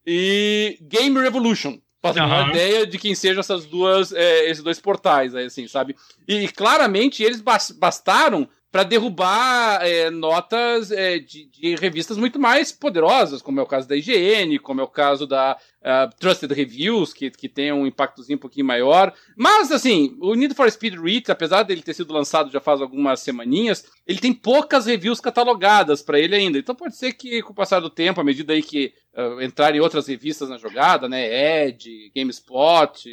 [0.06, 1.78] e Game Revolution.
[2.00, 2.26] Faço uhum.
[2.26, 5.94] uma ideia de quem sejam essas duas, é, esses dois portais, aí, assim, sabe?
[6.26, 13.42] E claramente eles bastaram para derrubar é, notas é, de, de, revistas muito mais poderosas,
[13.42, 17.30] como é o caso da IGN, como é o caso da uh, Trusted Reviews, que,
[17.30, 19.12] que tem um impactozinho um pouquinho maior.
[19.36, 23.20] Mas, assim, o Need for Speed Read, apesar dele ter sido lançado já faz algumas
[23.20, 26.58] semaninhas, ele tem poucas reviews catalogadas para ele ainda.
[26.58, 29.80] Então pode ser que, com o passar do tempo, à medida aí que uh, entrarem
[29.80, 33.08] outras revistas na jogada, né, Edge, GameSpot,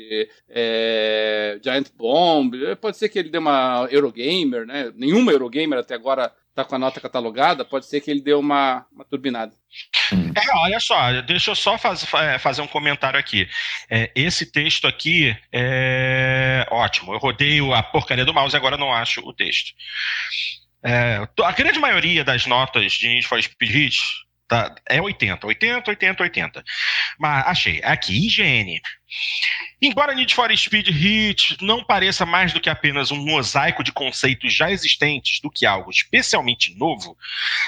[0.49, 6.33] é, Giant Bomb, pode ser que ele dê uma Eurogamer, né, nenhuma Eurogamer até agora
[6.55, 9.53] tá com a nota catalogada, pode ser que ele dê uma, uma turbinada.
[10.11, 12.05] É, olha só, deixa eu só faz,
[12.39, 13.47] fazer um comentário aqui.
[13.89, 17.13] É, esse texto aqui é ótimo.
[17.13, 19.73] Eu rodeio a porcaria do mouse e agora não acho o texto.
[20.83, 23.97] É, a grande maioria das notas de Need for Speed Hit
[24.49, 26.63] Tá, é 80, 80, 80, 80.
[27.19, 27.81] Mas achei.
[27.83, 28.81] Aqui, IGN.
[29.79, 34.51] Embora Need for Speed Hit não pareça mais do que apenas um mosaico de conceitos
[34.51, 37.15] já existentes do que algo especialmente novo,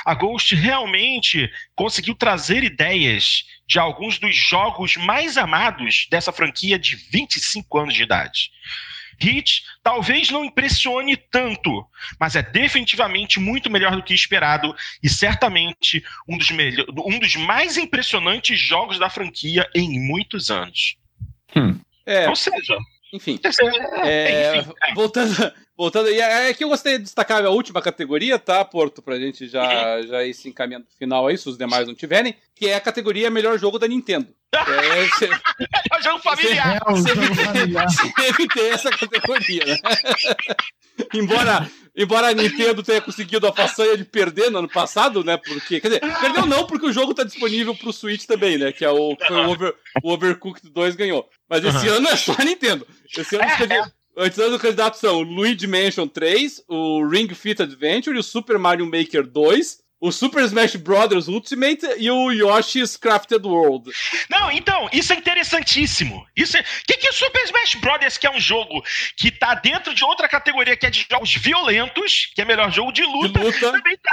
[0.03, 6.95] a Ghost realmente conseguiu trazer ideias de alguns dos jogos mais amados dessa franquia de
[6.95, 8.51] 25 anos de idade.
[9.21, 11.85] Hit talvez não impressione tanto,
[12.19, 17.77] mas é definitivamente muito melhor do que esperado e certamente um dos, um dos mais
[17.77, 20.95] impressionantes jogos da franquia em muitos anos.
[21.55, 21.79] Hum.
[22.05, 22.77] É, Ou seja,
[23.13, 23.39] enfim.
[24.03, 24.93] É, enfim é.
[24.93, 29.17] Voltando, voltando, e é que eu gostaria de destacar a última categoria, tá, Porto, pra
[29.17, 29.63] gente já,
[29.97, 30.07] uhum.
[30.07, 32.79] já ir se encaminhando pro final aí, se os demais não tiverem, que é a
[32.79, 34.27] categoria melhor jogo da Nintendo.
[34.53, 36.77] É, cê, é o jogo familiar.
[38.19, 39.77] Sempre tem essa categoria, né?
[41.13, 45.37] embora, embora a Nintendo tenha conseguido a façanha de perder no ano passado, né?
[45.37, 48.73] Porque, quer dizer, perdeu não, porque o jogo tá disponível pro Switch também, né?
[48.73, 51.29] Que é o, o, Over, o Overcooked 2 ganhou.
[51.49, 51.95] Mas esse uhum.
[51.95, 52.85] ano é só a Nintendo.
[53.17, 54.00] Esse ano, é, é.
[54.17, 59.25] Antes do candidato são Luigi Mansion 3, o Ring Fit Adventure o Super Mario Maker
[59.25, 61.27] 2 o Super Smash Bros.
[61.27, 63.91] Ultimate e o Yoshi's Crafted World.
[64.31, 66.25] Não, então, isso é interessantíssimo.
[66.35, 66.63] Isso é...
[66.87, 68.17] que que o Super Smash Bros.
[68.17, 68.83] que é um jogo
[69.15, 72.91] que tá dentro de outra categoria que é de jogos violentos, que é melhor jogo
[72.91, 73.71] de luta, de luta.
[73.71, 74.11] também tá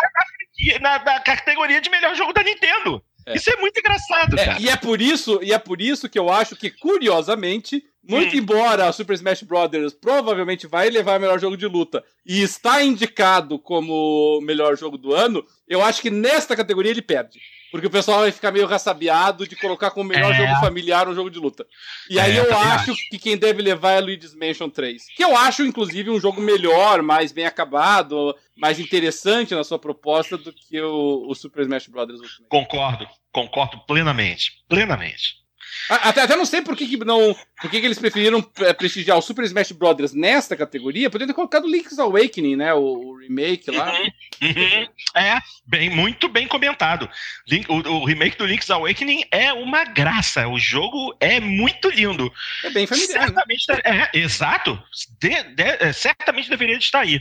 [0.81, 3.03] na, na, categoria de melhor jogo da Nintendo.
[3.25, 3.37] É.
[3.37, 4.61] Isso é muito engraçado, é, cara.
[4.61, 8.91] E é por isso, e é por isso que eu acho que curiosamente muito embora
[8.93, 9.95] Super Smash Bros.
[10.01, 15.15] provavelmente vai levar o melhor jogo de luta e está indicado como melhor jogo do
[15.15, 17.39] ano, eu acho que nesta categoria ele perde.
[17.71, 20.37] Porque o pessoal vai ficar meio raçabiado de colocar como melhor é.
[20.37, 21.67] jogo familiar um jogo de luta.
[22.09, 25.07] E é, aí eu acho, acho, que quem deve levar é Luigi's Mansion 3.
[25.15, 30.39] Que eu acho, inclusive, um jogo melhor, mais bem acabado, mais interessante na sua proposta
[30.39, 32.09] do que o, o Super Smash Bros.
[32.49, 34.65] Concordo, concordo plenamente.
[34.67, 35.48] Plenamente.
[35.89, 37.35] Até, até não sei por que, que não.
[37.61, 40.13] Por que, que eles preferiram é, prestigiar o Super Smash Bros.
[40.13, 42.75] nesta categoria, podendo ter colocado Link's Awakening, né?
[42.75, 43.93] O, o remake lá.
[43.93, 44.09] Uhum,
[44.43, 44.89] uhum.
[45.15, 47.09] É, bem, muito bem comentado.
[47.49, 50.47] Link, o, o, remake do Link's Awakening é uma graça.
[50.49, 52.33] O jogo é muito lindo.
[52.65, 53.21] É bem familiar.
[53.21, 53.27] Né?
[53.27, 53.81] Certamente, né?
[53.85, 54.83] é, exato.
[55.19, 57.21] De, de, é, certamente deveria estar aí.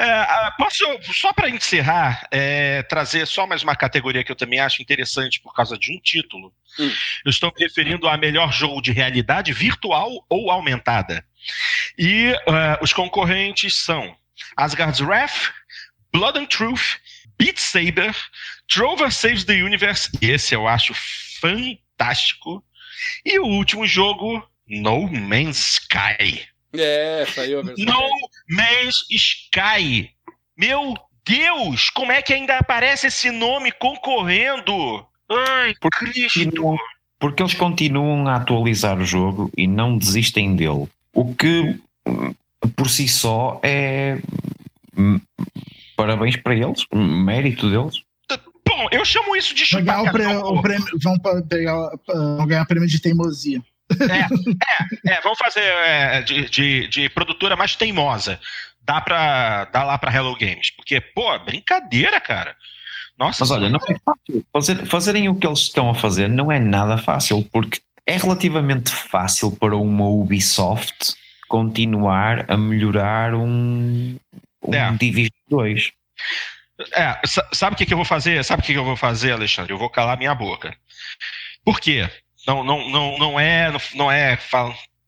[0.00, 4.80] É, posso, só para encerrar, é, trazer só mais uma categoria que eu também acho
[4.80, 6.54] interessante por causa de um título.
[6.78, 6.88] Hum.
[7.24, 11.24] Eu estou me referindo a melhor jogo de realidade virtual ou aumentada.
[11.98, 14.16] E uh, os concorrentes são
[14.56, 15.50] Asgard's Wrath,
[16.12, 16.98] Blood and Truth,
[17.36, 18.14] Beat Saber,
[18.68, 20.94] Trover Saves the Universe, esse eu acho
[21.40, 22.64] fantástico,
[23.24, 26.46] e o último jogo, No Man's Sky.
[26.72, 27.84] É, saiu a versão.
[27.84, 28.08] No
[28.50, 30.10] Man's Sky.
[30.56, 35.06] Meu Deus, como é que ainda aparece esse nome concorrendo?
[35.30, 36.76] Ai, Porque Cristo.
[37.18, 40.88] porque eles continuam a atualizar o jogo e não desistem dele.
[41.12, 41.78] O que
[42.74, 44.18] por si só é
[45.96, 48.02] parabéns para eles, mérito deles.
[48.66, 51.18] Bom, eu chamo isso de o prêmio, o prêmio, vão,
[51.48, 53.62] pegar, vão ganhar prêmio de teimosia.
[53.90, 58.40] É, é, é vamos fazer é, de, de, de, produtora mais teimosa.
[58.82, 60.70] Dá, pra, dá lá pra Hello Games.
[60.70, 62.56] Porque, pô, brincadeira, cara.
[63.18, 64.46] Nossa, Mas olha, não é fácil.
[64.52, 68.90] Fazer, fazerem o que eles estão a fazer não é nada fácil, porque é relativamente
[68.90, 71.14] fácil para uma Ubisoft
[71.48, 74.16] continuar a melhorar um,
[74.62, 74.90] um é.
[74.92, 75.92] Division 2.
[76.92, 77.20] É,
[77.52, 78.44] sabe o que, que eu vou fazer?
[78.44, 79.72] Sabe o que, que eu vou fazer, Alexandre?
[79.72, 80.76] Eu vou calar minha boca.
[81.64, 82.08] Por quê?
[82.46, 84.38] Não, não, não, não é, não é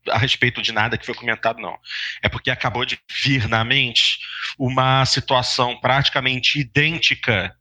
[0.09, 1.77] a respeito de nada que foi comentado, não.
[2.23, 4.19] É porque acabou de vir na mente
[4.59, 7.55] uma situação praticamente idêntica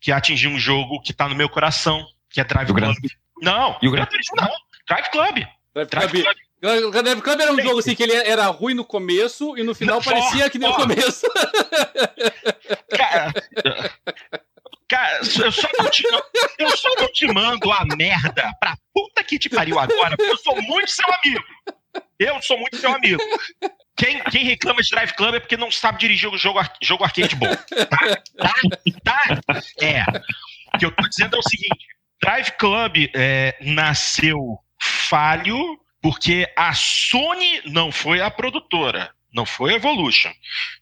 [0.00, 2.96] que atingiu um jogo que está no meu coração, que é Drive Club.
[3.40, 4.06] Não, e o Gran
[4.36, 4.50] não,
[4.88, 5.34] Drive Club.
[5.74, 6.24] Drive, Drive Club.
[6.24, 6.36] Club.
[6.92, 9.96] Drive Club era um jogo assim que ele era ruim no começo e no final
[9.96, 11.26] não, parecia que nem no começo.
[12.96, 13.32] Cara,
[14.92, 16.04] cara, eu só, não te,
[16.58, 20.36] eu só não te mando a merda pra puta que te pariu agora, porque eu
[20.36, 21.44] sou muito seu amigo.
[22.18, 23.22] Eu sou muito seu amigo.
[23.96, 27.34] Quem, quem reclama de Drive Club é porque não sabe dirigir o jogo, jogo arcade
[27.36, 27.48] bom.
[27.88, 28.52] Tá?
[29.02, 29.40] Tá?
[29.46, 29.60] Tá?
[29.80, 30.02] É.
[30.74, 31.86] O que eu tô dizendo é o seguinte:
[32.20, 39.76] Drive Club é, nasceu falho porque a Sony não foi a produtora, não foi a
[39.76, 40.32] Evolution,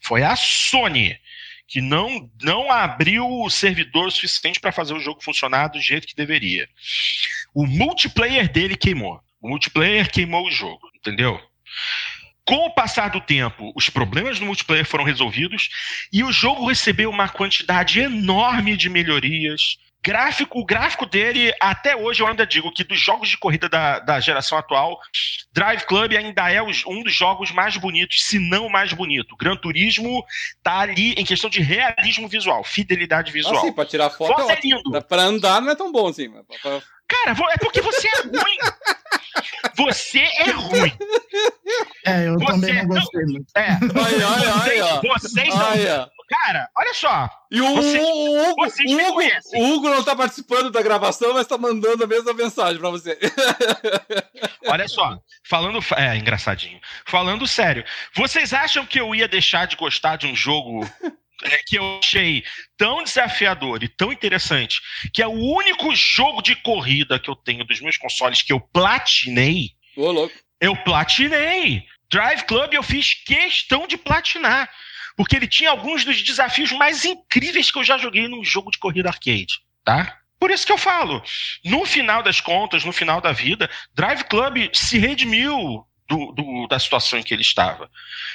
[0.00, 1.16] foi a Sony
[1.70, 6.16] que não, não abriu o servidor suficiente para fazer o jogo funcionar do jeito que
[6.16, 6.68] deveria.
[7.54, 9.20] O multiplayer dele queimou.
[9.40, 11.40] O multiplayer queimou o jogo, entendeu?
[12.44, 15.70] Com o passar do tempo, os problemas no multiplayer foram resolvidos
[16.12, 22.22] e o jogo recebeu uma quantidade enorme de melhorias, Gráfico, o gráfico dele, até hoje
[22.22, 24.98] eu ainda digo que dos jogos de corrida da, da geração atual,
[25.52, 29.36] Drive Club ainda é um dos jogos mais bonitos, se não o mais bonito.
[29.36, 30.24] Gran Turismo
[30.62, 33.58] tá ali em questão de realismo visual, fidelidade visual.
[33.58, 35.02] Ah, sim, pra tirar foto, foto é, é lindo.
[35.02, 36.30] Pra andar não é tão bom assim.
[36.30, 36.80] Pra...
[37.06, 38.58] Cara, é porque você é ruim.
[39.76, 40.92] Você é ruim.
[42.06, 43.46] É, eu você também não gostei muito.
[43.54, 43.68] É.
[43.94, 45.00] Olha, olha, olha.
[45.18, 46.10] Vocês não.
[46.30, 47.28] Cara, olha só.
[47.50, 49.20] E o, vocês, o, Hugo, vocês Hugo,
[49.54, 53.18] o Hugo não tá participando da gravação, mas tá mandando a mesma mensagem pra você.
[54.66, 55.80] Olha só, falando.
[55.96, 56.80] É, engraçadinho.
[57.04, 57.84] Falando sério,
[58.14, 60.88] vocês acham que eu ia deixar de gostar de um jogo
[61.42, 62.44] é, que eu achei
[62.76, 64.80] tão desafiador e tão interessante,
[65.12, 68.60] que é o único jogo de corrida que eu tenho dos meus consoles que eu
[68.60, 69.70] platinei.
[69.96, 70.34] Ô, louco.
[70.60, 71.84] Eu platinei.
[72.10, 74.68] Drive Club eu fiz questão de platinar.
[75.16, 78.78] Porque ele tinha alguns dos desafios mais incríveis que eu já joguei num jogo de
[78.78, 80.18] corrida arcade, tá?
[80.38, 81.22] Por isso que eu falo,
[81.62, 86.76] no final das contas, no final da vida, Drive Club se redimiu do, do, da
[86.76, 87.88] situação em que ele estava.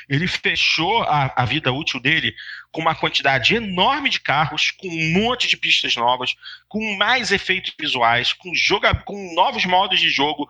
[0.07, 2.33] Ele fechou a, a, vida útil dele
[2.71, 6.35] com uma quantidade enorme de carros, com um monte de pistas novas,
[6.69, 10.47] com mais efeitos visuais, com, joga, com novos modos de jogo.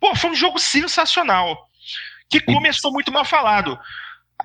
[0.00, 1.68] Pô, foi um jogo sensacional.
[2.28, 3.78] Que começou muito mal falado.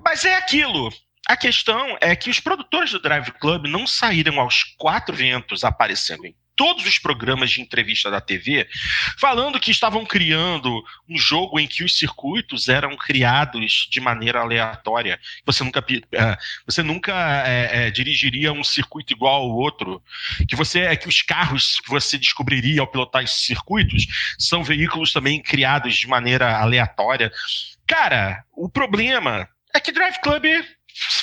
[0.04, 0.94] Mas é aquilo.
[1.28, 6.24] A questão é que os produtores do Drive Club não saíram aos quatro ventos aparecendo
[6.26, 8.68] em todos os programas de entrevista da TV,
[9.18, 15.20] falando que estavam criando um jogo em que os circuitos eram criados de maneira aleatória.
[15.46, 17.14] Você nunca, é, você nunca
[17.46, 20.02] é, é, dirigiria um circuito igual ao outro.
[20.48, 24.06] Que você é que os carros que você descobriria ao pilotar esses circuitos
[24.40, 27.32] são veículos também criados de maneira aleatória.
[27.88, 30.46] Cara, o problema é que Drive Club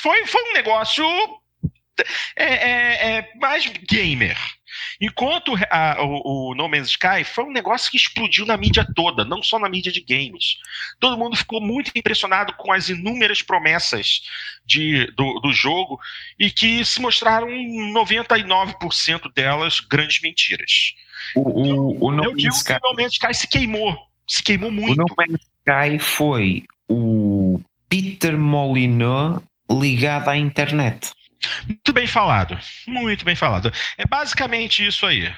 [0.01, 1.05] foi, foi um negócio
[2.37, 4.37] é, é, é mais gamer.
[5.01, 9.25] Enquanto a, o, o, No Man's Sky foi um negócio que explodiu na mídia toda,
[9.25, 10.57] não só na mídia de games.
[10.99, 14.23] Todo mundo ficou muito impressionado com as inúmeras promessas
[14.65, 15.99] de, do, do jogo
[16.39, 20.95] e que se mostraram 99% delas grandes mentiras.
[21.37, 22.75] O, o, o no Eu digo Sky...
[22.75, 23.97] que o No Man's Sky se queimou.
[24.27, 25.01] Se queimou muito.
[25.01, 29.41] O No Man's Sky foi o Peter Molyneux
[29.71, 31.13] ligado à internet.
[31.67, 32.59] Muito bem falado.
[32.87, 33.73] Muito bem falado.
[33.99, 35.33] É basicamente isso aí.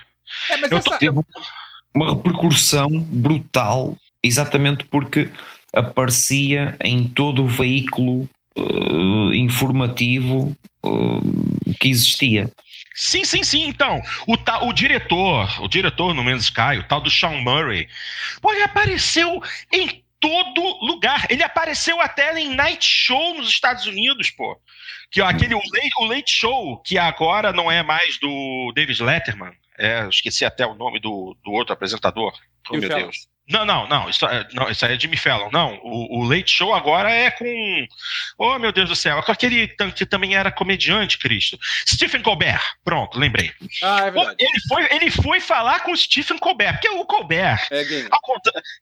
[0.51, 0.99] É, mas essa...
[0.99, 1.21] Teve
[1.95, 5.31] uma repercussão brutal, exatamente porque
[5.73, 12.51] aparecia em todo o veículo uh, informativo uh, que existia.
[12.95, 13.65] Sim, sim, sim.
[13.67, 17.89] Então, o, ta, o diretor, o diretor no Men's Sky, o tal do Sean Murray,
[18.41, 21.27] pô, ele apareceu em todo lugar.
[21.29, 24.59] Ele apareceu até em Night Show nos Estados Unidos, pô.
[25.11, 29.03] Que ó, aquele o late, o late, Show, que agora não é mais do David
[29.03, 29.53] Letterman.
[29.79, 32.33] É, esqueci até o nome do, do outro apresentador.
[32.71, 33.29] Oh, meu Deus.
[33.47, 34.71] Não, não, não isso, é, não.
[34.71, 35.51] isso aí é Jimmy Fallon.
[35.53, 37.87] Não, o, o, Late Show agora é com.
[38.39, 39.19] Oh, meu Deus do céu.
[39.19, 41.59] É com aquele que também era comediante, Cristo.
[41.87, 42.63] Stephen Colbert.
[42.83, 43.53] Pronto, lembrei.
[43.83, 44.37] Ah, é verdade.
[44.39, 47.69] Ele foi, ele foi falar com o Stephen Colbert, porque o Colbert.
[47.71, 48.09] É gamer.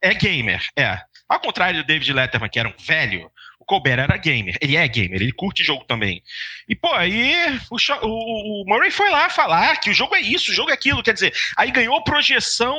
[0.00, 1.02] É gamer, é.
[1.32, 4.54] Ao contrário do David Letterman, que era um velho, o Colbert era gamer.
[4.60, 6.22] Ele é gamer, ele curte jogo também.
[6.68, 7.34] E, pô, aí
[7.70, 7.76] o,
[8.06, 11.02] o, o, Murray foi lá falar que o jogo é isso, o jogo é aquilo.
[11.02, 12.78] Quer dizer, aí ganhou projeção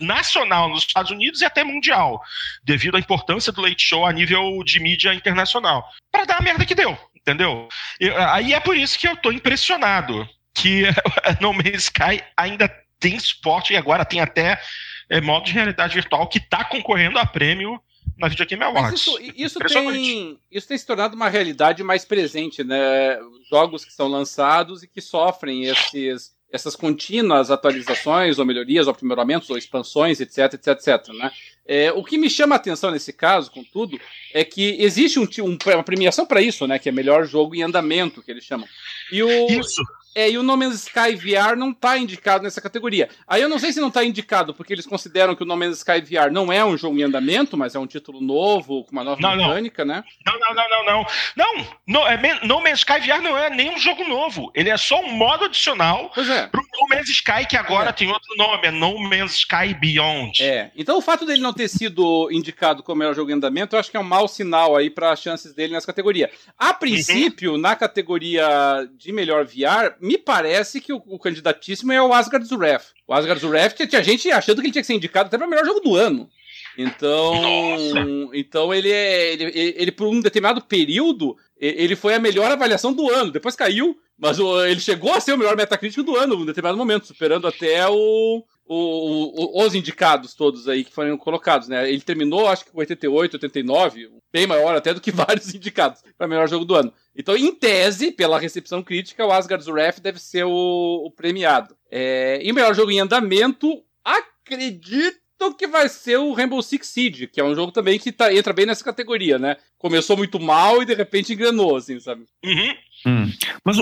[0.00, 2.20] nacional nos Estados Unidos e até mundial,
[2.64, 5.88] devido à importância do Late Show a nível de mídia internacional.
[6.10, 7.68] Para dar a merda que deu, entendeu?
[8.00, 10.86] E, aí é por isso que eu tô impressionado que
[11.40, 12.68] No Man's Sky ainda
[12.98, 14.60] tem suporte e agora tem até
[15.08, 17.80] é, modo de realidade virtual que está concorrendo a prêmio
[18.18, 19.00] na Video Game Awards.
[19.00, 23.18] Isso, isso, tem, isso tem se tornado uma realidade mais presente, né?
[23.50, 29.48] Jogos que são lançados e que sofrem esses, essas contínuas atualizações, ou melhorias, ou aprimoramentos,
[29.50, 31.30] ou expansões, etc, etc, etc, né?
[31.64, 33.98] É, o que me chama a atenção nesse caso, contudo,
[34.34, 36.78] é que existe um, um, uma premiação para isso, né?
[36.78, 38.66] Que é melhor jogo em andamento, que eles chamam.
[39.10, 39.82] E o, isso.
[40.14, 43.08] É, e o No Man's Sky VR não está indicado nessa categoria.
[43.26, 45.78] Aí eu não sei se não está indicado porque eles consideram que o No Man's
[45.78, 49.04] Sky VR não é um jogo em andamento, mas é um título novo, com uma
[49.04, 49.94] nova não, mecânica, não.
[49.94, 50.04] né?
[50.26, 51.06] Não, não, não, não, não.
[51.36, 54.50] Não, no, é, no Man's Sky VR não é nem um jogo novo.
[54.54, 56.46] Ele é só um modo adicional pois é.
[56.46, 57.92] pro No Man's Sky, que agora é.
[57.92, 60.42] tem outro nome, é No Man's Sky Beyond.
[60.42, 63.80] É, então o fato dele não ter sido indicado como melhor jogo em andamento, eu
[63.80, 66.30] acho que é um mau sinal aí para as chances dele nessa categoria.
[66.58, 67.58] A princípio, uhum.
[67.58, 72.86] na categoria de melhor VR, me parece que o, o candidatíssimo é o Asgard's Wrath.
[73.06, 75.50] O Asgard's Wrath tinha gente achando que ele tinha que ser indicado até para o
[75.50, 76.28] melhor jogo do ano.
[76.76, 82.50] Então, então ele é ele, ele, ele, por um determinado período ele foi a melhor
[82.50, 83.30] avaliação do ano.
[83.30, 87.08] Depois caiu, mas ele chegou a ser o melhor Metacritic do ano, em determinado momento,
[87.08, 91.90] superando até o, o, o, os indicados todos aí que foram colocados, né?
[91.90, 96.28] Ele terminou, acho que com 88, 89, bem maior até do que vários indicados para
[96.28, 96.94] melhor jogo do ano.
[97.16, 101.76] Então, em tese, pela recepção crítica, o Asgard's Wrath deve ser o, o premiado.
[101.90, 107.26] É, e o melhor jogo em andamento, acredito que vai ser o Rainbow Six Siege,
[107.26, 109.56] que é um jogo também que tá, entra bem nessa categoria, né?
[109.78, 112.24] Começou muito mal e de repente engrenou, assim, sabe?
[112.44, 112.76] Uhum.
[113.06, 113.32] Hum.
[113.64, 113.76] Mas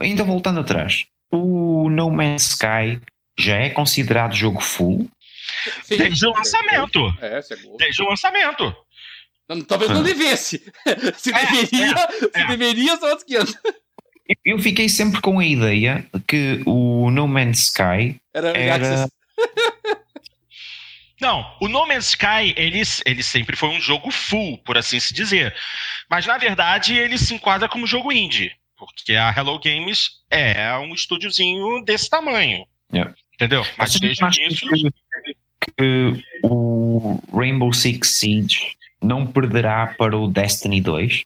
[0.00, 3.00] ainda voltando atrás, o No Man's Sky
[3.38, 5.10] já é considerado jogo full?
[5.82, 7.00] Sim, desde o lançamento.
[7.20, 7.40] É,
[7.78, 8.74] desde o lançamento.
[9.48, 10.58] Não, talvez não devesse.
[11.16, 12.46] se é, deveria, é, se é.
[12.46, 13.56] deveria, são outros 500.
[14.44, 18.56] Eu fiquei sempre com a ideia que o No Man's Sky era.
[18.56, 19.08] era...
[21.20, 25.14] Não, o No Man's Sky, ele, ele sempre foi um jogo full, por assim se
[25.14, 25.54] dizer.
[26.10, 28.52] Mas, na verdade, ele se enquadra como jogo indie.
[28.76, 32.66] Porque a Hello Games é um estúdiozinho desse tamanho.
[32.92, 33.14] Yeah.
[33.34, 33.64] Entendeu?
[33.78, 34.92] Mas desde o início...
[35.78, 41.24] Que o Rainbow Six Siege não perderá para o Destiny 2?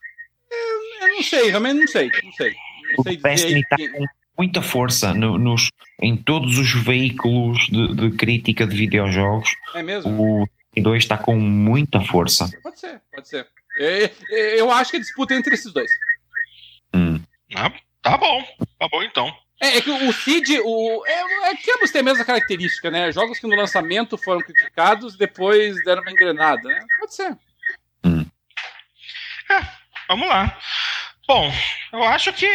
[0.51, 2.11] Eu, eu não sei, realmente não sei.
[2.23, 2.55] Não sei.
[2.97, 4.07] Não sei o Destiny está com
[4.41, 9.51] muita força no, nos, em todos os veículos de, de, crítica de videojogos.
[9.75, 10.11] É mesmo?
[10.11, 12.49] O Destiny 2 está com muita força.
[12.62, 13.47] Pode ser, pode ser.
[13.77, 15.91] Eu, eu acho que a disputa é entre esses dois.
[16.95, 17.21] Hum.
[17.55, 18.43] Ah, tá bom,
[18.79, 19.31] tá bom então.
[19.61, 23.12] É, é, que o Cid, o, é, é que ambos têm a mesma característica, né?
[23.12, 26.83] Jogos que no lançamento foram criticados, depois deram uma engrenada, né?
[26.99, 27.37] Pode ser.
[28.03, 28.25] Hum.
[29.51, 29.61] É,
[30.09, 30.59] vamos lá.
[31.29, 31.53] Bom,
[31.93, 32.49] eu acho que.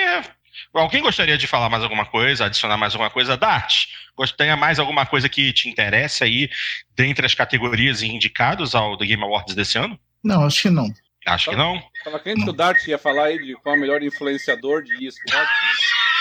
[0.76, 3.38] Alguém gostaria de falar mais alguma coisa, adicionar mais alguma coisa?
[3.38, 3.86] Dart,
[4.16, 6.50] gostaria mais alguma coisa que te interesse aí,
[6.96, 9.98] dentre as categorias indicadas ao The Game Awards desse ano?
[10.24, 10.94] Não, acho que não.
[11.26, 11.82] Acho que não.
[12.04, 15.08] Tava crente que o Dart ia falar aí de qual é o melhor influenciador de
[15.08, 15.52] esporte.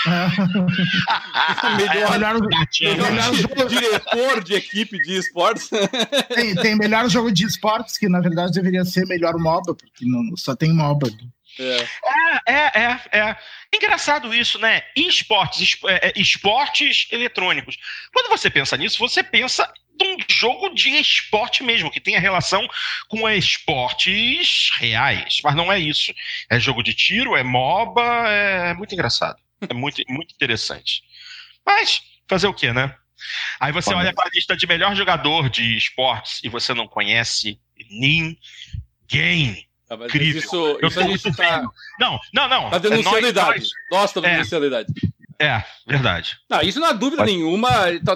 [1.77, 5.69] melhor, melhor, melhor diretor de equipe de esportes.
[6.33, 10.35] Tem, tem melhor jogo de esportes, que na verdade deveria ser melhor MOBA, porque não,
[10.37, 11.09] só tem MOBA.
[11.57, 12.51] É.
[12.51, 13.37] é, é, é.
[13.73, 14.83] Engraçado isso, né?
[14.95, 17.77] Esportes, é, é, esportes eletrônicos.
[18.13, 22.67] Quando você pensa nisso, você pensa num jogo de esporte mesmo, que tem a relação
[23.07, 25.39] com esportes reais.
[25.43, 26.13] Mas não é isso.
[26.49, 29.37] É jogo de tiro, é MOBA, é muito engraçado.
[29.69, 31.03] É muito, muito interessante.
[31.65, 32.95] Mas, fazer o quê, né?
[33.59, 37.59] Aí você olha para a lista de melhor jogador de esportes e você não conhece
[37.89, 38.37] ninguém.
[39.89, 40.41] Ah, Incrível.
[40.41, 41.63] Isso, eu isso a gente tá...
[41.99, 42.69] Não, não, não.
[42.69, 43.67] Tá denunciando nós, idade.
[43.91, 44.93] Nós estamos é, denunciando idade.
[45.39, 46.39] É, verdade.
[46.49, 47.31] Não, isso não há dúvida Pode.
[47.31, 47.69] nenhuma.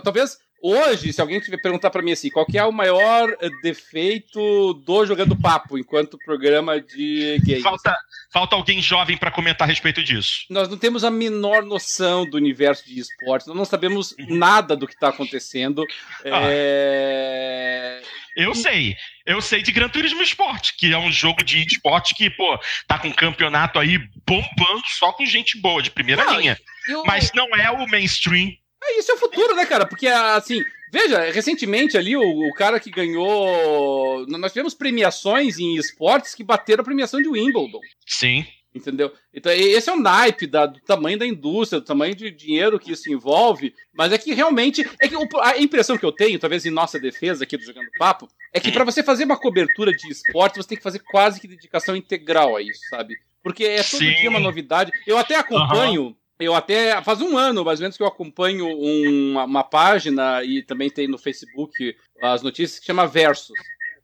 [0.04, 5.06] Talvez Hoje, se alguém tiver perguntar para mim assim, qual é o maior defeito do
[5.06, 7.64] Jogando Papo enquanto programa de games?
[7.64, 7.96] Falta,
[8.32, 10.46] falta alguém jovem para comentar a respeito disso.
[10.50, 14.88] Nós não temos a menor noção do universo de esportes, nós não sabemos nada do
[14.88, 15.84] que está acontecendo.
[16.26, 16.42] Ah.
[16.52, 18.02] É...
[18.36, 18.96] Eu sei.
[19.26, 22.98] Eu sei de Gran Turismo Sport, que é um jogo de esporte que, pô, tá
[22.98, 26.60] com um campeonato aí bombando só com gente boa, de primeira não, linha.
[26.88, 27.04] Eu...
[27.04, 28.52] Mas não é o mainstream.
[28.90, 29.86] É, isso é o futuro, né, cara?
[29.86, 34.26] Porque, assim, veja, recentemente ali, o, o cara que ganhou.
[34.28, 37.80] Nós tivemos premiações em esportes que bateram a premiação de Wimbledon.
[38.06, 38.46] Sim.
[38.74, 39.12] Entendeu?
[39.34, 42.92] Então, esse é o naipe da, do tamanho da indústria, do tamanho de dinheiro que
[42.92, 43.74] isso envolve.
[43.94, 44.88] Mas é que realmente.
[45.02, 48.28] É que a impressão que eu tenho, talvez em nossa defesa aqui do Jogando Papo,
[48.54, 51.48] é que para você fazer uma cobertura de esporte, você tem que fazer quase que
[51.48, 53.16] dedicação integral a isso, sabe?
[53.42, 54.14] Porque é todo Sim.
[54.14, 54.92] dia uma novidade.
[55.08, 56.04] Eu até acompanho.
[56.04, 56.16] Uhum.
[56.40, 57.02] Eu até.
[57.02, 61.08] Faz um ano, mais ou menos, que eu acompanho uma, uma página e também tem
[61.08, 63.58] no Facebook as notícias que chama Versus.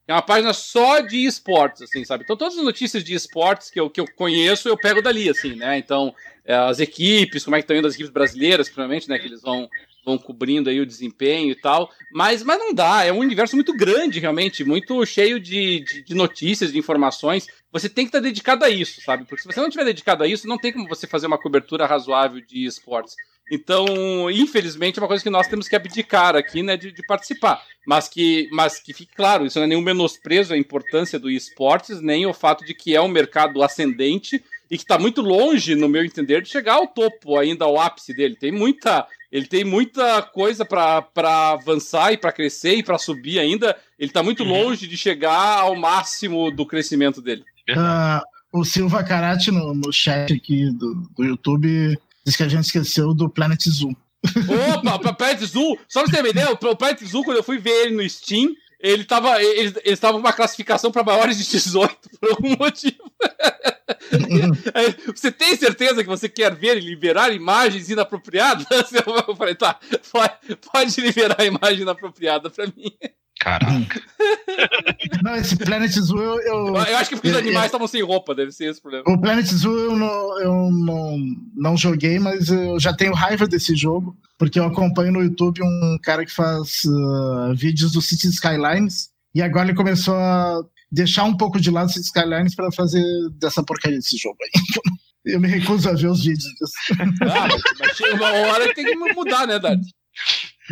[0.08, 2.24] É uma página só de esportes, assim, sabe?
[2.24, 5.56] Então todas as notícias de esportes que eu, que eu conheço, eu pego dali, assim,
[5.56, 5.80] né?
[5.80, 6.14] Então,
[6.54, 9.18] as equipes, como é que estão indo as equipes brasileiras, provavelmente, né?
[9.18, 9.68] Que eles vão,
[10.06, 11.90] vão cobrindo aí o desempenho e tal.
[12.12, 16.14] Mas, mas não dá, é um universo muito grande, realmente, muito cheio de, de, de
[16.14, 17.48] notícias, de informações.
[17.72, 19.26] Você tem que estar dedicado a isso, sabe?
[19.26, 21.86] Porque se você não estiver dedicado a isso, não tem como você fazer uma cobertura
[21.86, 23.16] razoável de esportes.
[23.52, 23.86] Então,
[24.32, 27.64] infelizmente, é uma coisa que nós temos que abdicar aqui, né, de, de, participar.
[27.86, 32.02] Mas que, mas que fique claro, isso não é nenhum menosprezo à importância do esportes,
[32.02, 35.90] nem o fato de que é um mercado ascendente e que está muito longe, no
[35.90, 38.36] meu entender, de chegar ao topo, ainda ao ápice dele.
[38.36, 41.06] Tem muita, ele tem muita coisa para
[41.52, 43.76] avançar e para crescer e para subir ainda.
[43.98, 44.50] Ele está muito uhum.
[44.50, 47.44] longe de chegar ao máximo do crescimento dele.
[47.70, 52.66] Uh, o Silva Karate no, no chat aqui do, do YouTube Diz que a gente
[52.66, 53.96] esqueceu do Planet Zoo.
[54.74, 57.44] Opa, o Planet Zoo, só pra você ter uma ideia, o Planet Zoo, quando eu
[57.44, 59.42] fui ver ele no Steam, ele tava.
[59.42, 62.98] Eles estavam uma classificação para maiores de 18 por algum motivo.
[65.16, 68.66] você tem certeza que você quer ver e liberar imagens inapropriadas?
[69.28, 69.80] Eu falei, tá,
[70.12, 72.92] pode, pode liberar a imagem inapropriada para mim.
[73.40, 74.02] Caraca.
[75.22, 76.40] não, esse Planet Zoo eu.
[76.42, 79.04] Eu, eu acho que porque os animais estavam sem roupa, deve ser esse problema.
[79.08, 81.18] O Planet Zoo eu, não, eu não,
[81.54, 85.98] não joguei, mas eu já tenho raiva desse jogo, porque eu acompanho no YouTube um
[86.02, 91.36] cara que faz uh, vídeos do City Skylines, e agora ele começou a deixar um
[91.36, 93.04] pouco de lado City Skylines para fazer
[93.40, 94.52] dessa porcaria desse jogo aí.
[95.26, 97.02] Eu me recuso a ver os vídeos disso.
[97.24, 97.48] Ah,
[97.80, 99.82] mas chega uma hora que tem que mudar, né, Dart?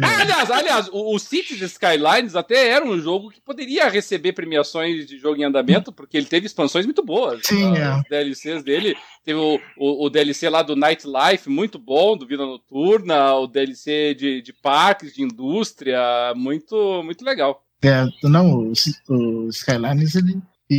[0.01, 5.05] Ah, aliás, aliás, o, o Cities Skylines até era um jogo que poderia receber premiações
[5.05, 7.41] de jogo em andamento, porque ele teve expansões muito boas.
[7.43, 7.97] Sim, é.
[7.97, 8.95] Os DLCs dele.
[9.23, 14.15] Teve o, o, o, DLC lá do Nightlife, muito bom, do Vida Noturna, o DLC
[14.15, 17.63] de, de parques, de indústria, muito, muito legal.
[17.83, 18.73] É, não, o,
[19.09, 20.41] o Skylines, ele.
[20.69, 20.75] E,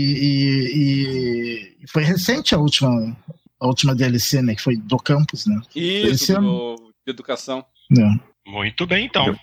[0.76, 3.16] e, e, foi recente a última,
[3.60, 4.54] a última DLC, né?
[4.54, 5.60] Que foi do campus, né?
[5.76, 7.64] Isso, do, de educação.
[7.96, 8.50] É.
[8.50, 9.38] Muito bem, então.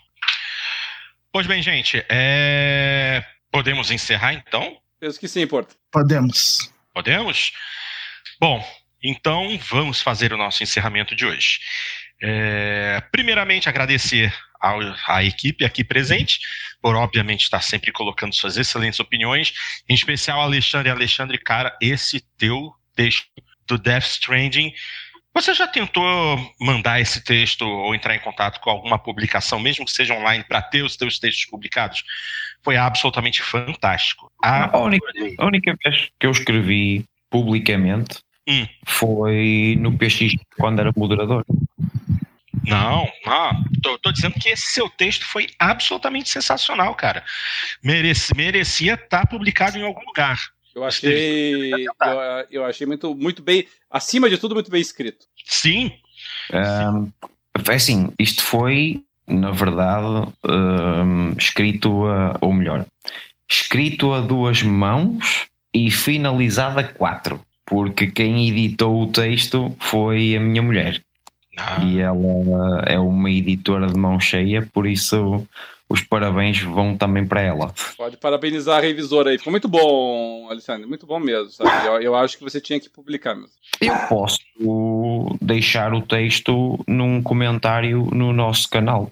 [1.32, 3.24] Pois bem, gente, é...
[3.52, 4.78] podemos encerrar então?
[5.00, 5.76] Penso que sim, Porto.
[5.92, 6.72] Podemos.
[6.94, 7.54] Podemos?
[8.40, 8.64] Bom,
[9.04, 11.60] então vamos fazer o nosso encerramento de hoje.
[12.22, 13.02] É...
[13.12, 14.34] Primeiramente, agradecer
[15.08, 16.40] à equipe aqui presente,
[16.82, 19.54] por obviamente estar sempre colocando suas excelentes opiniões,
[19.90, 20.92] em especial Alexandre.
[20.92, 23.26] Alexandre, cara, esse teu texto
[23.68, 24.74] do Death Stranding
[25.34, 26.04] você já tentou
[26.60, 30.62] mandar esse texto ou entrar em contato com alguma publicação, mesmo que seja online, para
[30.62, 32.04] ter os seus textos publicados?
[32.62, 34.30] Foi absolutamente fantástico.
[34.44, 35.06] A, a, única,
[35.40, 38.68] a única, vez que eu escrevi publicamente hum.
[38.86, 41.46] foi no PX, quando era moderador.
[42.66, 47.24] Não, não tô, tô, dizendo que esse seu texto foi absolutamente sensacional, cara.
[47.84, 50.38] Merece, merecia estar tá publicado em algum lugar.
[50.74, 51.94] Eu achei, eu,
[52.50, 55.26] eu, achei muito, muito bem, acima de tudo, muito bem escrito.
[55.46, 55.92] Sim.
[56.54, 57.12] Um,
[57.70, 62.86] assim, isto foi, na verdade, um, escrito a, ou melhor,
[63.50, 70.40] escrito a duas mãos e finalizado a quatro, porque quem editou o texto foi a
[70.40, 71.02] minha mulher.
[71.58, 71.84] Ah.
[71.84, 75.46] E ela é uma editora de mão cheia, por isso
[75.92, 77.74] os parabéns vão também para ela.
[77.98, 79.38] Pode parabenizar a revisora aí.
[79.38, 80.88] Ficou muito bom, Alexandre.
[80.88, 81.50] Muito bom mesmo.
[81.50, 81.86] Sabe?
[81.86, 83.52] Eu, eu, acho que você tinha que publicar mesmo.
[83.82, 84.40] Eu posso
[85.42, 89.12] deixar o texto num comentário no nosso canal.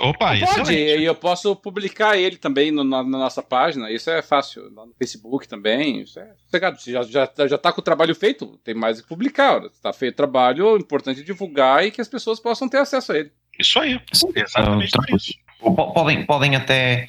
[0.00, 3.90] Opa, isso Pode, e eu posso publicar ele também no, na, na, nossa página.
[3.90, 4.72] Isso é fácil.
[4.74, 6.00] Lá no Facebook também.
[6.00, 6.80] Isso é sossegado.
[6.80, 9.62] Você já, já, já tá com o trabalho feito, tem mais que publicar.
[9.66, 13.18] Está feito o trabalho, é importante divulgar e que as pessoas possam ter acesso a
[13.18, 13.32] ele.
[13.58, 14.00] Isso aí.
[14.34, 15.34] Exatamente então, isso.
[15.60, 17.08] Podem, podem até.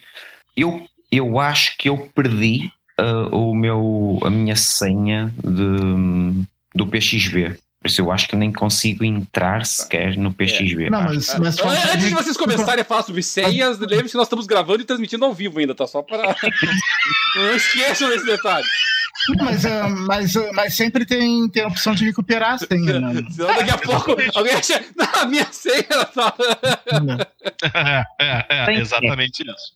[0.55, 2.69] Eu, eu acho que eu perdi
[2.99, 6.45] uh, o meu, a minha senha de,
[6.75, 7.57] do PXB.
[7.83, 10.85] Por isso eu acho que nem consigo entrar sequer no PXB.
[10.85, 10.89] É.
[10.89, 14.47] Não, mas, mas Antes de vocês começarem a falar sobre senhas, lembre-se que nós estamos
[14.47, 15.85] gravando e transmitindo ao vivo ainda, tá?
[15.85, 16.33] Só para.
[17.35, 18.65] Não esqueçam desse detalhe.
[19.37, 23.01] Mas, uh, mas, uh, mas sempre tem, tem a opção de recuperar a senha.
[23.01, 23.21] Né?
[23.29, 24.81] Senão daqui a pouco alguém acha.
[24.95, 26.33] Não, a minha senha ela tá.
[27.75, 29.73] é, é, é exatamente isso.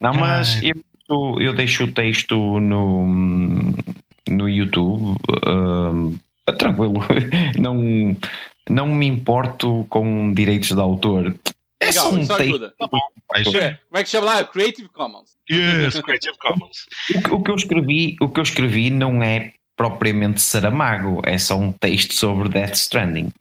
[0.00, 3.72] Não, mas eu, eu deixo o texto no,
[4.28, 7.00] no YouTube, uh, tranquilo,
[7.58, 8.16] não,
[8.68, 11.34] não me importo com direitos de autor.
[11.80, 12.32] É Legal, só um texto.
[12.32, 12.74] Ajuda.
[12.78, 12.88] Tá
[13.32, 13.44] mas...
[13.44, 13.58] Como
[13.94, 14.44] é que chama lá?
[14.44, 15.30] Creative Commons.
[15.50, 16.86] Yes, Creative Commons.
[17.30, 21.56] o, o, que eu escrevi, o que eu escrevi não é propriamente Saramago, é só
[21.56, 23.32] um texto sobre Death Stranding.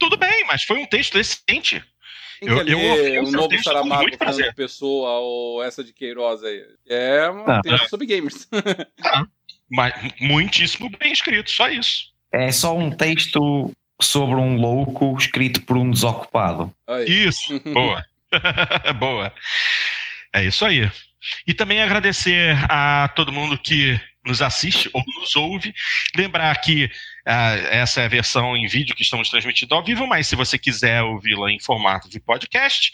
[0.00, 1.82] Tudo bem, mas foi um texto decente.
[2.42, 6.64] Eu, eu, eu um novo Saramago falando pessoa ou essa de Queiroz aí.
[6.86, 7.60] É um ah.
[7.62, 8.48] texto sobre gamers.
[9.02, 9.26] Ah.
[9.70, 12.12] Mas muitíssimo bem escrito, só isso.
[12.32, 16.72] É só um texto sobre um louco escrito por um desocupado.
[16.86, 17.26] Aí.
[17.26, 18.04] Isso, boa.
[18.98, 19.32] boa.
[20.32, 20.90] É isso aí.
[21.46, 25.74] E também agradecer a todo mundo que nos assiste ou nos ouve.
[26.14, 30.26] Lembrar que uh, essa é a versão em vídeo que estamos transmitindo ao vivo, mas
[30.26, 32.92] se você quiser ouvi-la em formato de podcast,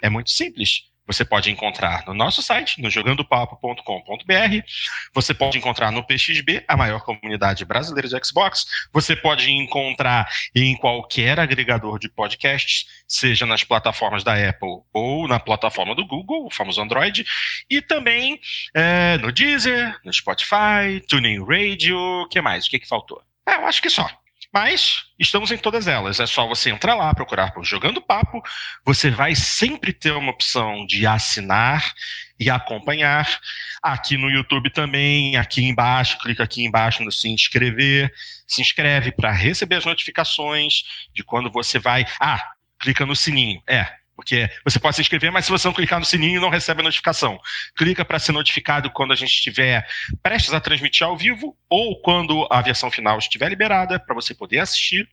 [0.00, 0.84] é muito simples.
[1.06, 4.66] Você pode encontrar no nosso site, no jogandopapo.com.br.
[5.12, 8.66] Você pode encontrar no PXB, a maior comunidade brasileira de Xbox.
[8.92, 15.38] Você pode encontrar em qualquer agregador de podcasts, seja nas plataformas da Apple ou na
[15.38, 17.24] plataforma do Google, o famoso Android.
[17.68, 18.40] E também
[18.74, 21.98] é, no Deezer, no Spotify, TuneIn Radio.
[21.98, 22.66] O que mais?
[22.66, 23.22] O que, que faltou?
[23.46, 24.08] É, eu acho que só.
[24.54, 26.20] Mas estamos em todas elas.
[26.20, 28.40] É só você entrar lá, procurar por Jogando Papo.
[28.86, 31.92] Você vai sempre ter uma opção de assinar
[32.38, 33.40] e acompanhar.
[33.82, 38.14] Aqui no YouTube também, aqui embaixo, clica aqui embaixo no se inscrever.
[38.46, 42.06] Se inscreve para receber as notificações de quando você vai.
[42.20, 43.60] Ah, clica no sininho.
[43.68, 46.80] É, porque você pode se inscrever, mas se você não clicar no sininho, não recebe
[46.80, 47.38] a notificação.
[47.76, 49.86] Clica para ser notificado quando a gente estiver
[50.22, 54.60] prestes a transmitir ao vivo ou quando a versão final estiver liberada para você poder
[54.60, 55.08] assistir.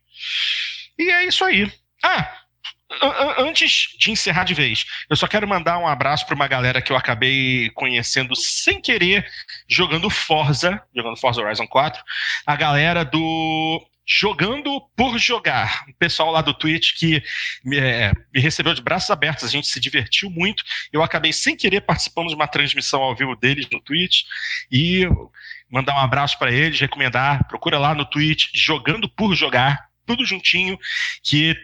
[0.98, 1.72] E é isso aí.
[2.04, 2.42] Ah,
[3.38, 6.92] antes de encerrar de vez, eu só quero mandar um abraço para uma galera que
[6.92, 9.26] eu acabei conhecendo sem querer
[9.68, 12.04] jogando Forza, jogando Forza Horizon 4,
[12.46, 13.82] a galera do
[14.12, 15.86] jogando por jogar.
[15.88, 17.24] O pessoal lá do Twitch que
[17.64, 20.66] me, é, me, recebeu de braços abertos, a gente se divertiu muito.
[20.92, 24.24] Eu acabei sem querer participando de uma transmissão ao vivo deles no Twitch
[24.70, 25.08] e
[25.70, 29.90] mandar um abraço para eles, recomendar, procura lá no Twitch jogando por jogar.
[30.06, 30.78] Tudo juntinho,
[31.24, 31.56] que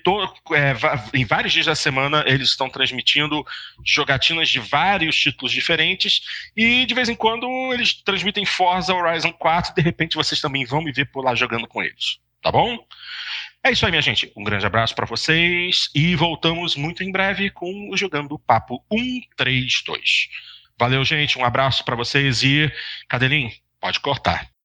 [0.53, 0.73] é,
[1.13, 3.43] em vários dias da semana eles estão transmitindo
[3.83, 6.21] jogatinas de vários títulos diferentes
[6.55, 9.73] e de vez em quando eles transmitem Forza Horizon 4.
[9.75, 12.77] De repente vocês também vão me ver por lá jogando com eles tá bom?
[13.63, 14.31] É isso aí, minha gente.
[14.35, 20.29] Um grande abraço para vocês e voltamos muito em breve com o Jogando Papo 132.
[20.79, 21.37] Valeu, gente.
[21.37, 22.71] Um abraço para vocês e
[23.09, 23.51] Cadelinho,
[23.81, 24.56] pode cortar.